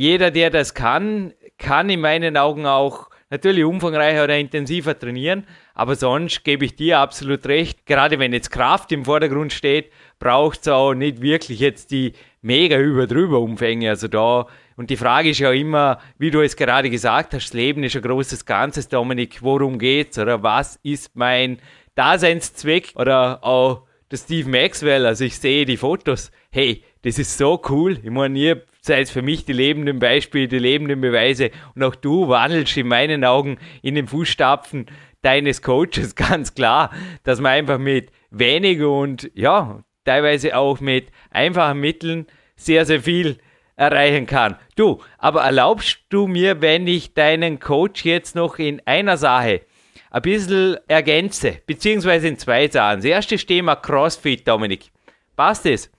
jeder, 0.00 0.30
der 0.30 0.48
das 0.48 0.72
kann, 0.72 1.34
kann 1.58 1.90
in 1.90 2.00
meinen 2.00 2.38
Augen 2.38 2.64
auch 2.64 3.10
natürlich 3.28 3.64
umfangreicher 3.64 4.24
oder 4.24 4.38
intensiver 4.38 4.98
trainieren, 4.98 5.46
aber 5.74 5.94
sonst 5.94 6.42
gebe 6.42 6.64
ich 6.64 6.74
dir 6.74 7.00
absolut 7.00 7.44
recht. 7.44 7.84
Gerade 7.84 8.18
wenn 8.18 8.32
jetzt 8.32 8.50
Kraft 8.50 8.92
im 8.92 9.04
Vordergrund 9.04 9.52
steht, 9.52 9.92
braucht 10.18 10.62
es 10.62 10.68
auch 10.68 10.94
nicht 10.94 11.20
wirklich 11.20 11.60
jetzt 11.60 11.90
die 11.90 12.14
mega 12.40 12.78
über 12.78 13.06
drüber 13.06 13.40
Umfänge. 13.40 13.90
Also 13.90 14.08
da, 14.08 14.46
und 14.74 14.88
die 14.88 14.96
Frage 14.96 15.28
ist 15.28 15.40
ja 15.40 15.52
immer, 15.52 16.00
wie 16.16 16.30
du 16.30 16.40
es 16.40 16.56
gerade 16.56 16.88
gesagt 16.88 17.34
hast, 17.34 17.48
das 17.48 17.52
Leben 17.52 17.84
ist 17.84 17.94
ein 17.94 18.00
großes 18.00 18.46
Ganzes, 18.46 18.88
Dominik, 18.88 19.42
worum 19.42 19.78
geht's? 19.78 20.18
Oder 20.18 20.42
was 20.42 20.80
ist 20.82 21.14
mein 21.14 21.58
Daseinszweck? 21.94 22.94
Oder 22.96 23.44
auch 23.44 23.82
der 24.10 24.16
Steve 24.16 24.48
Maxwell, 24.48 25.04
also 25.04 25.26
ich 25.26 25.38
sehe 25.38 25.66
die 25.66 25.76
Fotos, 25.76 26.30
hey, 26.50 26.84
das 27.02 27.18
ist 27.18 27.36
so 27.36 27.60
cool. 27.68 27.98
Ich 28.02 28.10
meine, 28.10 28.38
ihr 28.38 28.62
seid 28.80 29.08
für 29.08 29.22
mich 29.22 29.44
die 29.44 29.52
lebenden 29.52 29.98
Beispiele, 29.98 30.48
die 30.48 30.58
lebenden 30.58 31.00
Beweise 31.00 31.50
und 31.74 31.82
auch 31.82 31.94
du 31.94 32.28
wandelst 32.28 32.76
in 32.76 32.88
meinen 32.88 33.24
Augen 33.24 33.58
in 33.82 33.94
den 33.94 34.08
Fußstapfen 34.08 34.86
deines 35.22 35.62
Coaches 35.62 36.14
ganz 36.14 36.54
klar, 36.54 36.90
dass 37.24 37.40
man 37.40 37.52
einfach 37.52 37.78
mit 37.78 38.10
wenig 38.30 38.82
und 38.82 39.30
ja, 39.34 39.82
teilweise 40.04 40.56
auch 40.56 40.80
mit 40.80 41.08
einfachen 41.30 41.80
Mitteln 41.80 42.26
sehr, 42.56 42.84
sehr 42.86 43.00
viel 43.00 43.38
erreichen 43.76 44.26
kann. 44.26 44.56
Du, 44.76 45.00
aber 45.18 45.42
erlaubst 45.42 46.00
du 46.10 46.26
mir, 46.26 46.60
wenn 46.60 46.86
ich 46.86 47.14
deinen 47.14 47.58
Coach 47.60 48.04
jetzt 48.04 48.36
noch 48.36 48.58
in 48.58 48.82
einer 48.86 49.16
Sache 49.16 49.62
ein 50.10 50.22
bisschen 50.22 50.76
ergänze, 50.88 51.62
beziehungsweise 51.66 52.28
in 52.28 52.36
zwei 52.36 52.68
Sachen. 52.68 52.98
Das 52.98 53.04
erste 53.04 53.36
Thema 53.36 53.76
CrossFit, 53.76 54.46
Dominik. 54.46 54.90
Passt 55.36 55.64
es? 55.66 55.90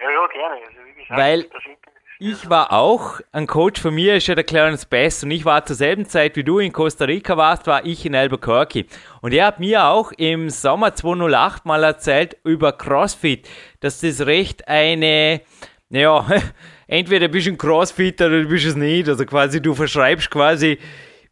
Ja, 0.00 0.10
ja, 0.10 0.26
gerne. 0.26 0.77
Weil 1.08 1.46
ich 2.20 2.50
war 2.50 2.72
auch, 2.72 3.20
ein 3.30 3.46
Coach 3.46 3.80
von 3.80 3.94
mir 3.94 4.16
ist 4.16 4.26
ja 4.26 4.34
der 4.34 4.44
Clarence 4.44 4.86
Best 4.86 5.22
und 5.22 5.30
ich 5.30 5.44
war 5.44 5.64
zur 5.64 5.76
selben 5.76 6.06
Zeit 6.06 6.34
wie 6.34 6.42
du 6.42 6.58
in 6.58 6.72
Costa 6.72 7.04
Rica 7.04 7.36
warst, 7.36 7.68
war 7.68 7.86
ich 7.86 8.04
in 8.04 8.16
Albuquerque. 8.16 8.86
Und 9.20 9.32
er 9.32 9.46
hat 9.46 9.60
mir 9.60 9.86
auch 9.86 10.10
im 10.12 10.50
Sommer 10.50 10.94
2008 10.94 11.64
mal 11.64 11.84
erzählt 11.84 12.36
über 12.42 12.72
CrossFit, 12.72 13.48
dass 13.80 14.00
das 14.00 14.26
recht 14.26 14.66
eine, 14.66 15.42
naja, 15.90 16.26
entweder 16.88 17.28
bist 17.28 17.46
du 17.46 17.52
ein 17.52 17.58
Crossfitter 17.58 18.26
oder 18.26 18.42
du 18.42 18.48
bist 18.48 18.66
es 18.66 18.74
nicht. 18.74 19.08
Also 19.08 19.24
quasi 19.24 19.62
du 19.62 19.74
verschreibst 19.74 20.28
quasi 20.28 20.78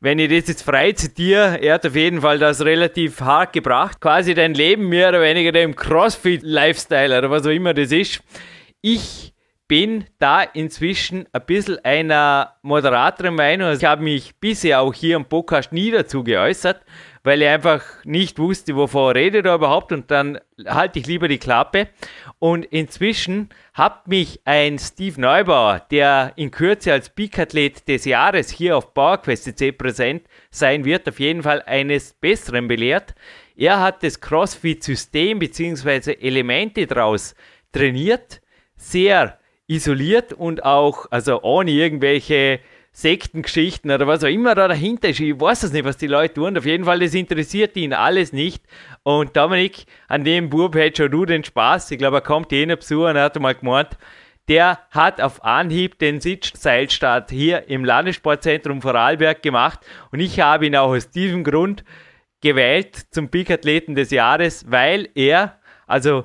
wenn 0.01 0.19
ich 0.19 0.29
das 0.29 0.49
jetzt 0.49 0.63
frei 0.63 0.93
zitiere, 0.93 1.59
er 1.61 1.75
hat 1.75 1.87
auf 1.87 1.97
jeden 1.97 2.21
Fall 2.21 2.39
das 2.39 2.65
relativ 2.65 3.21
hart 3.21 3.53
gebracht. 3.53 4.01
Quasi 4.01 4.35
dein 4.35 4.55
Leben 4.55 4.89
mehr 4.89 5.09
oder 5.09 5.23
weniger 5.23 5.53
dem 5.53 5.75
Crossfit-Lifestyle 5.75 7.19
oder 7.19 7.31
was 7.31 7.47
auch 7.47 7.51
immer 7.51 7.73
das 7.73 7.93
ist. 7.93 8.23
Ich 8.83 9.33
bin 9.69 10.05
da 10.19 10.43
inzwischen 10.43 11.27
ein 11.33 11.43
bisschen 11.45 11.85
einer 11.85 12.55
moderateren 12.63 13.35
Meinung. 13.35 13.69
Also 13.69 13.81
ich 13.81 13.89
habe 13.89 14.03
mich 14.03 14.37
bisher 14.37 14.81
auch 14.81 14.95
hier 14.95 15.17
im 15.17 15.25
Podcast 15.25 15.73
nie 15.73 15.91
dazu 15.91 16.23
geäußert, 16.23 16.83
weil 17.25 17.43
ich 17.43 17.49
einfach 17.49 17.83
nicht 18.05 18.39
wusste, 18.39 18.77
wovon 18.77 19.13
rede 19.13 19.43
da 19.43 19.57
überhaupt 19.57 19.91
und 19.91 20.11
dann 20.13 20.39
halte 20.67 21.01
ich 21.01 21.07
lieber 21.07 21.27
die 21.27 21.39
Klappe. 21.39 21.89
Und 22.39 22.65
inzwischen 22.67 23.49
hat 23.75 24.07
mich 24.07 24.41
ein 24.45 24.79
Steve 24.79 25.21
Neubauer, 25.21 25.81
der 25.91 26.33
in 26.37 26.53
Kürze 26.53 26.93
als 26.93 27.11
Peak-Athlet 27.11 27.89
des 27.89 28.05
Jahres 28.05 28.51
hier 28.51 28.77
auf 28.77 28.95
PowerQuest.cc 28.95 29.73
präsent 29.73 30.23
sein 30.51 30.85
wird, 30.85 31.09
auf 31.09 31.19
jeden 31.19 31.43
Fall 31.43 31.63
eines 31.63 32.13
Besseren 32.13 32.69
belehrt. 32.69 33.17
Er 33.57 33.81
hat 33.81 34.05
das 34.05 34.21
CrossFit-System 34.21 35.41
bzw. 35.41 36.13
Elemente 36.21 36.87
daraus 36.87 37.35
trainiert 37.73 38.41
sehr 38.77 39.39
isoliert 39.67 40.33
und 40.33 40.65
auch, 40.65 41.07
also 41.11 41.43
ohne 41.43 41.71
irgendwelche 41.71 42.61
Sektengeschichten 42.93 43.91
oder 43.91 44.07
was 44.07 44.25
auch 44.25 44.29
immer 44.29 44.55
da 44.55 44.69
dahinter 44.69 45.11
ist. 45.11 45.21
Ich 45.21 45.39
weiß 45.39 45.65
es 45.65 45.73
nicht, 45.73 45.85
was 45.85 45.99
die 45.99 46.07
Leute 46.07 46.35
tun. 46.35 46.57
Auf 46.57 46.65
jeden 46.65 46.85
Fall, 46.85 47.01
das 47.01 47.13
interessiert 47.13 47.77
ihn 47.77 47.93
alles 47.93 48.33
nicht. 48.33 48.65
Und 49.03 49.37
Dominik, 49.37 49.85
an 50.09 50.25
dem 50.25 50.49
Bub 50.49 50.75
hättest 50.75 50.99
schon 50.99 51.11
du 51.11 51.27
den 51.27 51.45
Spaß. 51.45 51.91
Ich 51.91 51.99
glaube, 51.99 52.19
er 52.19 52.23
kommt 52.23 52.53
jener 52.53 52.77
Besuch 52.77 53.07
und 53.07 53.17
er 53.17 53.25
hat 53.25 53.39
mal 53.39 53.55
gemeint, 53.55 53.99
der 54.49 54.79
hat 54.91 55.21
auf 55.21 55.45
Anhieb 55.45 55.99
den 55.99 56.21
Sitzseilstart 56.21 57.31
hier 57.31 57.69
im 57.69 57.85
Landessportzentrum 57.85 58.81
Vorarlberg 58.81 59.43
gemacht. 59.43 59.81
Und 60.11 60.21
ich 60.21 60.41
habe 60.41 60.67
ihn 60.67 60.77
auch 60.77 60.91
aus 60.91 61.11
diesem 61.11 61.45
Grund 61.45 61.85
gewählt 62.41 62.97
zum 63.11 63.29
Peak-Athleten 63.29 63.95
des 63.95 64.11
Jahres, 64.11 64.65
weil 64.71 65.09
er, 65.15 65.59
also 65.87 66.25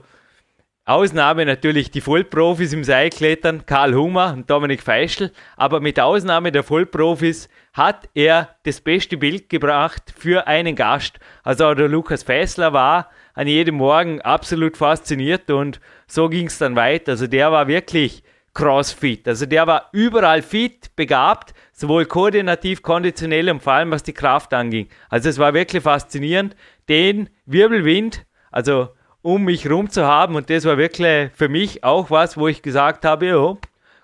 Ausnahme 0.86 1.46
natürlich 1.46 1.92
die 1.92 2.02
Vollprofis 2.02 2.74
im 2.74 2.84
Seilklettern, 2.84 3.68
Karl 3.68 3.94
Hummer 3.94 4.34
und 4.34 4.50
Dominik 4.50 4.82
Feischl, 4.82 5.32
aber 5.56 5.80
mit 5.80 6.00
Ausnahme 6.00 6.52
der 6.52 6.64
Vollprofis 6.64 7.50
hat 7.72 8.10
er 8.16 8.56
das 8.64 8.82
beste 8.82 9.18
Bild 9.18 9.48
gebracht 9.48 10.12
für 10.18 10.48
einen 10.48 10.76
Gast. 10.76 11.20
Also 11.44 11.76
der 11.76 11.88
Lukas 11.88 12.24
Fessler 12.24 12.74
war 12.74 13.12
an 13.36 13.46
jedem 13.48 13.76
Morgen 13.76 14.22
absolut 14.22 14.76
fasziniert 14.76 15.52
und 15.52 15.80
so 16.08 16.30
ging 16.30 16.48
es 16.48 16.58
dann 16.58 16.76
weiter. 16.76 17.12
Also 17.12 17.28
der 17.28 17.52
war 17.52 17.68
wirklich 17.68 18.24
Crossfit. 18.56 19.28
Also 19.28 19.46
der 19.46 19.68
war 19.68 19.90
überall 19.92 20.42
fit, 20.42 20.96
begabt, 20.96 21.54
sowohl 21.72 22.06
koordinativ, 22.08 22.82
konditionell 22.82 23.52
und 23.52 23.62
vor 23.62 23.74
allem 23.74 23.92
was 23.92 24.02
die 24.02 24.14
Kraft 24.14 24.52
anging. 24.52 24.88
Also 25.10 25.30
es 25.30 25.38
war 25.38 25.54
wirklich 25.54 25.84
faszinierend. 25.84 26.56
Den 26.90 27.30
Wirbelwind, 27.46 28.26
also 28.52 28.90
um 29.22 29.44
mich 29.44 29.70
rum 29.70 29.90
zu 29.90 30.06
haben. 30.06 30.36
Und 30.36 30.50
das 30.50 30.66
war 30.66 30.78
wirklich 30.78 31.32
für 31.34 31.50
mich 31.50 31.84
auch 31.84 32.10
was, 32.12 32.38
wo 32.38 32.48
ich 32.48 32.62
gesagt 32.62 33.06
habe, 33.06 33.28
ja, 33.28 33.56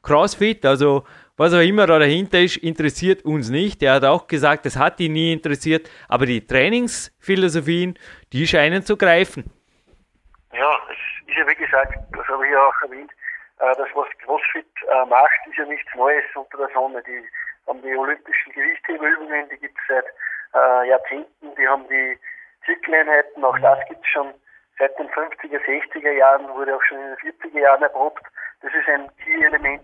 CrossFit, 0.04 0.66
also 0.66 1.04
was 1.38 1.54
auch 1.54 1.62
immer 1.62 1.86
da 1.86 2.00
dahinter 2.00 2.40
ist, 2.40 2.58
interessiert 2.58 3.24
uns 3.24 3.50
nicht. 3.50 3.84
Er 3.84 3.94
hat 3.94 4.06
auch 4.06 4.28
gesagt, 4.28 4.66
das 4.66 4.76
hat 4.76 5.00
ihn 5.00 5.14
nie 5.14 5.32
interessiert, 5.32 5.90
aber 6.08 6.26
die 6.26 6.46
Trainingsphilosophien, 6.46 7.98
die 8.34 8.48
scheinen 8.48 8.82
zu 8.84 8.98
greifen. 8.98 9.52
Ja, 10.54 10.80
es 10.90 11.30
ist 11.30 11.38
ja 11.38 11.48
wie 11.48 11.56
gesagt, 11.56 11.94
das 12.12 12.28
habe 12.28 12.46
ich 12.46 12.52
ja 12.52 12.60
auch 12.60 12.82
erwähnt, 12.82 13.12
äh, 13.60 13.76
das 13.78 13.88
was 13.94 14.08
CrossFit 14.24 14.66
äh, 14.88 15.06
macht, 15.06 15.48
ist 15.48 15.58
ja 15.58 15.66
nichts 15.66 15.94
Neues 15.96 16.24
unter 16.34 16.58
der 16.58 16.70
Sonne. 16.74 17.04
Die 17.06 17.24
haben 17.68 17.82
die 17.84 17.96
olympischen 17.96 18.52
Gewichtheberübungen, 18.54 19.50
die 19.50 19.58
gibt 19.58 19.78
es 19.78 19.96
seit 19.96 20.06
äh, 20.56 20.90
Jahrzehnten, 20.90 21.56
die 21.56 21.68
haben 21.68 21.88
die 21.88 22.18
Zirkeleinheiten, 22.66 23.44
auch 23.44 23.60
das 23.60 23.80
gibt 23.88 24.02
es 24.02 24.10
schon 24.10 24.34
seit 24.80 24.98
den 25.00 25.10
50er, 25.10 25.60
60er 25.60 26.12
Jahren, 26.12 26.48
wurde 26.50 26.76
auch 26.76 26.84
schon 26.84 27.00
in 27.00 27.16
den 27.16 27.34
40er 27.34 27.60
Jahren 27.60 27.84
erprobt. 27.84 28.24
Das 28.62 28.74
ist 28.74 28.88
ein 28.88 29.10
Key-Element 29.18 29.84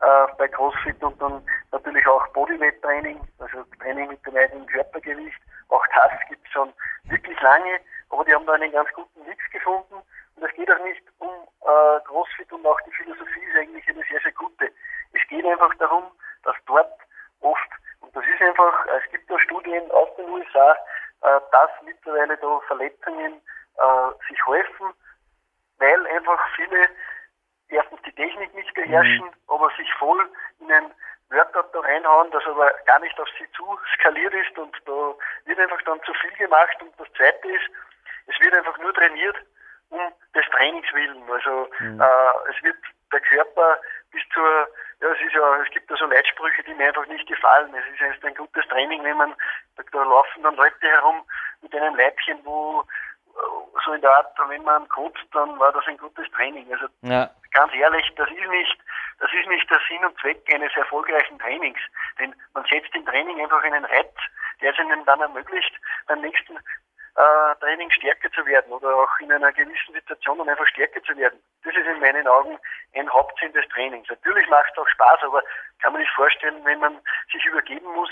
äh, 0.00 0.26
bei 0.38 0.48
CrossFit 0.48 1.02
und 1.02 1.20
dann 1.20 1.44
natürlich 1.70 2.06
auch 2.06 2.26
Bodyweight-Training, 2.28 3.20
also 3.38 3.64
Training 3.80 4.08
mit 4.08 4.24
dem 4.26 4.36
eigenen 4.36 4.66
Körpergewicht. 4.66 5.40
Auch 5.68 5.84
das 5.94 6.12
gibt 6.28 6.44
es 6.46 6.52
schon 6.52 6.72
wirklich 7.04 7.40
lange, 7.40 7.80
aber 8.10 8.24
die 8.24 8.34
haben 8.34 8.46
da 8.46 8.52
einen 8.54 8.72
ganz 8.72 8.90
guten 8.92 9.24
Mix 9.26 9.38
gefunden. 9.50 9.94
Und 10.36 10.44
es 10.44 10.52
geht 10.54 10.70
auch 10.70 10.84
nicht 10.84 11.02
um 11.18 11.30
äh, 11.30 12.00
CrossFit 12.04 12.52
und 12.52 12.66
auch 12.66 12.80
die 12.82 12.92
Philosophie 12.92 13.44
ist 13.44 13.56
eigentlich 13.56 13.88
eine 13.88 14.02
sehr, 14.10 14.20
sehr 14.20 14.32
gute. 14.32 14.70
Es 15.12 15.28
geht 15.28 15.44
einfach 15.44 15.74
darum, 15.76 16.04
dass 16.44 16.56
dort 16.66 16.92
oft, 17.40 17.70
und 18.00 18.14
das 18.16 18.24
ist 18.24 18.40
einfach, 18.40 18.86
es 18.86 19.10
gibt 19.12 19.30
ja 19.30 19.38
Studien 19.38 19.90
aus 19.90 20.08
den 20.16 20.28
USA, 20.28 20.72
äh, 21.22 21.40
dass 21.52 21.70
mittlerweile 21.84 22.36
da 22.38 22.60
Verletzungen 22.66 23.40
äh, 23.78 24.28
sich 24.28 24.38
helfen, 24.46 24.92
weil 25.78 26.06
einfach 26.08 26.40
viele 26.56 26.88
erstens 27.68 28.00
die 28.02 28.14
Technik 28.14 28.54
nicht 28.54 28.72
beherrschen, 28.74 29.24
mhm. 29.24 29.34
aber 29.48 29.70
sich 29.76 29.92
voll 29.94 30.28
in 30.60 30.70
ein 30.70 30.92
Workout 31.30 31.74
da 31.74 31.80
reinhauen, 31.80 32.30
das 32.30 32.44
aber 32.46 32.70
gar 32.86 32.98
nicht 33.00 33.18
auf 33.18 33.28
sie 33.38 33.50
zu 33.52 33.78
skaliert 33.94 34.34
ist 34.34 34.56
und 34.58 34.76
da 34.84 35.14
wird 35.46 35.58
einfach 35.58 35.80
dann 35.82 36.02
zu 36.02 36.12
viel 36.14 36.32
gemacht 36.32 36.76
und 36.80 36.92
das 36.98 37.10
zweite 37.14 37.48
ist, 37.48 37.70
es 38.26 38.38
wird 38.40 38.54
einfach 38.54 38.78
nur 38.78 38.92
trainiert 38.92 39.36
um 39.92 40.00
des 40.34 40.46
Trainings 40.50 40.90
willen. 40.92 41.22
Also 41.30 41.68
mhm. 41.80 42.00
äh, 42.00 42.50
es 42.50 42.62
wird 42.62 42.76
der 43.12 43.20
Körper 43.20 43.78
bis 44.10 44.22
zur, 44.32 44.68
ja 45.00 45.08
es 45.08 45.20
ist 45.20 45.34
ja, 45.34 45.56
es 45.62 45.70
gibt 45.70 45.90
ja 45.90 45.96
so 45.96 46.06
Leitsprüche, 46.06 46.62
die 46.64 46.74
mir 46.74 46.88
einfach 46.88 47.06
nicht 47.06 47.26
gefallen. 47.26 47.74
Es 47.74 47.94
ist 47.94 48.00
erst 48.00 48.24
ein 48.24 48.34
gutes 48.34 48.66
Training, 48.68 49.04
wenn 49.04 49.16
man, 49.16 49.34
da, 49.76 49.82
da 49.92 50.02
laufen 50.02 50.42
dann 50.42 50.56
Leute 50.56 50.86
herum 50.86 51.24
mit 51.60 51.74
einem 51.74 51.94
Leibchen, 51.94 52.38
wo 52.44 52.84
so 53.84 53.92
in 53.92 54.00
der 54.00 54.16
Art, 54.16 54.32
wenn 54.48 54.62
man 54.64 54.88
kotzt, 54.88 55.24
dann 55.32 55.58
war 55.58 55.72
das 55.72 55.86
ein 55.86 55.96
gutes 55.96 56.30
Training. 56.32 56.70
Also 56.72 56.86
ja. 57.02 57.30
ganz 57.52 57.72
ehrlich, 57.74 58.12
das 58.16 58.28
ist 58.30 58.50
nicht, 58.50 58.78
das 59.18 59.30
ist 59.32 59.48
nicht 59.48 59.70
der 59.70 59.80
Sinn 59.88 60.04
und 60.04 60.18
Zweck 60.20 60.42
eines 60.52 60.74
erfolgreichen 60.76 61.38
Trainings. 61.38 61.80
Denn 62.18 62.34
man 62.54 62.64
setzt 62.64 62.94
im 62.94 63.06
Training 63.06 63.40
einfach 63.40 63.62
einen 63.62 63.84
Reiz, 63.84 64.14
der 64.60 64.72
es 64.72 64.78
ihnen 64.78 65.04
dann 65.04 65.20
ermöglicht, 65.20 65.72
beim 66.06 66.20
nächsten 66.20 66.56
äh, 66.56 67.54
Training 67.60 67.90
stärker 67.90 68.30
zu 68.32 68.44
werden 68.46 68.72
oder 68.72 68.94
auch 68.94 69.20
in 69.20 69.32
einer 69.32 69.52
gewissen 69.52 69.92
Situation 69.92 70.38
dann 70.38 70.48
einfach 70.48 70.66
stärker 70.68 71.02
zu 71.02 71.16
werden. 71.16 71.42
Das 71.64 71.74
ist 71.74 71.86
in 71.86 72.00
meinen 72.00 72.26
Augen 72.26 72.58
ein 72.94 73.10
Hauptsinn 73.10 73.52
des 73.52 73.68
Trainings. 73.68 74.08
Natürlich 74.08 74.48
macht 74.48 74.70
es 74.72 74.78
auch 74.78 74.88
Spaß, 74.88 75.22
aber 75.24 75.42
kann 75.80 75.92
man 75.92 76.02
sich 76.02 76.10
vorstellen, 76.12 76.64
wenn 76.64 76.80
man 76.80 77.00
sich 77.30 77.44
übergeben 77.44 77.92
muss, 77.92 78.10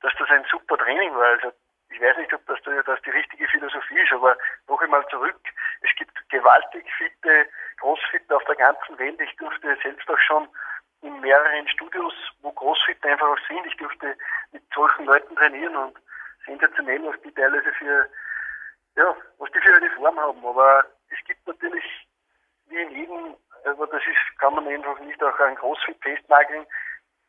dass 0.00 0.12
das 0.18 0.30
ein 0.30 0.44
super 0.50 0.78
Training 0.78 1.14
war. 1.14 1.26
Also 1.26 1.52
ich 1.92 2.00
weiß 2.00 2.16
nicht, 2.16 2.32
ob 2.32 2.44
das, 2.46 2.58
das 2.62 3.02
die 3.02 3.10
richtige 3.10 3.46
Philosophie 3.48 3.98
ist, 3.98 4.12
aber 4.12 4.36
noch 4.68 4.80
einmal 4.80 5.06
zurück. 5.08 5.40
Es 5.82 5.90
gibt 5.96 6.12
gewaltig 6.30 6.86
fitte 6.96 7.48
Crossfitter 7.78 8.36
auf 8.36 8.44
der 8.44 8.56
ganzen 8.56 8.98
Welt. 8.98 9.20
Ich 9.20 9.36
durfte 9.36 9.76
selbst 9.82 10.08
auch 10.08 10.18
schon 10.18 10.48
in 11.02 11.20
mehreren 11.20 11.68
Studios, 11.68 12.14
wo 12.40 12.50
Crossfitter 12.52 13.10
einfach 13.10 13.28
auch 13.28 13.48
sind. 13.48 13.66
Ich 13.66 13.76
durfte 13.76 14.16
mit 14.52 14.62
solchen 14.74 15.04
Leuten 15.04 15.34
trainieren 15.36 15.76
und 15.76 15.98
sensationell, 16.46 17.02
was 17.04 17.20
die 17.22 17.32
teilweise 17.32 17.72
für, 17.72 18.08
ja, 18.96 19.16
was 19.38 19.50
die 19.52 19.60
für 19.60 19.74
eine 19.74 19.90
Form 19.90 20.18
haben. 20.18 20.44
Aber 20.46 20.84
es 21.10 21.24
gibt 21.26 21.46
natürlich, 21.46 21.84
wie 22.68 22.80
in 22.80 22.90
jedem, 22.90 23.36
aber 23.64 23.86
das 23.88 24.02
ist, 24.02 24.38
kann 24.38 24.54
man 24.54 24.66
einfach 24.66 24.98
nicht 25.00 25.22
auch 25.22 25.38
an 25.40 25.56
Crossfit 25.56 25.98
festnageln. 26.02 26.66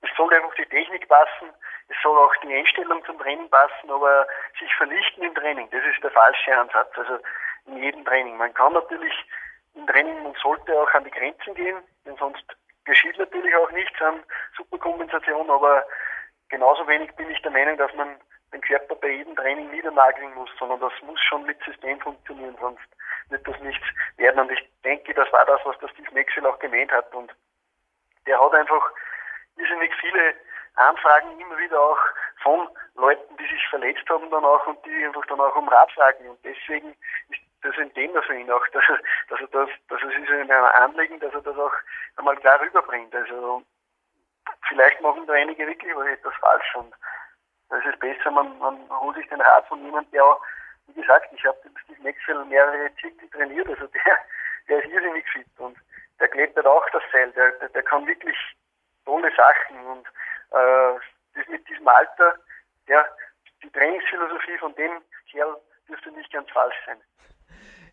Es 0.03 0.09
soll 0.15 0.33
einfach 0.33 0.53
die 0.55 0.65
Technik 0.65 1.07
passen, 1.07 1.49
es 1.87 1.95
soll 2.03 2.17
auch 2.17 2.35
die 2.43 2.53
Einstellung 2.53 3.03
zum 3.05 3.17
Training 3.19 3.49
passen, 3.49 3.89
aber 3.89 4.27
sich 4.59 4.73
vernichten 4.75 5.23
im 5.23 5.35
Training, 5.35 5.69
das 5.71 5.83
ist 5.85 6.03
der 6.03 6.11
falsche 6.11 6.55
Ansatz. 6.55 6.91
Also 6.95 7.19
in 7.65 7.77
jedem 7.77 8.05
Training. 8.05 8.37
Man 8.37 8.53
kann 8.53 8.73
natürlich 8.73 9.13
im 9.75 9.87
Training, 9.87 10.23
man 10.23 10.35
sollte 10.41 10.73
auch 10.79 10.93
an 10.93 11.03
die 11.03 11.11
Grenzen 11.11 11.53
gehen, 11.55 11.81
denn 12.05 12.15
sonst 12.17 12.43
geschieht 12.85 13.17
natürlich 13.17 13.55
auch 13.55 13.71
nichts 13.71 13.99
an 14.01 14.23
Superkompensation, 14.57 15.49
aber 15.49 15.85
genauso 16.49 16.87
wenig 16.87 17.11
bin 17.15 17.29
ich 17.29 17.41
der 17.41 17.51
Meinung, 17.51 17.77
dass 17.77 17.93
man 17.93 18.19
den 18.51 18.61
Körper 18.61 18.95
bei 18.95 19.09
jedem 19.09 19.35
Training 19.35 19.71
niedernageln 19.71 20.33
muss, 20.35 20.49
sondern 20.59 20.79
das 20.79 20.93
muss 21.01 21.19
schon 21.21 21.45
mit 21.45 21.61
System 21.63 21.99
funktionieren, 22.01 22.55
sonst 22.59 22.83
wird 23.29 23.47
das 23.47 23.59
nichts 23.61 23.85
werden. 24.17 24.41
Und 24.41 24.51
ich 24.51 24.69
denke, 24.83 25.13
das 25.13 25.31
war 25.31 25.45
das, 25.45 25.61
was 25.63 25.77
der 25.79 25.87
Steve 25.87 26.11
Maxwell 26.13 26.45
auch 26.45 26.59
gemeint 26.59 26.91
hat. 26.91 27.11
Und 27.15 27.33
der 28.27 28.39
hat 28.39 28.53
einfach 28.53 28.91
irrsinnig 29.57 29.93
viele 29.99 30.35
Anfragen 30.75 31.39
immer 31.39 31.57
wieder 31.57 31.79
auch 31.79 31.99
von 32.41 32.67
Leuten, 32.95 33.37
die 33.37 33.47
sich 33.47 33.67
verletzt 33.69 34.07
haben 34.09 34.29
dann 34.29 34.43
auch 34.43 34.65
und 34.67 34.83
die 34.85 35.05
einfach 35.05 35.25
dann 35.27 35.39
auch 35.39 35.55
um 35.55 35.67
Rat 35.69 35.91
fragen. 35.91 36.29
Und 36.29 36.39
deswegen 36.43 36.95
ist 37.29 37.41
das 37.61 37.77
ein 37.77 37.93
Thema 37.93 38.21
für 38.23 38.35
ihn 38.35 38.51
auch, 38.51 38.67
dass 38.73 38.83
er, 38.89 38.99
dass 39.29 39.39
er 39.39 39.47
das, 39.47 39.69
dass 39.89 40.01
es 40.01 40.23
ist 40.23 40.29
ein 40.29 40.51
Anliegen, 40.51 41.19
dass 41.19 41.33
er 41.33 41.41
das 41.41 41.57
auch 41.57 41.73
einmal 42.17 42.35
klar 42.37 42.59
rüberbringt. 42.59 43.13
Also 43.13 43.63
vielleicht 44.67 44.99
machen 45.01 45.25
da 45.27 45.33
einige 45.33 45.67
wirklich 45.67 45.91
etwas 45.91 46.33
falsch 46.35 46.75
und 46.75 46.93
da 47.69 47.77
ist 47.77 47.85
es 47.85 47.99
besser, 47.99 48.31
man, 48.31 48.57
man 48.59 48.77
holt 48.89 49.15
sich 49.15 49.27
den 49.29 49.41
Rat 49.41 49.67
von 49.67 49.83
jemandem, 49.83 50.11
der 50.11 50.25
auch, 50.25 50.41
wie 50.87 51.01
gesagt, 51.01 51.31
ich 51.33 51.45
habe 51.45 51.57
den 51.63 51.75
Steve 51.83 52.03
Maxwell 52.03 52.45
mehrere 52.45 52.93
Zirkel 52.95 53.29
trainiert, 53.29 53.67
also 53.67 53.87
der, 53.87 54.17
der 54.67 54.83
ist 54.83 54.91
irrsinnig 54.91 55.25
fit 55.31 55.47
und 55.57 55.77
der 56.19 56.27
klettert 56.27 56.67
auch 56.67 56.87
das 56.91 57.03
Seil, 57.11 57.31
der, 57.31 57.51
der, 57.53 57.69
der 57.69 57.83
kann 57.83 58.05
wirklich 58.05 58.37
tolle 59.05 59.31
Sachen 59.35 59.85
und 59.87 60.05
äh, 60.51 60.99
das 61.35 61.47
mit 61.49 61.67
diesem 61.67 61.87
Alter, 61.87 62.35
ja, 62.87 63.05
die 63.63 63.69
Trainingsphilosophie 63.69 64.57
von 64.59 64.73
dem 64.75 64.91
Kerl 65.31 65.55
dürfte 65.87 66.11
nicht 66.11 66.31
ganz 66.31 66.49
falsch 66.51 66.75
sein. 66.85 66.97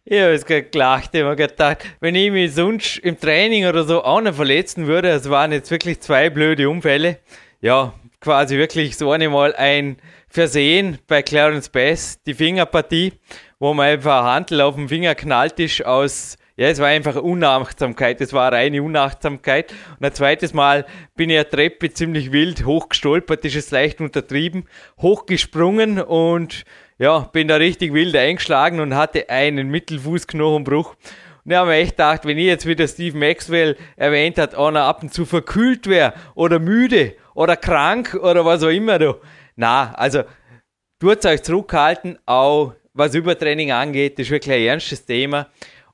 Es 0.05 0.47
gerade 0.47 0.65
gelacht, 0.65 1.15
ich 1.15 1.23
habe 1.23 1.37
gedacht, 1.37 1.87
wenn 2.01 2.15
ich 2.15 2.31
mich 2.31 2.55
sonst 2.55 2.99
im 2.99 3.21
Training 3.21 3.67
oder 3.67 3.85
so 3.85 4.03
auch 4.03 4.21
noch 4.21 4.35
verletzen 4.35 4.87
würde, 4.87 5.11
es 5.11 5.29
waren 5.29 5.53
jetzt 5.53 5.71
wirklich 5.71 6.01
zwei 6.01 6.31
blöde 6.31 6.69
Unfälle, 6.69 7.19
ja, 7.61 7.93
quasi 8.21 8.57
wirklich 8.57 8.97
so 8.97 9.13
einmal 9.13 9.55
ein 9.55 10.01
Versehen 10.29 10.99
bei 11.07 11.23
Clarence 11.23 11.69
Bass, 11.69 12.23
die 12.23 12.35
Fingerpartie, 12.35 13.13
wo 13.59 13.75
man 13.75 13.89
einfach 13.89 14.25
Handel 14.25 14.63
auf 14.63 14.75
dem 14.75 14.89
Finger 14.89 15.15
knallt 15.15 15.61
ist 15.61 15.85
aus 15.85 16.39
ja, 16.61 16.69
es 16.69 16.79
war 16.79 16.89
einfach 16.89 17.17
Unachtsamkeit. 17.17 18.21
Es 18.21 18.35
war 18.35 18.53
reine 18.53 18.83
Unachtsamkeit. 18.83 19.73
Und 19.99 20.05
ein 20.05 20.13
zweites 20.13 20.53
Mal 20.53 20.85
bin 21.17 21.31
ich 21.31 21.39
eine 21.39 21.49
Treppe 21.49 21.91
ziemlich 21.91 22.33
wild 22.33 22.67
hochgestolpert, 22.67 23.43
ist 23.47 23.57
es 23.57 23.71
leicht 23.71 24.03
untertrieben, 24.03 24.67
hochgesprungen 25.01 26.03
und 26.03 26.67
ja, 26.99 27.21
bin 27.21 27.49
da 27.49 27.57
richtig 27.57 27.95
wild 27.95 28.15
eingeschlagen 28.15 28.81
und 28.81 28.95
hatte 28.95 29.31
einen 29.31 29.71
Mittelfußknochenbruch. 29.71 30.97
Und 31.47 31.51
ich 31.51 31.57
habe 31.57 31.71
mir 31.71 31.77
echt 31.77 31.93
gedacht, 31.93 32.27
wenn 32.27 32.37
ich 32.37 32.45
jetzt 32.45 32.67
wieder 32.67 32.87
Steve 32.87 33.17
Maxwell 33.17 33.79
erwähnt 33.97 34.37
hat, 34.37 34.55
einer 34.55 34.83
ab 34.83 35.03
und 35.03 35.15
zu 35.15 35.25
verkühlt 35.25 35.87
wäre 35.87 36.13
oder 36.35 36.59
müde 36.59 37.15
oder 37.33 37.57
krank 37.57 38.19
oder 38.21 38.45
was 38.45 38.63
auch 38.63 38.69
immer, 38.69 38.99
du. 38.99 39.15
Na, 39.57 39.95
also 39.95 40.25
tut 40.99 41.25
euch 41.25 41.43
zurückhalten, 41.43 42.19
auch 42.27 42.75
was 42.93 43.15
Übertraining 43.15 43.73
angeht, 43.73 44.19
das 44.19 44.27
ist 44.27 44.31
wirklich 44.31 44.55
ein 44.55 44.63
ernstes 44.63 45.07
Thema. 45.07 45.47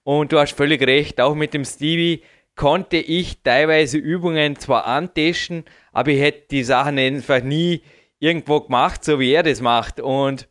Und 0.07 0.31
du 0.31 0.39
hast 0.39 0.57
völlig 0.57 0.87
recht, 0.87 1.21
auch 1.21 1.35
mit 1.35 1.53
dem 1.53 1.65
Stevie 1.65 2.23
konnte 2.55 2.97
ich 2.97 3.43
teilweise 3.43 3.99
Übungen 3.99 4.55
zwar 4.55 4.87
antesten, 4.87 5.65
aber 5.93 6.13
ich 6.13 6.21
hätte 6.21 6.47
die 6.49 6.63
Sachen 6.63 6.97
einfach 6.97 7.43
nie 7.43 7.83
irgendwo 8.21 8.61
gemacht, 8.61 9.03
so 9.05 9.19
wie 9.19 9.33
er 9.33 9.43
das 9.43 9.61
macht. 9.61 9.99
Und 9.99 10.47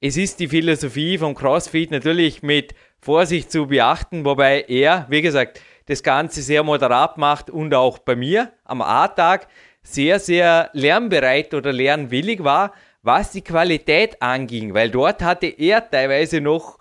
es 0.00 0.16
ist 0.16 0.38
die 0.38 0.46
Philosophie 0.46 1.18
vom 1.18 1.34
CrossFit 1.34 1.90
natürlich 1.90 2.44
mit 2.44 2.76
Vorsicht 3.00 3.50
zu 3.50 3.66
beachten, 3.66 4.24
wobei 4.24 4.66
er, 4.68 5.06
wie 5.10 5.20
gesagt, 5.20 5.60
das 5.86 6.04
Ganze 6.04 6.40
sehr 6.40 6.62
moderat 6.62 7.18
macht 7.18 7.50
und 7.50 7.74
auch 7.74 7.98
bei 7.98 8.14
mir 8.14 8.52
am 8.62 8.82
A-Tag 8.82 9.48
sehr, 9.82 10.20
sehr 10.20 10.70
lernbereit 10.74 11.54
oder 11.54 11.72
lernwillig 11.72 12.44
war, 12.44 12.72
was 13.02 13.32
die 13.32 13.42
Qualität 13.42 14.22
anging, 14.22 14.74
weil 14.74 14.90
dort 14.90 15.24
hatte 15.24 15.48
er 15.48 15.90
teilweise 15.90 16.40
noch 16.40 16.78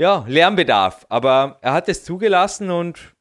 ja, 0.00 0.24
Lernbedarf, 0.26 1.04
aber 1.10 1.58
er 1.60 1.74
hat 1.74 1.86
es 1.90 2.04
zugelassen 2.04 2.70
und 2.70 3.14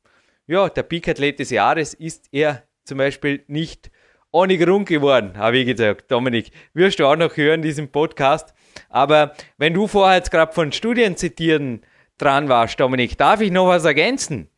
ja, 0.47 0.69
der 0.69 0.83
Peak-Athlet 0.83 1.37
des 1.37 1.49
Jahres 1.49 1.93
ist 1.93 2.29
er 2.31 2.63
zum 2.85 2.99
Beispiel 2.99 3.43
nicht 3.47 3.91
ohne 4.31 4.57
Grund 4.57 4.87
geworden, 4.87 5.37
habe 5.37 5.57
ich 5.57 5.65
gesagt. 5.65 6.09
Dominik, 6.09 6.51
wirst 6.73 6.99
du 6.99 7.05
auch 7.05 7.17
noch 7.17 7.35
hören, 7.35 7.61
diesen 7.61 7.91
Podcast. 7.91 8.53
Aber 8.87 9.33
wenn 9.57 9.73
du 9.73 9.87
vorher 9.87 10.19
jetzt 10.19 10.31
gerade 10.31 10.53
von 10.53 10.71
Studien 10.71 11.17
zitieren 11.17 11.81
dran 12.17 12.47
warst, 12.47 12.79
Dominik, 12.79 13.17
darf 13.17 13.41
ich 13.41 13.51
noch 13.51 13.67
was 13.67 13.83
ergänzen? 13.83 14.49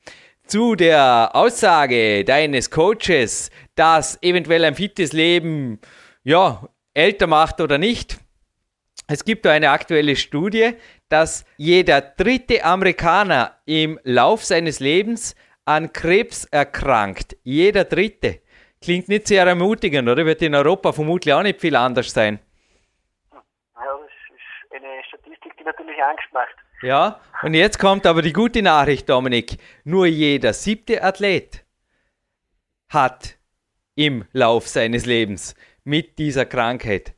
Zu 0.45 0.75
der 0.75 1.31
Aussage 1.33 2.23
deines 2.23 2.69
Coaches, 2.69 3.49
dass 3.73 4.21
eventuell 4.21 4.63
ein 4.63 4.75
fittes 4.75 5.11
Leben, 5.11 5.79
ja, 6.23 6.69
älter 6.93 7.25
macht 7.25 7.61
oder 7.61 7.79
nicht. 7.79 8.19
Es 9.07 9.25
gibt 9.25 9.43
da 9.43 9.51
eine 9.51 9.71
aktuelle 9.71 10.15
Studie, 10.15 10.75
dass 11.11 11.45
jeder 11.57 12.01
dritte 12.01 12.63
Amerikaner 12.63 13.57
im 13.65 13.99
Lauf 14.03 14.45
seines 14.45 14.79
Lebens 14.79 15.35
an 15.65 15.91
Krebs 15.91 16.45
erkrankt. 16.45 17.35
Jeder 17.43 17.83
Dritte. 17.83 18.39
Klingt 18.81 19.09
nicht 19.09 19.27
sehr 19.27 19.45
ermutigend, 19.45 20.07
oder? 20.07 20.25
Wird 20.25 20.41
in 20.41 20.55
Europa 20.55 20.91
vermutlich 20.91 21.33
auch 21.33 21.43
nicht 21.43 21.59
viel 21.59 21.75
anders 21.75 22.11
sein. 22.11 22.39
Ja, 23.31 23.41
das 23.75 24.09
ist 24.35 24.73
eine 24.73 25.03
Statistik, 25.03 25.57
die 25.57 25.63
natürlich 25.63 26.01
Angst 26.01 26.27
macht. 26.33 26.55
Ja, 26.81 27.19
und 27.43 27.53
jetzt 27.53 27.77
kommt 27.77 28.07
aber 28.07 28.21
die 28.21 28.33
gute 28.33 28.61
Nachricht, 28.61 29.07
Dominik. 29.09 29.57
Nur 29.83 30.07
jeder 30.07 30.53
siebte 30.53 31.03
Athlet 31.03 31.63
hat 32.89 33.37
im 33.95 34.25
Lauf 34.31 34.67
seines 34.67 35.05
Lebens 35.05 35.55
mit 35.83 36.17
dieser 36.17 36.45
Krankheit 36.45 37.13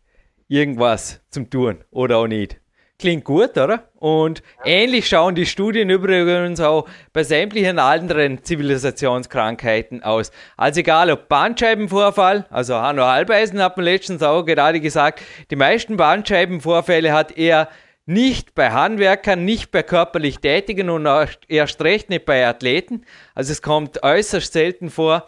irgendwas 0.47 1.23
zum 1.29 1.49
tun 1.49 1.83
oder 1.91 2.17
auch 2.17 2.27
nicht. 2.27 2.62
Klingt 3.03 3.25
gut, 3.25 3.57
oder? 3.57 3.89
Und 3.95 4.41
ähnlich 4.63 5.09
schauen 5.09 5.35
die 5.35 5.45
Studien 5.45 5.89
übrigens 5.89 6.61
auch 6.61 6.87
bei 7.11 7.25
sämtlichen 7.25 7.77
anderen 7.77 8.45
Zivilisationskrankheiten 8.45 10.03
aus. 10.03 10.31
Also 10.55 10.79
egal 10.79 11.11
ob 11.11 11.27
Bandscheibenvorfall, 11.27 12.45
also 12.49 12.75
Hanno 12.75 13.03
Halbeisen 13.03 13.61
hat 13.61 13.75
mir 13.75 13.83
letztens 13.83 14.23
auch 14.23 14.43
gerade 14.43 14.79
gesagt, 14.79 15.21
die 15.51 15.57
meisten 15.57 15.97
Bandscheibenvorfälle 15.97 17.11
hat 17.11 17.37
er 17.37 17.67
nicht 18.05 18.55
bei 18.55 18.71
Handwerkern, 18.71 19.43
nicht 19.43 19.71
bei 19.71 19.83
körperlich 19.83 20.39
Tätigen 20.39 20.89
und 20.89 21.05
erst 21.49 21.81
recht 21.81 22.09
nicht 22.09 22.23
bei 22.23 22.47
Athleten. 22.47 23.03
Also 23.35 23.51
es 23.51 23.61
kommt 23.61 24.01
äußerst 24.01 24.53
selten 24.53 24.89
vor. 24.89 25.27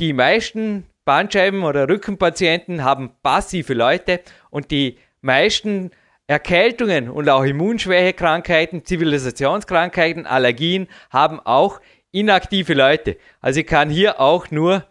Die 0.00 0.12
meisten 0.12 0.86
Bandscheiben- 1.04 1.62
oder 1.62 1.88
Rückenpatienten 1.88 2.82
haben 2.82 3.12
passive 3.22 3.74
Leute 3.74 4.22
und 4.50 4.72
die 4.72 4.98
meisten 5.20 5.92
Erkältungen 6.28 7.08
und 7.08 7.28
auch 7.28 7.44
Immunschwächekrankheiten, 7.44 8.84
Zivilisationskrankheiten, 8.84 10.26
Allergien 10.26 10.88
haben 11.10 11.38
auch 11.38 11.80
inaktive 12.10 12.74
Leute. 12.74 13.16
Also 13.40 13.60
ich 13.60 13.66
kann 13.66 13.90
hier 13.90 14.20
auch 14.20 14.50
nur, 14.50 14.84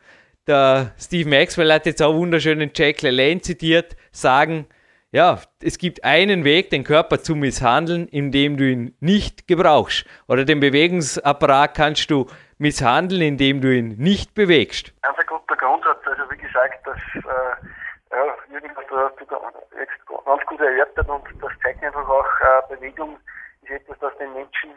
der 0.47 0.93
Steve 0.97 1.29
Maxwell 1.29 1.73
hat 1.73 1.85
jetzt 1.87 2.01
auch 2.01 2.13
wunderschönen 2.13 2.71
Jack 2.73 3.01
LaLanne 3.01 3.41
zitiert, 3.41 3.97
sagen, 4.11 4.67
ja, 5.11 5.41
es 5.61 5.77
gibt 5.77 6.03
einen 6.05 6.45
Weg, 6.45 6.69
den 6.69 6.83
Körper 6.83 7.21
zu 7.21 7.35
misshandeln, 7.35 8.07
indem 8.07 8.55
du 8.55 8.69
ihn 8.69 8.95
nicht 8.99 9.47
gebrauchst. 9.47 10.05
Oder 10.27 10.45
den 10.45 10.59
Bewegungsapparat 10.61 11.75
kannst 11.75 12.11
du 12.11 12.27
misshandeln, 12.57 13.21
indem 13.21 13.59
du 13.59 13.75
ihn 13.75 13.95
nicht 13.97 14.33
bewegst. 14.35 14.93
Ganz 15.01 15.17
ein 15.17 15.25
guter 15.25 15.55
Grundsatz. 15.57 15.99
Also 16.05 16.23
wie 16.31 16.37
gesagt, 16.37 16.85
das 16.85 16.97
äh 17.23 17.67
ja, 18.15 18.35
Jürgen, 18.49 18.71
du 18.87 18.97
hast 18.97 19.19
du 19.19 20.23
ganz 20.23 20.45
gut 20.45 20.59
erörtert 20.61 21.09
und 21.09 21.23
das 21.41 21.51
zeigt 21.61 21.83
einfach 21.83 22.07
auch, 22.07 22.39
äh, 22.41 22.75
Bewegung 22.75 23.19
ist 23.61 23.71
etwas, 23.71 23.99
das 23.99 24.17
den 24.17 24.33
Menschen 24.33 24.71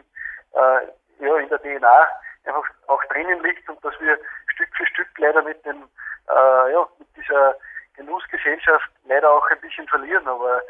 äh, 0.53 1.25
ja, 1.25 1.37
in 1.37 1.49
der 1.49 1.59
DNA 1.59 2.07
einfach 2.45 2.69
auch 2.87 3.03
drinnen 3.05 3.41
liegt 3.43 3.67
und 3.69 3.83
dass 3.83 3.93
wir 3.99 4.17
Stück 4.53 4.69
für 4.75 4.85
Stück 4.87 5.07
leider 5.17 5.41
mit 5.41 5.63
dem 5.65 5.87
äh, 6.29 6.71
ja, 6.71 6.87
mit 6.97 7.07
dieser 7.15 7.55
Genussgesellschaft 7.95 8.89
leider 9.05 9.31
auch 9.31 9.47
ein 9.49 9.59
bisschen 9.61 9.87
verlieren. 9.87 10.27
Aber 10.27 10.61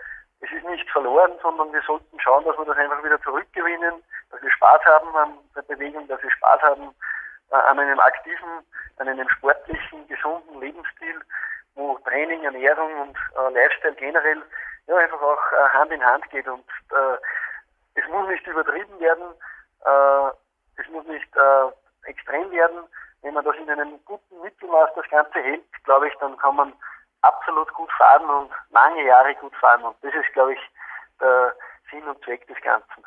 es 0.41 0.51
ist 0.51 0.65
nicht 0.65 0.89
verloren, 0.89 1.33
sondern 1.41 1.73
wir 1.73 1.81
sollten 1.81 2.19
schauen, 2.19 2.45
dass 2.45 2.57
wir 2.57 2.65
das 2.65 2.77
einfach 2.77 3.03
wieder 3.03 3.21
zurückgewinnen, 3.21 4.03
dass 4.31 4.41
wir 4.41 4.51
Spaß 4.51 4.81
haben 4.85 5.15
an 5.15 5.37
der 5.55 5.61
Bewegung, 5.63 6.07
dass 6.07 6.21
wir 6.21 6.31
Spaß 6.31 6.61
haben 6.61 6.93
äh, 7.51 7.55
an 7.55 7.79
einem 7.79 7.99
aktiven, 7.99 8.65
an 8.97 9.07
einem 9.07 9.29
sportlichen, 9.29 10.07
gesunden 10.07 10.59
Lebensstil 10.59 11.21
wo 11.79 11.97
Training, 11.99 12.43
Ernährung 12.43 12.91
und 13.01 13.17
äh, 13.37 13.53
Lifestyle 13.53 13.95
generell 13.95 14.43
ja, 14.87 14.95
einfach 14.97 15.21
auch 15.21 15.39
äh, 15.53 15.69
Hand 15.73 15.91
in 15.91 16.05
Hand 16.05 16.29
geht. 16.29 16.47
Und 16.47 16.65
äh, 16.91 17.17
es 17.95 18.07
muss 18.09 18.27
nicht 18.27 18.45
übertrieben 18.45 18.99
werden, 18.99 19.23
äh, 19.85 20.81
es 20.81 20.87
muss 20.89 21.05
nicht 21.07 21.29
äh, 21.35 22.09
extrem 22.09 22.51
werden. 22.51 22.79
Wenn 23.21 23.33
man 23.33 23.45
das 23.45 23.55
in 23.57 23.69
einem 23.69 23.99
guten 24.05 24.41
Mittelmaß 24.41 24.89
das 24.95 25.09
Ganze 25.09 25.39
hält, 25.39 25.63
glaube 25.83 26.07
ich, 26.07 26.13
dann 26.19 26.37
kann 26.37 26.55
man 26.55 26.73
absolut 27.21 27.73
gut 27.73 27.91
fahren 27.97 28.29
und 28.29 28.51
lange 28.71 29.03
Jahre 29.05 29.35
gut 29.35 29.55
fahren. 29.55 29.83
Und 29.83 29.95
das 30.01 30.13
ist, 30.13 30.31
glaube 30.33 30.53
ich, 30.53 30.59
der 31.19 31.55
Sinn 31.91 32.03
und 32.03 32.23
Zweck 32.23 32.47
des 32.47 32.57
Ganzen. 32.61 33.03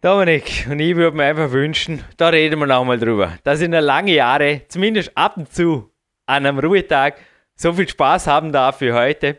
Dominik, 0.00 0.66
und 0.70 0.80
ich 0.80 0.96
würde 0.96 1.16
mir 1.16 1.24
einfach 1.24 1.52
wünschen, 1.52 2.04
da 2.16 2.30
reden 2.30 2.58
wir 2.58 2.66
nochmal 2.66 2.98
drüber, 2.98 3.34
dass 3.44 3.60
ich 3.60 3.68
noch 3.68 3.80
lange 3.80 4.12
Jahre, 4.12 4.62
zumindest 4.68 5.16
ab 5.16 5.36
und 5.36 5.52
zu, 5.52 5.91
an 6.32 6.46
einem 6.46 6.58
Ruhetag 6.58 7.16
so 7.54 7.72
viel 7.72 7.88
Spaß 7.88 8.26
haben 8.26 8.52
darf 8.52 8.80
wie 8.80 8.92
heute. 8.92 9.38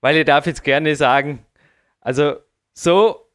Weil 0.00 0.16
ich 0.16 0.24
darf 0.24 0.46
jetzt 0.46 0.62
gerne 0.62 0.94
sagen, 0.94 1.44
also 2.00 2.36
so 2.72 3.28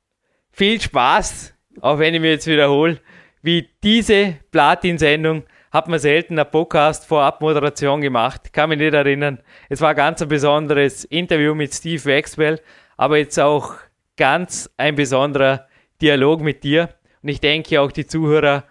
viel 0.51 0.79
Spaß, 0.79 1.53
auch 1.81 1.99
wenn 1.99 2.13
ich 2.13 2.21
mich 2.21 2.31
jetzt 2.31 2.47
wiederhole, 2.47 2.99
wie 3.41 3.69
diese 3.83 4.35
Platin-Sendung 4.51 5.43
hat 5.71 5.87
man 5.87 5.99
selten 5.99 6.37
ein 6.37 6.51
Podcast 6.51 7.05
vor 7.05 7.23
Abmoderation 7.23 8.01
gemacht. 8.01 8.51
Kann 8.51 8.69
mich 8.69 8.79
nicht 8.79 8.93
erinnern. 8.93 9.39
Es 9.69 9.79
war 9.79 9.95
ganz 9.95 10.21
ein 10.21 10.27
besonderes 10.27 11.05
Interview 11.05 11.55
mit 11.55 11.73
Steve 11.73 12.09
Maxwell, 12.09 12.59
aber 12.97 13.17
jetzt 13.17 13.39
auch 13.39 13.75
ganz 14.17 14.69
ein 14.77 14.95
besonderer 14.95 15.67
Dialog 16.01 16.41
mit 16.41 16.63
dir. 16.63 16.89
Und 17.23 17.29
ich 17.29 17.39
denke 17.39 17.79
auch 17.79 17.91
die 17.91 18.05
Zuhörer 18.05 18.65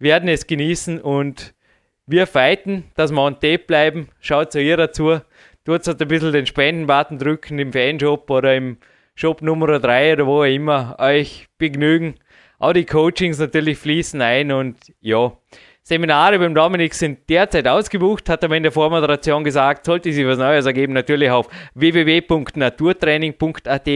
werden 0.00 0.28
es 0.28 0.46
genießen 0.46 1.00
und 1.00 1.54
wir 2.10 2.26
fighten, 2.26 2.84
dass 2.94 3.12
wir 3.12 3.22
on 3.22 3.34
tape 3.34 3.60
bleiben. 3.60 4.08
Schaut 4.20 4.52
zu 4.52 4.60
ihr 4.60 4.76
dazu. 4.76 5.20
Tut 5.64 5.86
halt 5.86 6.00
ein 6.00 6.08
bisschen 6.08 6.32
den 6.32 6.46
Spendenbutton 6.46 7.18
drücken 7.18 7.58
im 7.58 7.72
Fanshop 7.72 8.30
oder 8.30 8.56
im 8.56 8.78
Shop 9.14 9.42
Nummer 9.42 9.78
3 9.78 10.14
oder 10.14 10.26
wo 10.26 10.40
auch 10.40 10.44
immer 10.44 10.96
euch 10.98 11.46
begnügen. 11.58 12.14
Auch 12.58 12.72
die 12.72 12.86
Coachings 12.86 13.38
natürlich 13.38 13.78
fließen 13.78 14.20
ein 14.20 14.52
und 14.52 14.76
ja, 15.00 15.32
Seminare 15.82 16.38
beim 16.38 16.54
Dominik 16.54 16.94
sind 16.94 17.28
derzeit 17.28 17.66
ausgebucht, 17.66 18.28
hat 18.28 18.42
er 18.42 18.48
mir 18.48 18.58
in 18.58 18.62
der 18.62 18.70
Vormoderation 18.70 19.42
gesagt. 19.42 19.86
Sollte 19.86 20.12
sich 20.12 20.24
was 20.26 20.38
Neues 20.38 20.66
ergeben, 20.66 20.92
natürlich 20.92 21.30
auf 21.30 21.48
www.naturtraining.at 21.74 23.88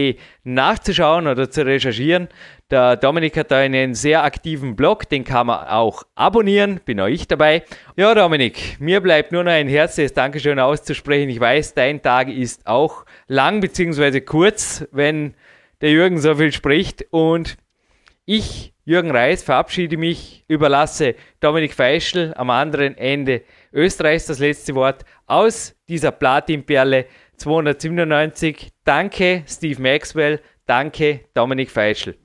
nachzuschauen 0.43 1.27
oder 1.27 1.49
zu 1.49 1.65
recherchieren. 1.65 2.27
Der 2.71 2.97
Dominik 2.97 3.37
hat 3.37 3.51
da 3.51 3.59
einen 3.59 3.93
sehr 3.93 4.23
aktiven 4.23 4.75
Blog, 4.75 5.07
den 5.07 5.23
kann 5.23 5.45
man 5.47 5.67
auch 5.67 6.01
abonnieren, 6.15 6.81
bin 6.83 6.99
auch 6.99 7.05
ich 7.05 7.27
dabei. 7.27 7.63
Ja, 7.95 8.15
Dominik, 8.15 8.77
mir 8.79 9.01
bleibt 9.01 9.31
nur 9.31 9.43
noch 9.43 9.51
ein 9.51 9.67
herzliches 9.67 10.13
Dankeschön 10.13 10.57
auszusprechen. 10.59 11.29
Ich 11.29 11.39
weiß, 11.39 11.75
dein 11.75 12.01
Tag 12.01 12.29
ist 12.29 12.65
auch 12.65 13.05
lang 13.27 13.61
bzw. 13.61 14.21
kurz, 14.21 14.87
wenn 14.91 15.35
der 15.81 15.91
Jürgen 15.91 16.17
so 16.17 16.33
viel 16.35 16.51
spricht 16.51 17.05
und 17.11 17.57
ich 18.25 18.74
Jürgen 18.87 19.09
Reis 19.09 19.41
verabschiede 19.41 19.97
mich, 19.97 20.45
überlasse 20.47 21.15
Dominik 21.39 21.73
Feischl 21.73 22.35
am 22.37 22.51
anderen 22.51 22.95
Ende 22.95 23.41
Österreichs 23.73 24.27
das 24.27 24.37
letzte 24.37 24.75
Wort 24.75 25.03
aus 25.25 25.75
dieser 25.89 26.11
Platinperle 26.11 27.07
297. 27.37 28.71
Danke, 28.85 29.43
Steve 29.47 29.81
Maxwell. 29.81 30.39
Danke, 30.67 31.21
Dominik 31.33 31.71
Feischl. 31.71 32.15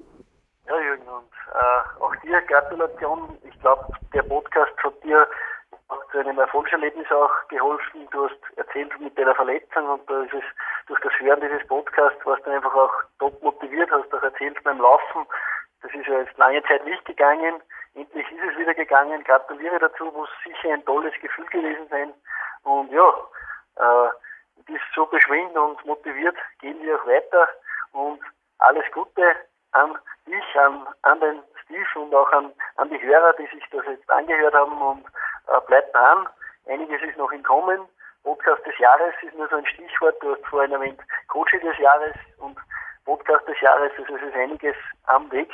Ja, 0.69 0.79
Jürgen, 0.79 1.09
und 1.09 1.33
äh, 1.49 2.03
auch 2.03 2.15
dir 2.17 2.43
Gratulation. 2.43 3.39
Ich 3.49 3.59
glaube, 3.61 3.87
der 4.13 4.23
Podcast 4.25 4.77
hat 4.85 5.03
dir 5.03 5.27
zu 6.13 6.19
einem 6.19 6.39
Erfolgserlebnis 6.39 7.07
auch 7.11 7.49
geholfen. 7.49 8.07
Du 8.13 8.25
hast 8.25 8.59
erzählt 8.59 8.93
mit 9.01 9.17
deiner 9.19 9.35
Verletzung 9.35 9.89
und 9.89 10.03
da 10.11 10.23
ist 10.25 10.35
es 10.35 10.45
durch 10.89 11.01
das 11.01 11.13
Hören 11.21 11.41
dieses 11.41 11.67
Podcasts 11.69 12.21
warst 12.27 12.45
du 12.45 12.51
einfach 12.51 12.75
auch 12.75 12.93
top 13.19 13.43
motiviert, 13.43 13.91
hast 13.91 14.13
auch 14.13 14.23
erzählt 14.23 14.63
beim 14.63 14.79
Laufen. 14.79 15.25
Das 15.83 15.93
ist 15.95 16.07
ja 16.07 16.19
jetzt 16.21 16.37
lange 16.39 16.63
Zeit 16.65 16.85
nicht 16.85 17.05
gegangen. 17.05 17.63
Endlich 17.95 18.31
ist 18.31 18.53
es 18.53 18.59
wieder 18.59 18.75
gegangen. 18.75 19.25
Gratuliere 19.25 19.79
dazu, 19.79 20.05
muss 20.07 20.29
sicher 20.45 20.75
ein 20.75 20.85
tolles 20.85 21.15
Gefühl 21.21 21.47
gewesen 21.47 21.89
sein. 21.89 22.13
Und 22.63 22.91
ja, 22.93 23.09
äh, 23.77 24.11
bist 24.67 24.85
so 24.95 25.07
beschwingt 25.07 25.57
und 25.57 25.85
motiviert, 25.85 26.37
gehen 26.61 26.81
wir 26.83 27.01
auch 27.01 27.07
weiter 27.07 27.49
und 27.93 28.21
alles 28.59 28.85
Gute 28.93 29.35
an 29.73 29.99
dich, 30.27 30.59
an, 30.59 30.87
an 31.03 31.21
den 31.21 31.43
Steve 31.65 32.01
und 32.01 32.15
auch 32.15 32.31
an, 32.33 32.53
an 32.77 32.91
die 32.91 33.01
Hörer, 33.01 33.33
die 33.35 33.47
sich 33.47 33.65
das 33.71 33.85
jetzt 33.87 34.11
angehört 34.11 34.55
haben 34.55 34.81
und 34.81 35.07
äh, 35.49 35.61
bleibt 35.67 35.95
dran. 35.95 36.29
Einiges 36.67 37.03
ist 37.03 37.17
noch 37.17 37.33
im 37.33 37.43
Kommen. 37.43 37.81
Podcast 38.23 38.65
des 38.67 38.77
Jahres 38.79 39.15
ist 39.23 39.35
nur 39.35 39.49
so 39.49 39.57
ein 39.57 39.67
Stichwort. 39.67 40.23
Du 40.23 40.35
hast 40.35 40.47
vorhin 40.47 40.73
erwähnt, 40.73 41.01
Coach 41.29 41.53
des 41.53 41.79
Jahres 41.79 42.15
und 42.39 42.59
Podcast 43.07 43.49
des 43.49 43.59
Jahres. 43.61 43.91
Also 43.99 44.15
es 44.17 44.23
ist 44.23 44.35
einiges 44.35 44.77
am 45.07 45.31
Weg 45.33 45.51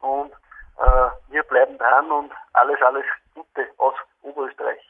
und 0.00 0.32
äh, 0.32 1.10
wir 1.28 1.42
bleiben 1.44 1.78
dran 1.78 2.10
und 2.10 2.32
alles, 2.54 2.80
alles 2.82 3.04
Gute 3.34 3.68
aus 3.78 3.94
Oberösterreich. 4.22 4.89